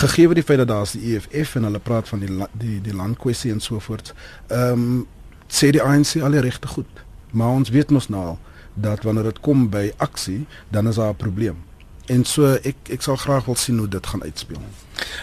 gegee 0.01 0.33
die 0.33 0.43
feit 0.43 0.57
dat 0.63 0.67
daar 0.67 0.87
is 0.87 0.95
die 0.97 1.15
EFF 1.15 1.55
en 1.55 1.63
hulle 1.69 1.79
praat 1.79 2.09
van 2.09 2.19
die 2.25 2.47
die 2.53 2.79
die 2.81 2.95
landkwessie 2.95 3.51
en 3.51 3.61
so 3.61 3.79
voort. 3.79 4.13
Ehm 4.47 4.73
um, 4.73 5.07
sê 5.47 5.69
die 5.73 5.81
ANC 5.81 6.17
al 6.21 6.37
die 6.37 6.41
regte 6.45 6.67
goed. 6.67 7.05
Maar 7.31 7.61
ons 7.61 7.69
weet 7.69 7.89
mos 7.93 8.09
nou 8.09 8.37
dat 8.73 9.03
wanneer 9.03 9.23
dit 9.23 9.39
kom 9.39 9.69
by 9.69 9.91
aksie, 9.97 10.45
dan 10.69 10.87
is 10.87 10.95
daar 10.95 11.13
'n 11.13 11.15
probleem. 11.15 11.68
En 12.09 12.23
so 12.25 12.55
ek 12.65 12.89
ek 12.95 13.03
sal 13.05 13.19
graag 13.21 13.45
wil 13.45 13.57
sien 13.59 13.77
hoe 13.77 13.87
dit 13.87 14.07
gaan 14.11 14.23
uitspeel. 14.25 14.61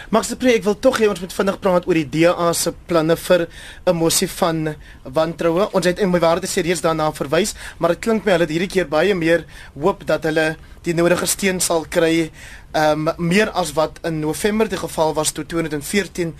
Max 0.09 0.31
de 0.31 0.37
Pre, 0.39 0.53
ek 0.55 0.63
wil 0.63 0.77
tog 0.79 0.99
hê 1.01 1.09
ons 1.11 1.19
moet 1.19 1.33
vinnig 1.35 1.59
praat 1.61 1.87
oor 1.89 1.99
die 1.99 2.07
DA 2.13 2.47
se 2.55 2.71
planne 2.87 3.17
vir 3.27 3.47
'n 3.85 3.95
mosie 3.95 4.29
van 4.39 4.75
wantroue. 5.03 5.69
Ons 5.73 5.85
het 5.85 5.99
in 5.99 6.09
my 6.09 6.19
waarde 6.19 6.47
sê 6.47 6.63
reeds 6.63 6.81
daarna 6.81 7.11
verwys, 7.11 7.53
maar 7.77 7.89
dit 7.89 7.99
klink 7.99 8.25
my 8.25 8.31
hulle 8.31 8.47
het 8.47 8.55
hierdie 8.55 8.73
keer 8.75 8.87
baie 8.87 9.15
meer 9.15 9.45
hoop 9.75 10.05
dat 10.07 10.23
hulle 10.23 10.55
die 10.83 10.93
nodige 10.93 11.25
steun 11.25 11.59
sal 11.59 11.85
kry, 11.89 12.31
ehm 12.73 13.07
um, 13.07 13.13
meer 13.17 13.49
as 13.51 13.73
wat 13.73 13.99
in 14.03 14.19
November 14.19 14.69
die 14.69 14.77
geval 14.77 15.13
was 15.13 15.31
toe 15.31 15.45
2014 15.45 16.35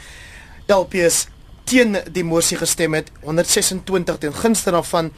LPS 0.67 1.27
teen 1.63 1.97
die 2.11 2.23
mosie 2.23 2.57
gestem 2.57 2.93
het, 2.93 3.11
126 3.21 4.17
ten 4.17 4.33
gunste 4.33 4.71
daarvan 4.71 5.11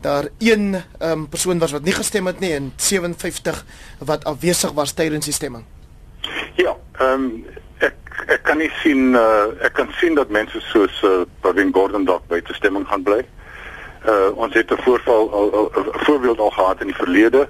daar 0.00 0.28
een 0.38 0.76
um, 1.02 1.28
persoon 1.28 1.58
was 1.58 1.72
wat 1.72 1.82
nie 1.82 1.92
gestem 1.92 2.26
het 2.26 2.40
nie 2.40 2.52
en 2.52 2.72
57 2.76 3.64
wat 3.98 4.24
afwesig 4.24 4.72
was 4.72 4.92
tydens 4.92 5.24
die 5.24 5.34
stemming. 5.34 5.64
Ja, 6.54 6.76
ehm 6.98 7.12
um, 7.12 7.44
ek 7.78 7.94
ek 8.26 8.42
kan 8.42 8.58
nie 8.58 8.70
sien 8.82 9.14
uh, 9.14 9.52
ek 9.60 9.72
kan 9.72 9.92
sien 10.00 10.14
dat 10.14 10.28
mense 10.28 10.60
soos 10.60 11.02
uh, 11.04 11.22
Pravin 11.40 11.72
Gordhan 11.72 12.04
dalk 12.04 12.26
by 12.28 12.40
te 12.40 12.54
stemming 12.54 12.86
gaan 12.88 13.02
bly. 13.02 13.24
Uh 14.06 14.30
ons 14.34 14.54
het 14.54 14.70
'n 14.70 14.82
voorval 14.82 15.32
al 15.32 15.70
'n 15.74 16.04
voorbeeld 16.06 16.38
al 16.38 16.50
gehad 16.50 16.80
in 16.80 16.86
die 16.86 17.00
verlede 17.02 17.48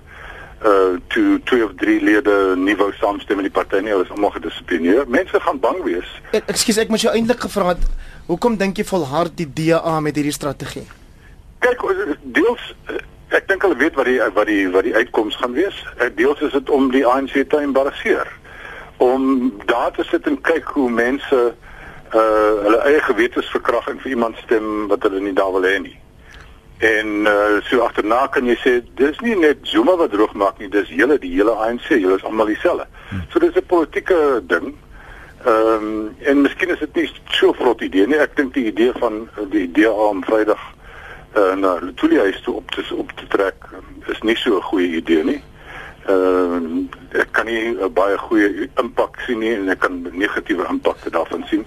uh 0.65 0.97
toe 1.13 1.41
twee 1.45 1.65
of 1.65 1.75
drie 1.77 2.01
lede 2.01 2.55
nie 2.57 2.77
wou 2.77 2.89
saamstem 2.97 3.37
met 3.37 3.49
die 3.49 3.53
party 3.53 3.83
nie, 3.83 3.93
hulle 3.93 4.05
is 4.05 4.13
almal 4.15 4.33
gedissiplineer. 4.37 5.05
Mense 5.09 5.41
gaan 5.41 5.61
bang 5.61 5.83
wees. 5.85 6.09
Ekskuus, 6.33 6.81
ek 6.81 6.93
moet 6.93 7.05
jou 7.05 7.13
eintlik 7.13 7.45
gevra 7.45 7.75
het, 7.75 7.83
hoekom 8.31 8.57
dink 8.57 8.81
jy 8.81 8.87
volhard 8.89 9.37
die 9.37 9.49
DA 9.59 9.99
met 10.01 10.17
hierdie 10.17 10.35
strategie? 10.35 10.87
Kyk, 11.59 11.83
deels 12.23 12.73
ek 13.35 13.49
dink 13.49 13.63
hulle 13.63 13.77
weet 13.77 13.95
wat 13.99 14.07
die 14.07 14.19
wat 14.35 14.47
die 14.47 14.65
wat 14.71 14.85
die 14.87 14.95
uitkoms 14.95 15.37
gaan 15.37 15.53
wees. 15.53 15.77
Deels 16.15 16.41
is 16.41 16.53
dit 16.53 16.71
om 16.71 16.91
die 16.91 17.07
ANC 17.07 17.35
te 17.49 17.59
embarrasseer 17.59 18.31
om 18.97 19.53
daar 19.67 19.93
te 19.93 20.05
sit 20.09 20.27
en 20.27 20.41
kyk 20.41 20.69
hoe 20.77 20.91
mense 20.91 21.41
uh 22.15 22.63
hulle 22.63 22.79
eie 22.89 23.01
gewetens 23.01 23.51
verkrag 23.53 23.89
en 23.91 23.99
vir 24.01 24.15
iemand 24.15 24.39
stem 24.45 24.87
wat 24.89 25.03
hulle 25.03 25.21
nie 25.21 25.35
daar 25.37 25.53
wil 25.53 25.67
hê 25.67 25.77
nie. 25.83 25.97
En 26.79 27.27
uh 27.27 27.59
so 27.69 27.83
agterna 27.85 28.27
kan 28.33 28.47
jy 28.47 28.57
sê 28.63 28.75
dis 29.01 29.21
nie 29.27 29.37
net 29.37 29.67
Zuma 29.69 29.97
wat 30.01 30.15
droog 30.15 30.33
maak 30.35 30.59
nie, 30.63 30.71
dis 30.73 30.89
hele 30.89 31.19
die 31.19 31.35
hele 31.35 31.57
ANC, 31.67 31.91
julle 31.91 32.17
is 32.17 32.25
almal 32.25 32.47
dieselfde. 32.53 32.87
Hmm. 33.11 33.27
So 33.33 33.39
dis 33.39 33.57
'n 33.57 33.67
politieke 33.67 34.41
ding. 34.47 34.75
Ehm 35.45 35.85
um, 35.85 36.17
en 36.25 36.41
miskien 36.41 36.69
is 36.69 36.79
dit 36.79 36.95
nie 36.95 37.11
so 37.31 37.53
vrot 37.53 37.81
idee 37.81 38.07
nie. 38.07 38.19
Ek 38.19 38.37
dink 38.37 38.55
die 38.55 38.67
idee 38.67 38.93
van 38.99 39.29
die 39.51 39.67
idee 39.69 39.93
om 39.93 40.25
Vrydag 40.25 40.63
uh 41.37 41.55
na 41.55 41.79
Letoile 41.81 42.19
huis 42.19 42.41
toe 42.43 42.55
op 42.55 42.71
te 42.71 42.85
op 42.95 43.11
te 43.17 43.27
trek 43.27 43.55
is 44.07 44.21
nie 44.23 44.37
so 44.37 44.57
'n 44.57 44.63
goeie 44.63 44.97
idee 44.97 45.25
nie. 45.25 45.43
Ehm 46.07 46.89
uh, 47.13 47.21
ek 47.21 47.33
kan 47.33 47.47
nie 47.47 47.75
'n 47.75 47.93
baie 47.93 48.19
goeie 48.19 48.71
impak 48.83 49.21
sien 49.27 49.39
nie 49.39 49.55
en 49.55 49.69
ek 49.69 49.79
kan 49.79 50.07
negatiewe 50.13 50.67
impakte 50.69 51.11
daarvan 51.11 51.45
sien. 51.49 51.67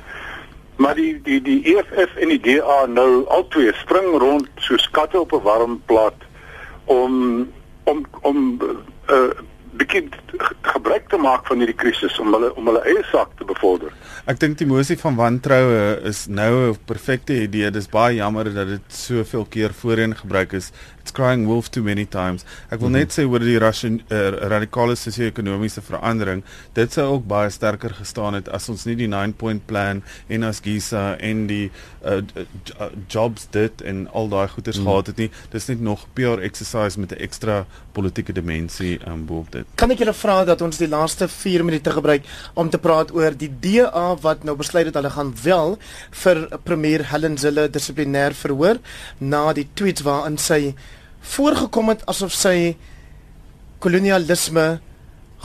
Maar 0.76 0.96
die 0.96 1.22
die 1.22 1.42
die 1.42 1.76
EFF 1.76 2.16
en 2.16 2.28
die 2.28 2.40
DA 2.40 2.86
nou 2.86 3.26
albei 3.28 3.72
spring 3.74 4.18
rond 4.18 4.48
soos 4.56 4.90
katte 4.90 5.20
op 5.20 5.34
'n 5.34 5.42
warm 5.44 5.82
plaat 5.86 6.22
om 6.86 7.14
om 7.84 8.06
om 8.22 8.38
'n 8.38 8.62
uh, 9.10 9.16
uh, 9.16 9.32
bietjie 9.78 10.10
gebruik 10.62 11.10
te 11.10 11.18
maak 11.18 11.48
van 11.48 11.62
hierdie 11.62 11.78
krisis 11.78 12.20
om 12.20 12.34
hulle 12.34 12.50
om 12.56 12.70
hulle 12.72 12.82
eie 12.90 13.04
sak 13.12 13.36
te 13.38 13.46
bevorder. 13.48 13.94
Ek 14.30 14.40
dink 14.42 14.58
die 14.60 14.68
emosie 14.68 14.98
van 15.02 15.18
wantroue 15.20 16.00
is 16.10 16.28
nou 16.28 16.72
'n 16.72 16.78
perfekte 16.86 17.34
idee. 17.44 17.72
Dis 17.72 17.88
baie 17.88 18.16
jammer 18.16 18.54
dat 18.54 18.68
dit 18.68 18.86
soveel 18.88 19.46
keer 19.46 19.74
voorheen 19.74 20.16
gebruik 20.16 20.54
is. 20.54 20.72
It's 21.10 21.18
crying 21.18 21.48
wolf 21.48 21.72
too 21.72 21.82
many 21.82 22.06
times. 22.06 22.44
Ek 22.70 22.80
wil 22.80 22.90
mm 22.90 22.96
-hmm. 22.96 23.00
net 23.00 23.18
sê 23.18 23.24
oor 23.26 23.40
die 23.40 23.58
Russian 23.58 24.02
uh, 24.12 24.30
radikale 24.54 24.96
sosio-ekonomiese 24.96 25.82
verandering, 25.82 26.44
dit 26.74 26.94
sou 26.94 27.06
ook 27.14 27.26
baie 27.28 27.50
sterker 27.50 27.94
gestaan 27.94 28.34
het 28.34 28.50
as 28.50 28.70
ons 28.70 28.86
nie 28.86 28.96
die 28.96 29.08
9-point 29.08 29.66
plan 29.66 30.04
en 30.28 30.44
as 30.44 30.60
GISA 30.62 31.18
en 31.18 31.48
die 31.48 31.72
uh, 32.06 32.22
jobs 33.08 33.48
dit 33.50 33.82
en 33.82 34.06
al 34.14 34.30
daai 34.30 34.48
goeders 34.48 34.78
mm 34.78 34.84
-hmm. 34.84 34.92
gehad 34.92 35.08
het 35.08 35.18
nie. 35.18 35.32
Dis 35.50 35.66
net 35.66 35.82
nog 35.82 36.06
pure 36.14 36.42
exercise 36.42 37.00
met 37.00 37.12
'n 37.12 37.22
ekstra 37.22 37.66
politieke 37.92 38.34
dimensie 38.34 39.00
um, 39.08 39.26
boop 39.26 39.52
dit. 39.52 39.66
Kan 39.76 39.92
ek 39.92 39.98
julle 39.98 40.14
vra 40.14 40.46
dat 40.46 40.62
ons 40.62 40.78
die 40.78 40.88
laaste 40.88 41.28
4 41.28 41.66
minute 41.66 41.92
gebruik 41.92 42.24
om 42.54 42.70
te 42.70 42.78
praat 42.78 43.12
oor 43.12 43.38
die 43.38 43.52
DA 43.60 44.16
wat 44.22 44.44
nou 44.44 44.56
besluit 44.56 44.86
het 44.86 44.96
hulle 44.96 45.10
gaan 45.10 45.34
wel 45.44 45.78
vir 46.12 46.48
premier 46.64 47.10
Helen 47.10 47.38
Zille 47.38 47.70
dissiplinêr 47.70 48.34
verhoor 48.34 48.78
na 49.18 49.54
die 49.54 49.68
tweets 49.74 50.02
waarin 50.02 50.38
sy 50.38 50.76
voorgekom 51.22 51.90
het 51.90 52.06
asof 52.10 52.34
sy 52.34 52.76
kolonialisme 53.80 54.80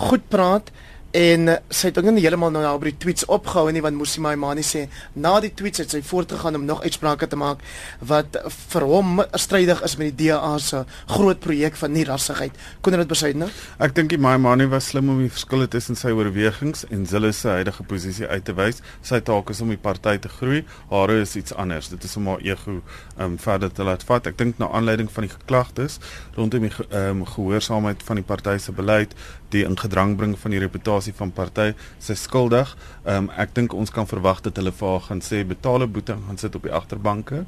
goed 0.09 0.29
praat 0.29 0.71
En 1.15 1.47
uh, 1.47 1.55
sy 1.71 1.93
het 1.93 1.99
ook 2.01 2.09
nie 2.11 2.25
heeltemal 2.25 2.51
nou 2.51 2.67
by 2.83 2.91
die 2.91 2.97
tweets 3.05 3.27
opgehou 3.31 3.69
nie 3.71 3.83
want 3.85 3.95
Musi 3.95 4.19
Maimani 4.25 4.65
sê 4.67 4.89
na 5.15 5.37
die 5.43 5.53
tweets 5.55 5.79
het 5.85 5.93
sy 5.95 6.01
voortgegaan 6.03 6.59
om 6.59 6.65
nog 6.67 6.81
uitsprake 6.83 7.29
te 7.31 7.39
maak 7.39 7.61
wat 8.03 8.35
vir 8.73 8.87
hom 8.91 9.23
strydig 9.39 9.83
is 9.87 9.95
met 10.01 10.11
die 10.19 10.33
DA 10.33 10.57
se 10.59 10.81
groot 11.13 11.39
projek 11.45 11.79
van 11.79 11.95
nie 11.95 12.03
rassigheid. 12.09 12.59
Kon 12.83 12.97
dit 12.99 13.13
besuid 13.13 13.39
nou? 13.39 13.47
Ek 13.79 13.95
dink 13.95 14.11
die 14.11 14.19
Maimani 14.19 14.67
was 14.73 14.89
slim 14.91 15.13
om 15.13 15.21
die 15.23 15.31
verskille 15.31 15.69
tussen 15.71 15.95
sy 15.95 16.11
oorwegings 16.11 16.83
en 16.91 17.07
Zille 17.07 17.31
se 17.31 17.53
huidige 17.61 17.87
posisie 17.87 18.27
uit 18.27 18.45
te 18.49 18.57
wys. 18.59 18.83
Sy 19.07 19.23
taak 19.23 19.55
is 19.55 19.63
om 19.63 19.71
die 19.71 19.79
party 19.79 20.17
te 20.19 20.33
groei. 20.35 20.65
Haar 20.91 21.15
is 21.15 21.37
iets 21.39 21.55
anders. 21.55 21.93
Dit 21.95 22.09
is 22.11 22.17
om 22.19 22.33
haar 22.33 22.43
ego 22.43 22.81
um 23.23 23.39
verder 23.39 23.71
te 23.71 23.87
laat 23.87 24.03
vat. 24.11 24.27
Ek 24.33 24.41
dink 24.43 24.59
na 24.59 24.73
aanleiding 24.75 25.13
van 25.15 25.29
die 25.29 25.33
geklagtes 25.37 26.01
rondom 26.35 26.67
die 26.67 26.75
um 26.91 27.23
gehoorsaamheid 27.37 28.03
van 28.03 28.19
die 28.19 28.27
party 28.27 28.59
se 28.59 28.75
beleid, 28.75 29.15
die 29.55 29.65
ingedrang 29.67 30.17
bring 30.19 30.35
van 30.39 30.55
die 30.55 30.61
reputasie 30.63 31.15
van 31.17 31.33
party 31.35 31.73
sy 32.03 32.17
skuldig. 32.19 32.75
Ehm 33.05 33.29
um, 33.29 33.31
ek 33.41 33.55
dink 33.57 33.75
ons 33.75 33.93
kan 33.95 34.09
verwag 34.11 34.43
dat 34.47 34.59
hulle 34.61 34.73
vir 34.75 34.89
haar 34.89 35.05
gaan 35.09 35.23
sê 35.25 35.45
betale 35.47 35.87
boete 35.87 36.17
gaan 36.27 36.41
sit 36.41 36.55
op 36.59 36.67
die 36.67 36.75
agterbanke. 36.75 37.45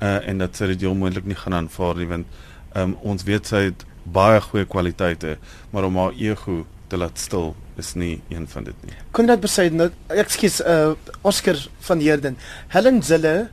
Uh 0.00 0.18
en 0.30 0.44
dat 0.44 0.56
sy 0.56 0.70
dit 0.74 0.86
moontlik 0.94 1.26
nie 1.26 1.38
gaan 1.38 1.54
aanvaar 1.62 1.96
nie 1.96 2.10
want 2.10 2.26
ehm 2.74 2.82
um, 2.82 2.96
ons 3.02 3.24
weet 3.24 3.46
sy 3.46 3.68
het 3.70 3.84
baie 4.04 4.40
goeie 4.40 4.64
kwaliteite, 4.64 5.36
maar 5.70 5.84
om 5.84 5.96
haar 5.96 6.14
ego 6.16 6.64
te 6.88 6.96
laat 6.96 7.18
stil 7.20 7.54
is 7.76 7.94
nie 7.94 8.20
een 8.28 8.46
van 8.48 8.64
dit 8.64 8.86
nie. 8.86 8.96
Konrad 9.12 9.42
besê 9.44 9.68
nou 9.70 9.90
ekskuus 10.08 10.60
uh 10.60 10.94
Oscar 11.22 11.58
van 11.88 12.00
Heerden. 12.00 12.38
Helen 12.68 13.02
Zille 13.02 13.50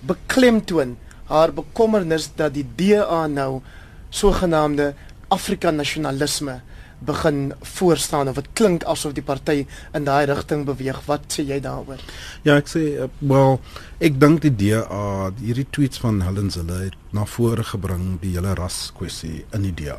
beklemtoon 0.00 0.96
haar 1.30 1.52
bekommernis 1.56 2.28
dat 2.36 2.54
die 2.54 2.66
DA 2.76 3.26
nou 3.26 3.62
sogenaamde 4.10 4.92
Afrika 5.32 5.70
nasionalisme 5.70 6.60
begin 7.04 7.52
voorstaan 7.60 8.28
of 8.28 8.34
dit 8.40 8.48
klink 8.52 8.84
asof 8.84 9.12
die 9.12 9.22
party 9.22 9.66
in 9.94 10.04
daai 10.04 10.26
rigting 10.30 10.64
beweeg. 10.64 11.00
Wat 11.06 11.26
sê 11.28 11.44
jy 11.46 11.60
daaroor? 11.60 12.02
Ja, 12.42 12.56
ek 12.56 12.68
sê 12.70 12.84
uh, 13.04 13.08
wel, 13.20 13.58
ek 14.00 14.20
dink 14.20 14.42
die 14.44 14.54
DA, 14.54 15.30
hierdie 15.40 15.68
tweets 15.70 16.02
van 16.02 16.22
Helen 16.26 16.50
Zille 16.50 16.84
het 16.86 16.98
na 17.14 17.24
vore 17.24 17.64
gebring 17.64 18.18
die 18.22 18.34
hele 18.36 18.54
ras 18.58 18.90
kwessie 18.96 19.44
in 19.52 19.66
die 19.68 19.74
DA. 19.84 19.98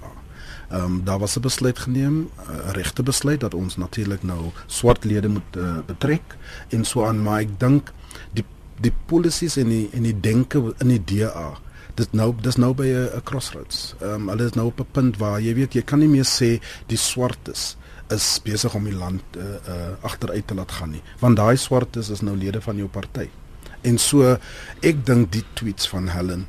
Ehm 0.70 0.84
um, 0.84 1.04
daar 1.06 1.20
was 1.20 1.38
'n 1.38 1.42
besluit 1.42 1.80
geneem, 1.80 2.16
'n 2.16 2.30
uh, 2.50 2.72
regte 2.72 3.04
besluit 3.04 3.40
dat 3.40 3.54
ons 3.54 3.78
natuurlik 3.78 4.24
nou 4.24 4.52
swart 4.66 5.04
lede 5.04 5.28
moet 5.28 5.56
uh, 5.58 5.78
betrek 5.86 6.38
en 6.70 6.86
so 6.86 7.06
aan, 7.06 7.22
maar 7.22 7.40
ek 7.40 7.60
dink 7.60 7.94
die 8.34 8.46
die 8.82 8.94
policies 9.06 9.58
en 9.58 9.70
die 9.70 9.90
en 9.94 10.04
die 10.04 10.20
denke 10.20 10.74
in 10.80 10.88
die 10.88 11.04
DA 11.04 11.58
dit 11.96 12.14
nou 12.14 12.34
dis 12.42 12.56
nou 12.56 12.74
by 12.74 12.88
'n 12.88 13.24
crossroads. 13.24 13.96
Ehm 14.02 14.14
um, 14.14 14.30
hulle 14.30 14.46
is 14.46 14.56
nou 14.56 14.68
op 14.68 14.80
'n 14.80 14.92
punt 14.92 15.18
waar 15.18 15.42
jy 15.42 15.54
weet 15.54 15.74
jy 15.74 15.82
kan 15.82 16.00
nie 16.00 16.08
meer 16.08 16.26
sê 16.26 16.60
die 16.88 16.98
swartes 16.98 17.78
is 18.10 18.40
besig 18.44 18.76
om 18.76 18.84
die 18.84 18.94
land 18.96 19.24
uh, 19.38 19.44
uh 19.44 19.94
agteruit 20.02 20.48
te 20.48 20.54
laat 20.54 20.72
gaan 20.72 20.92
nie, 20.92 21.02
want 21.20 21.38
daai 21.38 21.58
swartes 21.58 22.10
is 22.10 22.22
nou 22.22 22.36
lede 22.38 22.62
van 22.62 22.78
jou 22.78 22.88
party. 22.88 23.30
En 23.82 23.98
so 23.98 24.38
ek 24.82 25.06
dink 25.06 25.32
die 25.32 25.44
tweets 25.54 25.88
van 25.88 26.08
Helen 26.08 26.48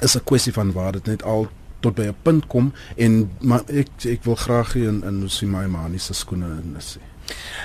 is 0.00 0.16
'n 0.16 0.24
kwessie 0.24 0.52
van 0.52 0.72
waar 0.72 0.92
dit 0.92 1.06
net 1.06 1.22
al 1.22 1.48
tot 1.80 1.94
by 1.94 2.02
'n 2.02 2.16
punt 2.22 2.46
kom 2.46 2.72
en 2.96 3.30
maar 3.40 3.62
ek 3.66 4.04
ek 4.04 4.24
wil 4.24 4.36
graag 4.36 4.74
in 4.74 5.02
in 5.04 5.28
Simaimani 5.28 5.98
se 5.98 6.14
skoene 6.14 6.46
in 6.46 6.76
sê. 6.80 7.11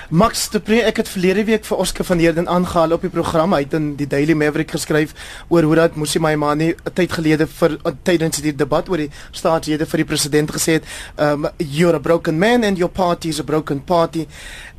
Max 0.08 0.46
de 0.48 0.60
Pre, 0.64 0.78
ek 0.88 1.02
het 1.02 1.08
verlede 1.12 1.42
week 1.44 1.66
vir 1.68 1.80
Oscar 1.82 2.06
van 2.08 2.20
Heerden 2.22 2.46
aangehaal 2.48 2.94
op 2.96 3.02
die 3.04 3.10
program. 3.12 3.52
Hy 3.52 3.66
het 3.66 3.74
in 3.76 3.90
die 3.98 4.06
Daily 4.08 4.32
Maverick 4.32 4.70
geskryf 4.72 5.12
oor 5.52 5.66
hoe 5.68 5.74
dat 5.76 5.98
Musi 6.00 6.18
Maimane 6.18 6.72
'n 6.72 6.92
tyd 6.94 7.12
gelede 7.12 7.46
vir 7.46 7.76
tydens 8.02 8.40
die 8.40 8.54
debat 8.56 8.88
oor 8.88 8.96
die 8.96 9.10
staatslede 9.32 9.86
vir 9.86 9.98
die 9.98 10.08
president 10.08 10.50
gesê 10.50 10.80
het, 10.80 10.84
um 11.18 11.46
you're 11.58 11.96
a 11.96 12.00
broken 12.00 12.38
man 12.38 12.64
and 12.64 12.78
your 12.78 12.88
party 12.90 13.28
is 13.28 13.40
a 13.40 13.44
broken 13.44 13.84
party. 13.84 14.26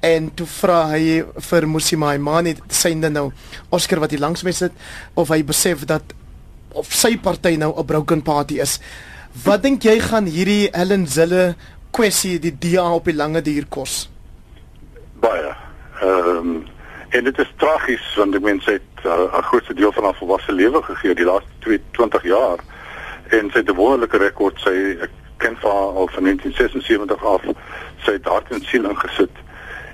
En 0.01 0.33
toe 0.33 0.47
vra 0.47 0.89
hy 0.89 1.23
vir 1.37 1.67
Musi 1.67 1.95
Maimane 1.95 2.55
synde 2.67 3.09
nou 3.09 3.31
Oscar 3.69 3.99
wat 3.99 4.11
hier 4.11 4.19
langs 4.19 4.43
my 4.43 4.51
sit 4.51 4.71
of 5.13 5.29
hy 5.29 5.43
besef 5.43 5.85
dat 5.85 6.01
of 6.73 6.91
sy 6.93 7.17
party 7.17 7.55
nou 7.55 7.73
'n 7.77 7.85
broken 7.85 8.21
party 8.21 8.59
is. 8.59 8.79
Wat 9.43 9.61
dink 9.61 9.83
jy 9.83 9.99
gaan 9.99 10.25
hierdie 10.25 10.69
Helen 10.73 11.07
Zille 11.07 11.55
kwessie 11.91 12.39
die 12.39 12.57
DA 12.57 12.93
op 12.93 13.05
die 13.05 13.13
lange 13.13 13.41
duur 13.41 13.65
kos? 13.69 14.09
Baie. 15.19 15.53
Ehm 16.01 16.37
um, 16.37 16.67
en 17.09 17.23
dit 17.23 17.39
is 17.39 17.53
tragies 17.57 18.15
want 18.15 18.31
die 18.31 18.41
mense 18.41 18.71
het 18.71 19.05
uh, 19.05 19.37
'n 19.37 19.47
groot 19.49 19.75
deel 19.75 19.91
van 19.91 20.03
haar 20.03 20.15
volwasse 20.15 20.51
lewe 20.51 20.81
gegee 20.83 21.15
die 21.15 21.25
laaste 21.25 21.79
20 21.91 22.23
jaar. 22.23 22.59
En 23.29 23.49
sy 23.51 23.57
het 23.57 23.69
'n 23.69 23.75
wonderlike 23.75 24.17
rekord 24.17 24.59
sy 24.59 24.97
ek 25.01 25.09
ken 25.37 25.57
haar 25.61 25.89
al 25.99 26.07
van 26.07 26.23
1976 26.23 27.25
af. 27.25 27.41
Sy 27.97 28.11
het 28.11 28.25
hart 28.25 28.51
en 28.51 28.61
siel 28.61 28.89
ingesit. 28.89 29.35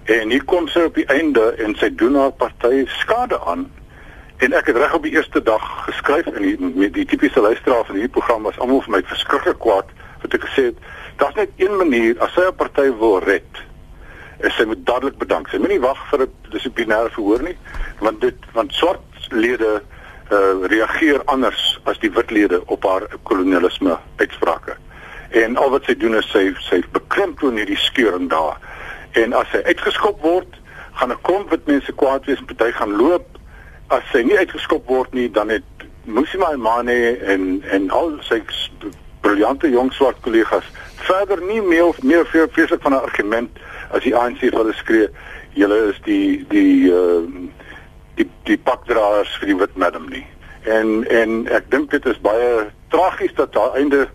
En 0.04 0.30
hier 0.30 0.44
kom 0.44 0.68
sy 0.68 0.80
op 0.80 0.96
die 0.96 1.06
einde 1.06 1.56
en 1.58 1.76
sy 1.76 1.96
doen 1.96 2.16
haar 2.16 2.32
party 2.32 2.86
skade 2.88 3.40
aan. 3.46 3.72
En 4.38 4.54
ek 4.54 4.66
het 4.66 4.78
reg 4.78 4.94
op 4.94 5.04
die 5.04 5.16
eerste 5.16 5.42
dag 5.44 5.64
geskryf 5.86 6.26
en 6.26 6.42
die, 6.42 6.58
met 6.60 6.94
die 6.94 7.06
tipiese 7.06 7.40
luisteraar 7.40 7.86
van 7.86 7.96
hierdie 7.96 8.12
program 8.12 8.44
was 8.44 8.60
almal 8.60 8.82
vir 8.82 8.92
my 8.98 9.02
verskriklik 9.08 9.60
kwaad 9.64 9.88
wat 10.22 10.34
ek 10.34 10.44
gesê 10.50 10.66
het 10.70 10.78
daar's 11.22 11.38
net 11.40 11.50
een 11.62 11.78
manier 11.80 12.20
as 12.20 12.34
sy 12.36 12.44
'n 12.44 12.56
party 12.60 12.90
wil 13.00 13.20
red 13.24 13.64
sy 14.40 14.66
moet 14.66 14.86
dadelik 14.86 15.18
bedank. 15.18 15.50
Sy 15.50 15.58
moenie 15.58 15.80
wag 15.80 16.00
vir 16.10 16.26
'n 16.26 16.32
dissiplinêre 16.52 17.12
verhoor 17.12 17.44
nie, 17.44 17.58
want 18.00 18.22
dit 18.22 18.36
want 18.54 18.74
swart 18.74 19.30
lede 19.30 19.82
uh, 20.32 20.68
reageer 20.68 21.22
anders 21.26 21.80
as 21.86 22.00
die 22.00 22.12
wit 22.12 22.32
lede 22.32 22.62
op 22.66 22.84
haar 22.84 23.08
kolonialisme 23.24 23.98
uitsprake. 24.18 24.76
En 25.30 25.58
al 25.58 25.70
wat 25.70 25.84
sy 25.86 25.96
doen 25.96 26.16
is 26.16 26.30
sy 26.32 26.54
sy 26.70 26.84
beklemtoon 26.92 27.58
hierdie 27.58 27.78
skeuring 27.78 28.30
daar. 28.30 28.60
En 29.14 29.34
as 29.34 29.48
sy 29.52 29.62
uitgeskop 29.66 30.22
word, 30.22 30.60
gaan 30.94 31.12
'n 31.12 31.22
klomp 31.22 31.50
wit 31.50 31.68
mense 31.68 31.92
kwaad 31.92 32.26
wees 32.26 32.40
en 32.40 32.46
party 32.46 32.72
gaan 32.72 32.96
loop. 32.96 33.28
As 33.88 34.04
sy 34.12 34.22
nie 34.22 34.38
uitgeskop 34.38 34.88
word 34.88 35.14
nie, 35.14 35.32
dan 35.32 35.50
het 35.50 35.64
Musima 36.06 36.54
Imane 36.54 37.18
en 37.18 37.64
en 37.72 37.90
al 37.90 38.18
sy 38.22 38.42
briljante 39.22 39.70
jong 39.70 39.92
swart 39.94 40.20
kollegas 40.22 40.66
verder 41.08 41.42
nie 41.42 41.62
meer 41.62 41.98
meer 42.02 42.28
vreeslik 42.30 42.82
van 42.82 42.94
'n 42.94 43.06
argument 43.08 43.50
as 43.92 44.04
die 44.04 44.16
ANC 44.16 44.40
vir 44.40 44.60
hulle 44.60 44.74
skree 44.74 45.10
julle 45.56 45.78
is 45.92 46.00
die 46.06 46.46
die 46.52 46.92
uh 46.92 47.24
die 48.16 48.28
die 48.48 48.58
pakdraers 48.58 49.34
vir 49.40 49.52
die 49.52 49.60
wit 49.60 49.76
madam 49.80 50.08
nie. 50.12 50.24
En 50.64 51.04
en 51.12 51.46
ek 51.52 51.70
dink 51.72 51.92
dit 51.92 52.06
is 52.12 52.20
baie 52.24 52.68
tragies 52.94 53.34
dat 53.40 53.54
daar 53.54 53.76
einde 53.80 54.06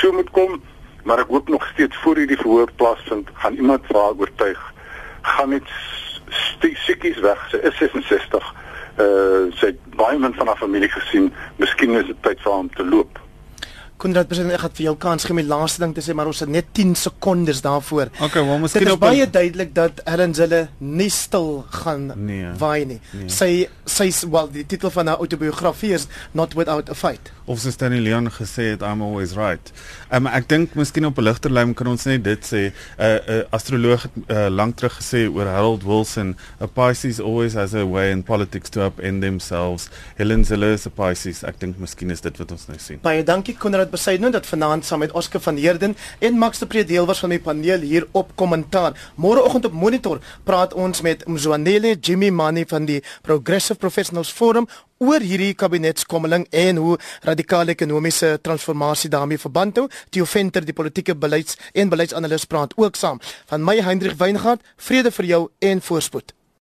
so 0.00 0.12
moet 0.12 0.30
kom, 0.30 0.60
maar 1.04 1.22
ek 1.22 1.32
hoop 1.32 1.48
nog 1.48 1.66
steeds 1.72 1.96
voor 2.04 2.20
hierdie 2.22 2.38
verhoor 2.38 2.70
plaasvind, 2.76 3.30
gaan 3.42 3.54
iemand 3.54 3.86
vir 3.88 3.98
haar 3.98 4.18
oortuig. 4.18 4.60
Gaan 5.22 5.54
net 5.56 5.70
siekies 6.86 7.18
weg. 7.24 7.46
Sy 7.50 7.62
is 7.70 7.78
66. 7.82 8.52
Uh 8.98 9.48
sy 9.58 9.72
het 9.72 9.80
baie 9.98 10.18
min 10.18 10.34
van 10.34 10.50
haar 10.50 10.62
familie 10.62 10.90
gesien. 10.92 11.32
Miskien 11.62 11.98
is 11.98 12.06
dit 12.10 12.22
tyd 12.26 12.42
vir 12.42 12.52
haar 12.52 12.66
om 12.66 12.74
te 12.74 12.86
loop. 12.86 13.18
Konrad 13.98 14.28
president 14.30 14.54
ek 14.54 14.60
gaan 14.60 14.74
vir 14.78 14.84
jou 14.84 14.96
kans 14.96 15.24
gee 15.26 15.34
om 15.34 15.40
die 15.42 15.48
laaste 15.48 15.80
ding 15.82 15.94
te 15.96 16.00
sê, 16.06 16.14
maar 16.14 16.26
ons 16.30 16.40
het 16.40 16.48
net 16.48 16.66
10 16.72 16.94
sekondes 16.94 17.60
daarvoor. 17.64 18.10
Okay, 18.22 18.44
wel 18.46 18.52
Dit 18.54 18.62
miskien 18.62 18.86
is 18.86 18.92
op 18.92 19.00
baie 19.00 19.26
duidelik 19.30 19.74
dat 19.74 20.00
Helen 20.06 20.34
Zille 20.34 20.68
nie 20.78 21.10
stil 21.10 21.64
gaan 21.70 22.12
Nee. 22.16 22.52
waai 22.58 22.84
nie. 22.84 23.00
Nee. 23.12 23.28
Sy 23.28 23.68
sy 23.84 24.10
wel 24.30 24.50
die 24.52 24.66
titel 24.66 24.90
van 24.90 25.06
haar 25.06 25.18
autobiografie 25.18 25.92
is 25.94 26.06
Not 26.32 26.54
Without 26.54 26.90
a 26.90 26.94
Fight. 26.94 27.32
of 27.48 27.58
soos 27.58 27.72
Stanley 27.74 28.00
Leon 28.04 28.28
gesê 28.30 28.70
het 28.74 28.82
I'm 28.82 29.00
always 29.02 29.32
right. 29.34 29.72
Um, 30.12 30.26
ek 30.26 30.48
dink 30.48 30.74
miskien 30.76 31.06
op 31.06 31.16
'n 31.18 31.22
ligter 31.24 31.50
lyn 31.50 31.74
kan 31.74 31.86
ons 31.86 32.04
net 32.04 32.22
dit 32.22 32.42
sê 32.44 32.60
'n 32.68 32.72
uh, 33.00 33.06
'n 33.06 33.32
uh, 33.32 33.42
astroloog 33.50 34.02
het 34.02 34.12
uh, 34.28 34.46
lank 34.50 34.76
terug 34.76 34.92
gesê 35.00 35.26
oor 35.32 35.46
Harold 35.46 35.82
Wilson, 35.82 36.36
a 36.60 36.66
Pisces 36.66 37.20
always 37.20 37.54
has 37.54 37.74
a 37.74 37.86
way 37.86 38.10
in 38.10 38.22
politics 38.22 38.68
to 38.70 38.84
upend 38.84 39.22
themselves. 39.22 39.88
Helen 40.16 40.44
Zille 40.44 40.72
is 40.72 40.86
a 40.86 40.90
Pisces. 40.90 41.42
Ek 41.42 41.58
dink 41.60 41.78
miskien 41.78 42.10
is 42.10 42.20
dit 42.20 42.36
wat 42.38 42.50
ons 42.52 42.66
nou 42.68 42.78
sien. 42.78 42.98
Baie 43.02 43.24
dankie 43.24 43.56
Konrad 43.56 43.87
Besaidnout 43.90 44.32
dat 44.32 44.46
vanaand 44.46 44.84
saam 44.84 44.98
met 44.98 45.12
Oscar 45.12 45.40
van 45.40 45.56
Heerden 45.56 45.96
en 46.18 46.38
Max 46.38 46.58
de 46.58 46.66
Pre 46.66 46.84
deel 46.84 47.06
was 47.06 47.18
van 47.18 47.28
my 47.28 47.38
paneel 47.38 47.80
hier 47.80 48.06
op 48.10 48.30
kommentaar. 48.34 49.12
Môreoggend 49.14 49.64
op 49.64 49.72
Monitor 49.72 50.20
praat 50.44 50.74
ons 50.74 51.00
met 51.00 51.26
Mzwanele 51.26 51.96
Jimmy 52.00 52.30
Mani 52.30 52.64
van 52.66 52.84
die 52.84 53.02
Progressive 53.22 53.78
Professionals 53.78 54.30
Forum 54.30 54.68
oor 54.98 55.20
hierdie 55.20 55.54
kabinetskommeling 55.54 56.46
en 56.50 56.76
hoe 56.76 56.98
radikale 57.22 57.74
ekonomiese 57.76 58.38
transformasie 58.42 59.10
daarmee 59.10 59.38
verband 59.38 59.76
hou. 59.76 59.88
Theo 60.10 60.24
Venter, 60.24 60.64
die 60.64 60.74
politieke 60.74 61.16
beleids- 61.16 61.56
en 61.72 61.88
beleidsanalis 61.88 62.44
praat 62.44 62.76
ook 62.76 62.96
saam. 62.96 63.20
Van 63.46 63.64
my 63.64 63.80
Hendrik 63.80 64.18
Weingart, 64.18 64.60
vrede 64.76 65.10
vir 65.10 65.24
jou 65.24 65.48
en 65.58 65.82
voorspoed. 65.82 66.37